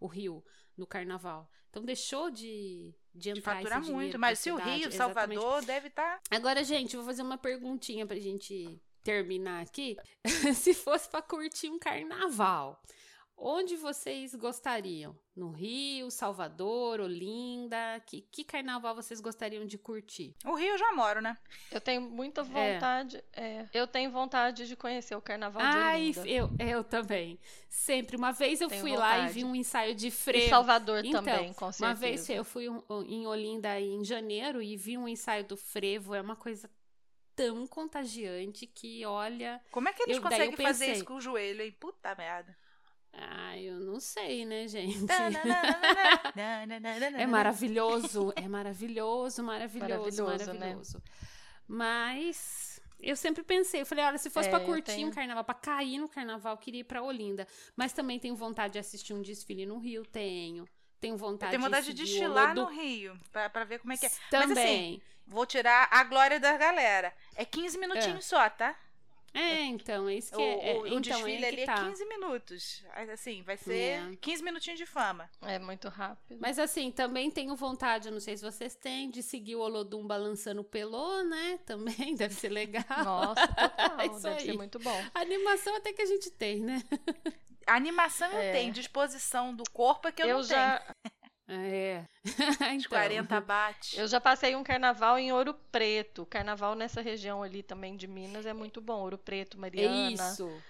O 0.00 0.06
Rio, 0.06 0.44
no 0.76 0.86
carnaval. 0.86 1.50
Então 1.70 1.84
deixou 1.84 2.30
de, 2.30 2.94
de 3.14 3.32
De 3.32 3.38
entrar 3.38 3.56
faturar 3.56 3.82
esse 3.82 3.92
muito. 3.92 4.18
Mas 4.18 4.38
se 4.38 4.50
o. 4.50 4.56
Rio, 4.56 4.88
Exatamente. 4.88 5.40
Salvador, 5.40 5.64
deve 5.64 5.90
tá 5.90 6.16
estar. 6.16 6.36
Agora, 6.36 6.64
gente, 6.64 6.96
vou 6.96 7.04
fazer 7.04 7.22
uma 7.22 7.38
perguntinha 7.38 8.06
pra 8.06 8.18
gente 8.18 8.80
terminar 9.02 9.62
aqui. 9.62 9.96
Se 10.54 10.74
fosse 10.74 11.08
pra 11.08 11.22
curtir 11.22 11.70
um 11.70 11.78
carnaval, 11.78 12.82
Onde 13.38 13.76
vocês 13.76 14.34
gostariam? 14.34 15.14
No 15.36 15.50
Rio, 15.50 16.10
Salvador, 16.10 17.00
Olinda? 17.00 18.00
Que, 18.06 18.22
que 18.22 18.42
carnaval 18.42 18.94
vocês 18.94 19.20
gostariam 19.20 19.66
de 19.66 19.76
curtir? 19.76 20.34
O 20.44 20.54
Rio 20.54 20.68
eu 20.68 20.78
já 20.78 20.90
moro, 20.92 21.20
né? 21.20 21.36
Eu 21.70 21.78
tenho 21.78 22.00
muita 22.00 22.42
vontade. 22.42 23.22
É. 23.34 23.46
É, 23.46 23.68
eu 23.74 23.86
tenho 23.86 24.10
vontade 24.10 24.66
de 24.66 24.74
conhecer 24.74 25.14
o 25.14 25.20
carnaval 25.20 25.60
Ai, 25.62 26.12
de 26.12 26.20
Olinda. 26.20 26.28
Eu, 26.28 26.50
eu 26.66 26.82
também. 26.82 27.38
Sempre. 27.68 28.16
Uma 28.16 28.32
vez 28.32 28.62
eu 28.62 28.68
tenho 28.68 28.80
fui 28.80 28.92
vontade. 28.92 29.22
lá 29.22 29.28
e 29.28 29.32
vi 29.32 29.44
um 29.44 29.54
ensaio 29.54 29.94
de 29.94 30.10
frevo. 30.10 30.46
E 30.46 30.48
Salvador 30.48 31.04
então, 31.04 31.22
também, 31.22 31.52
com 31.52 31.70
certeza. 31.70 31.84
Uma 31.84 31.94
vez 31.94 32.30
eu 32.30 32.44
fui 32.44 32.66
em 33.06 33.26
Olinda 33.26 33.78
em 33.78 34.02
janeiro 34.02 34.62
e 34.62 34.76
vi 34.78 34.96
um 34.96 35.06
ensaio 35.06 35.44
do 35.44 35.58
frevo. 35.58 36.14
É 36.14 36.22
uma 36.22 36.36
coisa 36.36 36.70
tão 37.34 37.66
contagiante 37.66 38.66
que, 38.66 39.04
olha. 39.04 39.60
Como 39.70 39.90
é 39.90 39.92
que 39.92 40.02
eles 40.04 40.16
eu, 40.16 40.22
conseguem 40.22 40.56
fazer 40.56 40.92
isso 40.92 41.04
com 41.04 41.16
o 41.16 41.20
joelho, 41.20 41.62
hein? 41.62 41.76
Puta 41.78 42.14
merda. 42.14 42.56
Ah, 43.18 43.58
eu 43.58 43.80
não 43.80 43.98
sei, 43.98 44.44
né, 44.44 44.68
gente? 44.68 44.98
é 47.18 47.26
maravilhoso, 47.26 48.32
é 48.36 48.46
maravilhoso, 48.46 49.42
maravilhoso, 49.42 50.24
maravilhoso. 50.24 50.24
maravilhoso. 50.24 50.96
Né? 50.98 51.02
Mas 51.66 52.80
eu 53.00 53.16
sempre 53.16 53.42
pensei, 53.42 53.80
eu 53.80 53.86
falei, 53.86 54.04
olha, 54.04 54.18
se 54.18 54.28
fosse 54.30 54.48
é, 54.48 54.50
para 54.50 54.64
curtir 54.64 54.96
tenho... 54.96 55.08
um 55.08 55.10
carnaval, 55.10 55.44
para 55.44 55.54
cair 55.54 55.98
no 55.98 56.08
carnaval, 56.08 56.54
eu 56.54 56.58
queria 56.58 56.80
ir 56.80 56.84
para 56.84 57.02
Olinda. 57.02 57.46
Mas 57.74 57.92
também 57.92 58.18
tenho 58.18 58.36
vontade 58.36 58.74
de 58.74 58.78
assistir 58.78 59.14
um 59.14 59.22
desfile 59.22 59.66
no 59.66 59.78
Rio, 59.78 60.04
tenho. 60.04 60.66
Tenho 61.00 61.16
vontade, 61.16 61.54
eu 61.54 61.58
tenho 61.58 61.70
vontade 61.70 61.86
de, 61.86 61.94
de 61.94 62.04
desfilar 62.04 62.54
no 62.54 62.66
Rio, 62.66 63.18
para 63.30 63.64
ver 63.64 63.78
como 63.80 63.92
é 63.92 63.96
que 63.96 64.06
é. 64.06 64.10
Também. 64.30 64.48
Mas 64.48 64.58
assim, 64.58 65.02
vou 65.26 65.44
tirar 65.44 65.88
a 65.90 66.04
glória 66.04 66.40
da 66.40 66.56
galera. 66.56 67.14
É 67.34 67.44
15 67.44 67.78
minutinhos 67.78 68.18
é. 68.18 68.28
só, 68.28 68.48
tá? 68.48 68.74
É, 69.36 69.64
então, 69.64 70.08
é 70.08 70.14
isso 70.14 70.34
que 70.34 70.42
é. 70.42 70.74
O, 70.76 70.82
o, 70.82 70.86
então, 70.86 71.00
desfile 71.00 71.44
é 71.44 71.48
ali 71.48 71.66
tá. 71.66 71.74
é 71.74 71.88
15 71.90 72.04
minutos. 72.06 72.84
Assim, 73.12 73.42
vai 73.42 73.56
ser 73.56 73.74
é. 73.74 74.16
15 74.20 74.42
minutinhos 74.42 74.78
de 74.78 74.86
fama. 74.86 75.28
É 75.42 75.58
muito 75.58 75.88
rápido. 75.88 76.38
Mas 76.40 76.58
assim, 76.58 76.90
também 76.90 77.30
tenho 77.30 77.54
vontade, 77.54 78.10
não 78.10 78.20
sei 78.20 78.36
se 78.36 78.42
vocês 78.42 78.74
têm, 78.74 79.10
de 79.10 79.22
seguir 79.22 79.56
o 79.56 79.60
Olodum 79.60 80.06
balançando 80.06 80.62
o 80.62 80.64
pelô, 80.64 81.22
né? 81.22 81.58
Também 81.66 82.14
deve 82.16 82.34
ser 82.34 82.48
legal. 82.48 82.84
Nossa, 83.04 83.46
total, 83.48 84.00
é 84.00 84.08
deve 84.08 84.28
aí. 84.28 84.46
ser 84.46 84.52
muito 84.54 84.78
bom. 84.78 85.04
A 85.14 85.20
animação 85.20 85.76
até 85.76 85.92
que 85.92 86.02
a 86.02 86.06
gente 86.06 86.30
tem, 86.30 86.60
né? 86.60 86.82
A 87.66 87.74
animação 87.74 88.30
eu 88.30 88.38
é. 88.38 88.52
tenho, 88.52 88.72
disposição 88.72 89.54
do 89.54 89.64
corpo 89.72 90.06
é 90.08 90.12
que 90.12 90.22
eu, 90.22 90.28
eu 90.28 90.36
não 90.36 90.42
já... 90.44 90.78
tenho. 90.78 91.15
É. 91.48 92.04
então. 92.74 92.88
40 92.88 93.40
bate. 93.40 93.98
Eu 93.98 94.08
já 94.08 94.20
passei 94.20 94.56
um 94.56 94.64
carnaval 94.64 95.18
em 95.18 95.32
Ouro 95.32 95.54
Preto. 95.70 96.26
Carnaval 96.26 96.74
nessa 96.74 97.00
região 97.00 97.42
ali 97.42 97.62
também 97.62 97.96
de 97.96 98.06
Minas 98.06 98.46
é 98.46 98.52
muito 98.52 98.80
bom. 98.80 99.00
Ouro 99.00 99.18
Preto, 99.18 99.58
Mariana. 99.58 100.08
É 100.08 100.12
isso. 100.12 100.62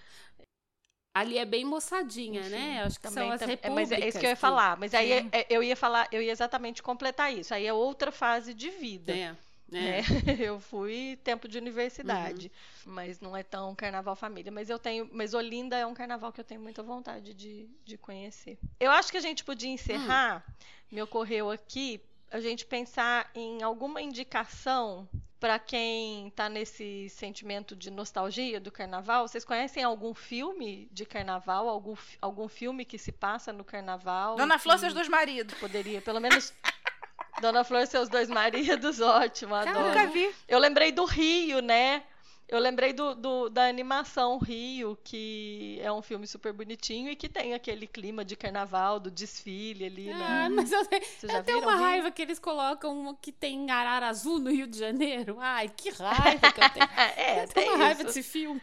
Ali 1.15 1.39
é 1.39 1.47
bem 1.47 1.65
moçadinha, 1.65 2.43
Enfim, 2.43 2.51
né? 2.51 2.83
Acho 2.83 2.97
que 2.97 3.09
também, 3.09 3.25
são 3.25 3.33
as 3.33 3.41
repúblicas. 3.41 3.71
É, 3.71 3.75
mas 3.75 3.93
é 3.93 4.07
isso 4.07 4.19
que 4.19 4.27
eu 4.27 4.31
ia 4.31 4.37
falar. 4.37 4.77
Mas 4.77 4.93
aí 4.93 5.13
é, 5.13 5.27
é, 5.33 5.47
eu 5.49 5.63
ia 5.63 5.75
falar, 5.75 6.07
eu 6.13 6.21
ia 6.21 6.31
exatamente 6.31 6.83
completar 6.83 7.33
isso. 7.33 7.55
Aí 7.55 7.67
é 7.67 7.73
outra 7.73 8.13
fase 8.13 8.53
de 8.53 8.69
vida. 8.69 9.17
É. 9.17 9.35
É. 9.73 10.01
eu 10.47 10.61
fui 10.61 11.19
tempo 11.25 11.49
de 11.49 11.59
universidade, 11.59 12.51
uhum. 12.87 12.93
mas 12.93 13.21
não 13.21 13.37
é 13.37 13.43
tão 13.43 13.75
carnaval 13.75 14.15
família. 14.15 14.53
Mas 14.53 14.71
eu 14.71 14.79
tenho, 14.79 15.09
mas 15.13 15.35
Olinda 15.35 15.77
é 15.77 15.87
um 15.87 15.95
carnaval 15.95 16.33
que 16.33 16.41
eu 16.41 16.45
tenho 16.45 16.61
muita 16.61 16.83
vontade 16.83 17.35
de, 17.35 17.69
de 17.85 17.99
conhecer. 17.99 18.59
Eu 18.79 18.91
acho 18.91 19.11
que 19.11 19.17
a 19.17 19.23
gente 19.23 19.45
podia 19.45 19.71
encerrar. 19.71 20.45
Hum. 20.49 20.53
Me 20.93 21.03
ocorreu 21.03 21.51
aqui 21.51 22.01
a 22.31 22.41
gente 22.41 22.65
pensar 22.65 23.31
em 23.35 23.63
alguma 23.63 24.01
indicação 24.01 25.09
para 25.39 25.59
quem 25.59 26.29
está 26.29 26.49
nesse 26.49 27.09
sentimento 27.11 27.77
de 27.77 27.91
nostalgia 27.91 28.59
do 28.59 28.73
carnaval. 28.73 29.29
Vocês 29.29 29.45
conhecem 29.45 29.83
algum 29.83 30.15
filme 30.15 30.89
de 30.91 31.05
carnaval? 31.05 31.69
Algum, 31.69 31.95
algum 32.21 32.49
filme 32.49 32.85
que 32.85 32.99
se 32.99 33.13
passa 33.13 33.53
no 33.53 33.65
carnaval? 33.65 34.37
Dona 34.37 34.59
Flor, 34.59 34.79
seus 34.79 34.95
dois 34.95 35.09
maridos. 35.09 35.55
Poderia, 35.59 36.01
pelo 36.01 36.21
menos. 36.21 36.53
Dona 37.41 37.65
Flor 37.65 37.83
e 37.83 37.87
seus 37.87 38.09
dois 38.09 38.29
maridos, 38.29 39.01
ótimo, 39.01 39.55
adoro. 39.55 39.79
Eu 39.79 39.89
nunca 39.89 40.07
vi. 40.07 40.35
Eu 40.49 40.59
lembrei 40.59 40.93
do 40.93 41.05
Rio, 41.05 41.61
né? 41.61 42.03
Eu 42.49 42.61
lembrei 42.61 42.93
do, 42.93 43.13
do, 43.17 43.49
da 43.49 43.67
animação 43.67 44.39
Rio, 44.39 44.97
que 45.03 45.81
é 45.83 45.91
um 45.91 46.01
filme 46.01 46.29
super 46.29 46.53
bonitinho 46.53 47.11
e 47.11 47.17
que 47.17 47.29
tem 47.29 47.55
aquele 47.55 47.89
clima 47.89 48.25
de 48.25 48.37
carnaval, 48.37 49.01
do 49.01 49.11
desfile 49.11 49.85
ali, 49.85 50.13
ah, 50.13 50.49
né? 50.49 50.49
Mas 50.51 50.71
eu, 50.71 50.81
eu 50.81 51.43
tenho 51.43 51.59
uma 51.61 51.75
raiva 51.75 52.09
que 52.09 52.23
eles 52.23 52.39
colocam 52.39 53.19
que 53.21 53.33
tem 53.33 53.69
arara 53.69 54.07
azul 54.07 54.39
no 54.39 54.49
Rio 54.51 54.69
de 54.69 54.79
Janeiro. 54.79 55.39
Ai, 55.41 55.69
que 55.69 55.91
raiva 55.91 56.53
que 56.53 56.61
eu 56.61 56.71
tenho. 56.71 56.87
é, 57.17 57.43
eu 57.43 57.49
tenho 57.49 57.75
uma 57.75 57.85
raiva 57.85 58.05
desse 58.05 58.23
filme. 58.23 58.63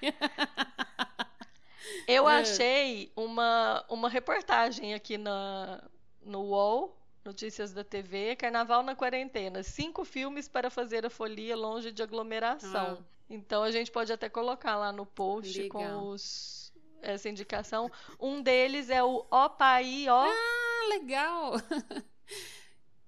eu 2.07 2.29
é. 2.29 2.39
achei 2.39 3.11
uma, 3.17 3.83
uma 3.89 4.07
reportagem 4.07 4.93
aqui 4.93 5.17
na, 5.17 5.83
no 6.23 6.39
UOL 6.39 7.02
Notícias 7.25 7.73
da 7.73 7.83
TV, 7.83 8.35
Carnaval 8.35 8.83
na 8.83 8.95
Quarentena. 8.95 9.63
Cinco 9.63 10.03
filmes 10.03 10.47
para 10.47 10.69
fazer 10.69 11.05
a 11.05 11.09
folia 11.09 11.55
longe 11.55 11.91
de 11.91 12.03
aglomeração. 12.03 12.97
Ah. 13.01 13.13
Então 13.29 13.63
a 13.63 13.71
gente 13.71 13.89
pode 13.89 14.11
até 14.11 14.27
colocar 14.27 14.75
lá 14.75 14.91
no 14.91 15.05
post 15.05 15.61
Legal. 15.61 15.69
com 15.71 16.09
os, 16.09 16.73
essa 17.01 17.29
indicação. 17.29 17.89
Um 18.19 18.41
deles 18.41 18.89
é 18.89 19.01
o 19.01 19.25
Ó 19.31 19.49
Pai 19.49 20.05
Ó. 20.09 20.25
Ah, 20.25 20.87
legal! 20.89 21.53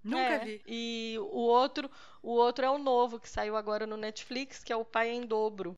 Nunca 0.04 0.20
é, 0.20 0.46
vi. 0.46 0.62
E 0.68 1.16
o 1.20 1.40
outro, 1.40 1.90
o 2.22 2.32
outro 2.32 2.64
é 2.64 2.70
o 2.70 2.78
novo 2.78 3.20
que 3.20 3.28
saiu 3.28 3.58
agora 3.58 3.88
no 3.88 3.98
Netflix, 3.98 4.64
que 4.64 4.72
é 4.72 4.76
o 4.76 4.86
Pai 4.86 5.10
em 5.10 5.26
Dobro. 5.26 5.74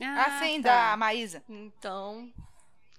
Ah, 0.00 0.24
ah 0.26 0.38
sim, 0.38 0.62
tá. 0.62 0.92
da 0.92 0.96
Maísa. 0.96 1.42
Então, 1.48 2.32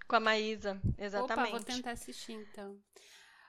com 0.08 0.16
a 0.18 0.20
Maísa, 0.20 0.80
exatamente. 0.98 1.50
Opa, 1.50 1.58
vou 1.58 1.66
tentar 1.66 1.92
assistir 1.92 2.34
então. 2.34 2.78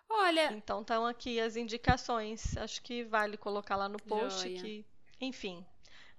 Olha. 0.08 0.52
Então 0.52 0.80
estão 0.80 1.06
aqui 1.06 1.40
as 1.40 1.56
indicações. 1.56 2.56
Acho 2.56 2.82
que 2.82 3.04
vale 3.04 3.36
colocar 3.36 3.76
lá 3.76 3.88
no 3.88 3.98
post 3.98 4.42
Joia. 4.42 4.60
que, 4.60 4.86
enfim, 5.20 5.64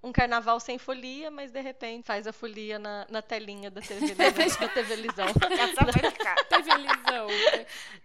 um 0.01 0.11
carnaval 0.11 0.59
sem 0.59 0.77
folia, 0.77 1.29
mas 1.29 1.51
de 1.51 1.59
repente 1.59 2.05
faz 2.05 2.25
a 2.25 2.31
folia 2.31 2.79
na, 2.79 3.05
na 3.09 3.21
telinha 3.21 3.69
da 3.69 3.81
TV, 3.81 4.15
da 4.15 4.31
TV 4.69 4.95
Lisão. 4.95 5.27
TV 6.47 6.73
Lisão. 6.77 7.27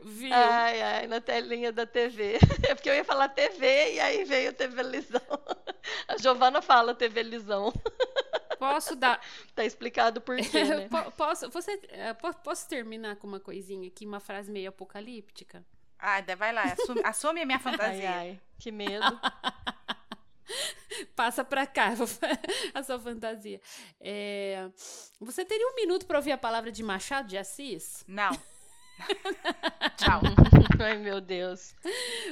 Viu? 0.01 0.35
Ai, 0.35 0.83
ai, 0.83 1.07
na 1.07 1.21
telinha 1.21 1.71
da 1.73 1.87
TV. 1.87 2.39
É 2.69 2.75
porque 2.75 2.89
eu 2.89 2.95
ia 2.95 3.05
falar 3.05 3.29
TV 3.29 3.95
e 3.95 4.01
aí 4.01 4.25
veio 4.25 4.51
a 4.51 4.53
TV 4.53 4.83
Lisão. 4.83 5.21
A 6.09 6.17
Giovana 6.17 6.63
fala 6.63 6.95
TV 6.95 7.23
Lisão. 7.23 7.73
Posso 8.59 8.97
dar. 8.97 9.21
Tá 9.55 9.65
explicado 9.65 10.21
por 10.21 10.37
quê, 10.37 10.65
né? 10.65 10.89
posso, 11.17 11.51
você, 11.51 11.79
eh, 11.89 12.15
posso 12.15 12.69
terminar 12.69 13.17
com 13.17 13.27
uma 13.27 13.41
coisinha 13.41 13.89
aqui, 13.89 14.07
uma 14.07 14.21
frase 14.21 14.51
meio 14.51 14.71
apocalíptica? 14.71 15.65
Ah, 16.07 16.23
vai 16.37 16.53
lá, 16.53 16.65
assume, 16.65 17.01
assume 17.03 17.41
a 17.41 17.47
minha 17.47 17.59
fantasia. 17.59 18.11
Ai, 18.11 18.31
ai, 18.31 18.41
que 18.59 18.71
medo. 18.71 19.01
Passa 21.17 21.43
pra 21.43 21.67
cá 21.67 21.95
a 22.75 22.83
sua 22.83 23.01
fantasia. 23.01 23.59
É... 23.99 24.69
Você 25.19 25.47
teria 25.47 25.67
um 25.67 25.75
minuto 25.75 26.05
para 26.05 26.19
ouvir 26.19 26.33
a 26.33 26.37
palavra 26.37 26.71
de 26.71 26.83
Machado 26.83 27.29
de 27.29 27.39
Assis? 27.39 28.05
Não. 28.07 28.33
Tchau. 29.97 30.21
Ai, 30.79 30.99
meu 30.99 31.23
Deus. 31.23 31.75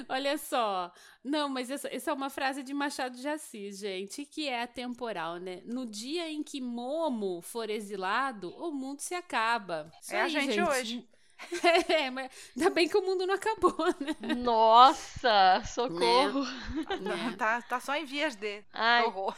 Olha 0.07 0.37
só. 0.37 0.93
Não, 1.25 1.49
mas 1.49 1.71
essa, 1.71 1.89
essa, 1.89 2.11
é 2.11 2.15
uma 2.15 2.29
frase 2.29 2.63
de 2.63 2.75
Machado 2.75 3.17
de 3.17 3.27
Assis, 3.27 3.79
gente, 3.79 4.27
que 4.27 4.49
é 4.49 4.65
atemporal, 4.65 5.39
né? 5.39 5.63
No 5.65 5.87
dia 5.87 6.31
em 6.31 6.43
que 6.43 6.61
Momo 6.61 7.41
for 7.41 7.71
exilado, 7.71 8.51
o 8.51 8.71
mundo 8.71 9.01
se 9.01 9.15
acaba. 9.15 9.91
Isso 10.03 10.15
é 10.15 10.21
aí, 10.21 10.27
a 10.27 10.29
gente, 10.29 10.53
gente 10.53 10.69
hoje. 10.69 11.09
É, 11.89 12.11
mas 12.11 12.31
ainda 12.57 12.71
bem 12.71 12.89
que 12.89 12.97
o 12.97 13.03
mundo 13.03 13.27
não 13.27 13.35
acabou, 13.35 13.77
né? 14.01 14.35
Nossa, 14.37 15.63
socorro. 15.67 16.45
Né? 17.01 17.35
Tá, 17.37 17.63
tá 17.63 17.81
só 17.81 17.95
em 17.97 18.05
vias 18.05 18.35
de 18.35 18.63
Ai, 18.73 19.05
horror. 19.05 19.37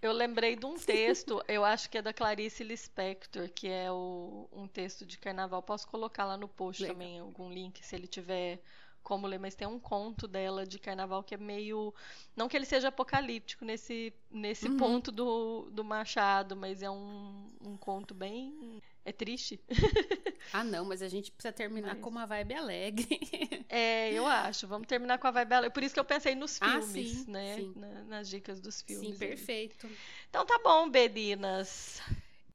Eu 0.00 0.12
lembrei 0.12 0.56
de 0.56 0.66
um 0.66 0.76
texto, 0.76 1.42
eu 1.48 1.64
acho 1.64 1.88
que 1.90 1.98
é 1.98 2.02
da 2.02 2.12
Clarice 2.12 2.62
Lispector, 2.62 3.48
que 3.48 3.68
é 3.68 3.90
o, 3.90 4.48
um 4.52 4.68
texto 4.68 5.06
de 5.06 5.18
carnaval. 5.18 5.62
Posso 5.62 5.88
colocar 5.88 6.24
lá 6.24 6.36
no 6.36 6.48
post 6.48 6.82
Legal. 6.82 6.94
também 6.94 7.18
algum 7.18 7.50
link, 7.50 7.84
se 7.84 7.96
ele 7.96 8.06
tiver 8.06 8.60
como 9.02 9.26
ler, 9.26 9.38
mas 9.38 9.54
tem 9.54 9.68
um 9.68 9.78
conto 9.78 10.26
dela 10.26 10.66
de 10.66 10.80
carnaval 10.80 11.22
que 11.22 11.34
é 11.34 11.38
meio. 11.38 11.94
Não 12.34 12.48
que 12.48 12.56
ele 12.56 12.66
seja 12.66 12.88
apocalíptico 12.88 13.64
nesse, 13.64 14.12
nesse 14.30 14.68
uhum. 14.68 14.76
ponto 14.76 15.12
do, 15.12 15.70
do 15.70 15.84
Machado, 15.84 16.56
mas 16.56 16.82
é 16.82 16.90
um, 16.90 17.46
um 17.60 17.76
conto 17.76 18.14
bem. 18.14 18.82
É 19.06 19.12
triste. 19.12 19.60
ah, 20.52 20.64
não, 20.64 20.84
mas 20.84 21.00
a 21.00 21.06
gente 21.06 21.30
precisa 21.30 21.52
terminar 21.52 21.94
mas... 21.94 22.02
com 22.02 22.10
uma 22.10 22.26
vibe 22.26 22.54
alegre. 22.54 23.06
é, 23.70 24.12
eu 24.12 24.26
acho. 24.26 24.66
Vamos 24.66 24.88
terminar 24.88 25.16
com 25.18 25.28
a 25.28 25.30
vibe 25.30 25.52
alegre. 25.52 25.72
Por 25.72 25.84
isso 25.84 25.94
que 25.94 26.00
eu 26.00 26.04
pensei 26.04 26.34
nos 26.34 26.60
ah, 26.60 26.82
filmes, 26.82 27.10
sim, 27.10 27.30
né? 27.30 27.54
Sim. 27.54 27.72
Na, 27.76 28.02
nas 28.02 28.28
dicas 28.28 28.60
dos 28.60 28.82
filmes. 28.82 29.10
Sim, 29.10 29.16
perfeito. 29.16 29.88
Então 30.28 30.44
tá 30.44 30.58
bom, 30.58 30.90
Bedinas. 30.90 32.02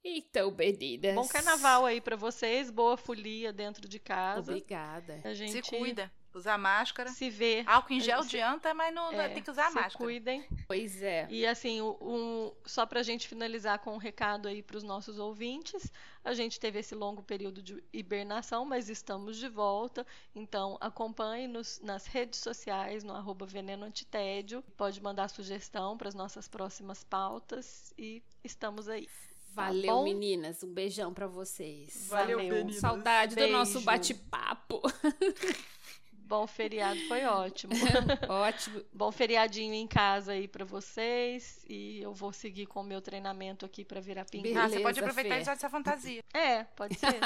Então, 0.04 0.50
meninas. 0.50 1.14
Bom 1.14 1.26
carnaval 1.26 1.86
aí 1.86 2.02
pra 2.02 2.16
vocês, 2.16 2.70
boa 2.70 2.98
folia 2.98 3.50
dentro 3.50 3.88
de 3.88 3.98
casa. 3.98 4.50
Obrigada. 4.50 5.22
A 5.24 5.32
gente 5.32 5.52
Se 5.52 5.62
cuida. 5.62 6.12
Usar 6.34 6.56
máscara. 6.58 7.10
se 7.10 7.28
vê. 7.30 7.62
Álcool 7.66 7.92
em 7.94 8.00
gel 8.00 8.22
Se- 8.22 8.28
adianta, 8.36 8.72
mas 8.74 8.94
não 8.94 9.12
é, 9.12 9.28
tem 9.28 9.42
que 9.42 9.50
usar 9.50 9.68
se 9.68 9.74
máscara. 9.74 9.96
cuidem. 9.98 10.46
Pois 10.66 11.02
é. 11.02 11.26
E 11.30 11.46
assim, 11.46 11.80
o- 11.80 11.98
um, 12.00 12.52
só 12.64 12.86
pra 12.86 13.02
gente 13.02 13.28
finalizar 13.28 13.78
com 13.80 13.94
um 13.94 13.98
recado 13.98 14.48
aí 14.48 14.62
pros 14.62 14.82
nossos 14.82 15.18
ouvintes, 15.18 15.92
a 16.24 16.32
gente 16.34 16.58
teve 16.58 16.78
esse 16.78 16.94
longo 16.94 17.22
período 17.22 17.62
de 17.62 17.82
hibernação, 17.92 18.64
mas 18.64 18.88
estamos 18.88 19.36
de 19.36 19.48
volta. 19.48 20.06
Então 20.34 20.78
acompanhe-nos 20.80 21.80
nas 21.82 22.06
redes 22.06 22.40
sociais, 22.40 23.04
no 23.04 23.12
arroba 23.14 23.44
Veneno 23.46 23.84
Antitédio. 23.84 24.62
Pode 24.76 25.02
mandar 25.02 25.28
sugestão 25.28 25.96
para 25.98 26.08
as 26.08 26.14
nossas 26.14 26.48
próximas 26.48 27.04
pautas 27.04 27.92
e 27.98 28.22
estamos 28.42 28.88
aí. 28.88 29.08
Valeu, 29.54 29.96
bom? 29.96 30.04
meninas. 30.04 30.62
Um 30.62 30.72
beijão 30.72 31.12
pra 31.12 31.26
vocês. 31.26 32.06
Valeu, 32.08 32.38
Valeu. 32.38 32.72
Saudade 32.72 33.36
do 33.36 33.46
nosso 33.48 33.72
Beijo. 33.74 33.84
bate-papo. 33.84 34.80
Bom 36.24 36.46
feriado, 36.46 36.98
foi 37.08 37.24
ótimo. 37.24 37.72
Ótimo. 38.28 38.82
Bom 38.92 39.12
feriadinho 39.12 39.74
em 39.74 39.86
casa 39.86 40.32
aí 40.32 40.48
pra 40.48 40.64
vocês 40.64 41.64
e 41.68 42.00
eu 42.00 42.14
vou 42.14 42.32
seguir 42.32 42.66
com 42.66 42.80
o 42.80 42.84
meu 42.84 43.02
treinamento 43.02 43.66
aqui 43.66 43.84
pra 43.84 44.00
virar 44.00 44.24
pinguim. 44.24 44.56
Ah, 44.56 44.68
você 44.68 44.80
pode 44.80 44.98
aproveitar 44.98 45.34
Fê. 45.34 45.38
e 45.40 45.42
usar 45.42 45.52
essa 45.52 45.68
fantasia. 45.68 46.22
É, 46.32 46.64
pode 46.64 46.94
ser. 46.98 47.20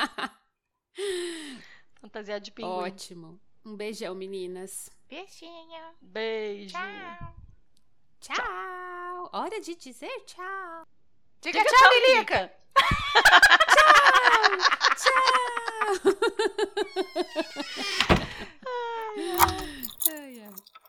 Fantasia 2.00 2.40
de 2.40 2.50
pinguim. 2.50 2.70
Ótimo. 2.70 3.40
Um 3.64 3.76
beijão, 3.76 4.14
meninas. 4.14 4.90
Beijinho. 5.08 5.94
Beijo. 6.00 6.74
Tchau. 6.74 7.36
Tchau. 8.20 9.30
Hora 9.32 9.60
de 9.60 9.74
dizer 9.76 10.20
tchau. 10.24 10.86
Diga 11.40 11.62
tchau, 11.62 11.90
Lilica. 12.08 12.52
자. 14.96 15.10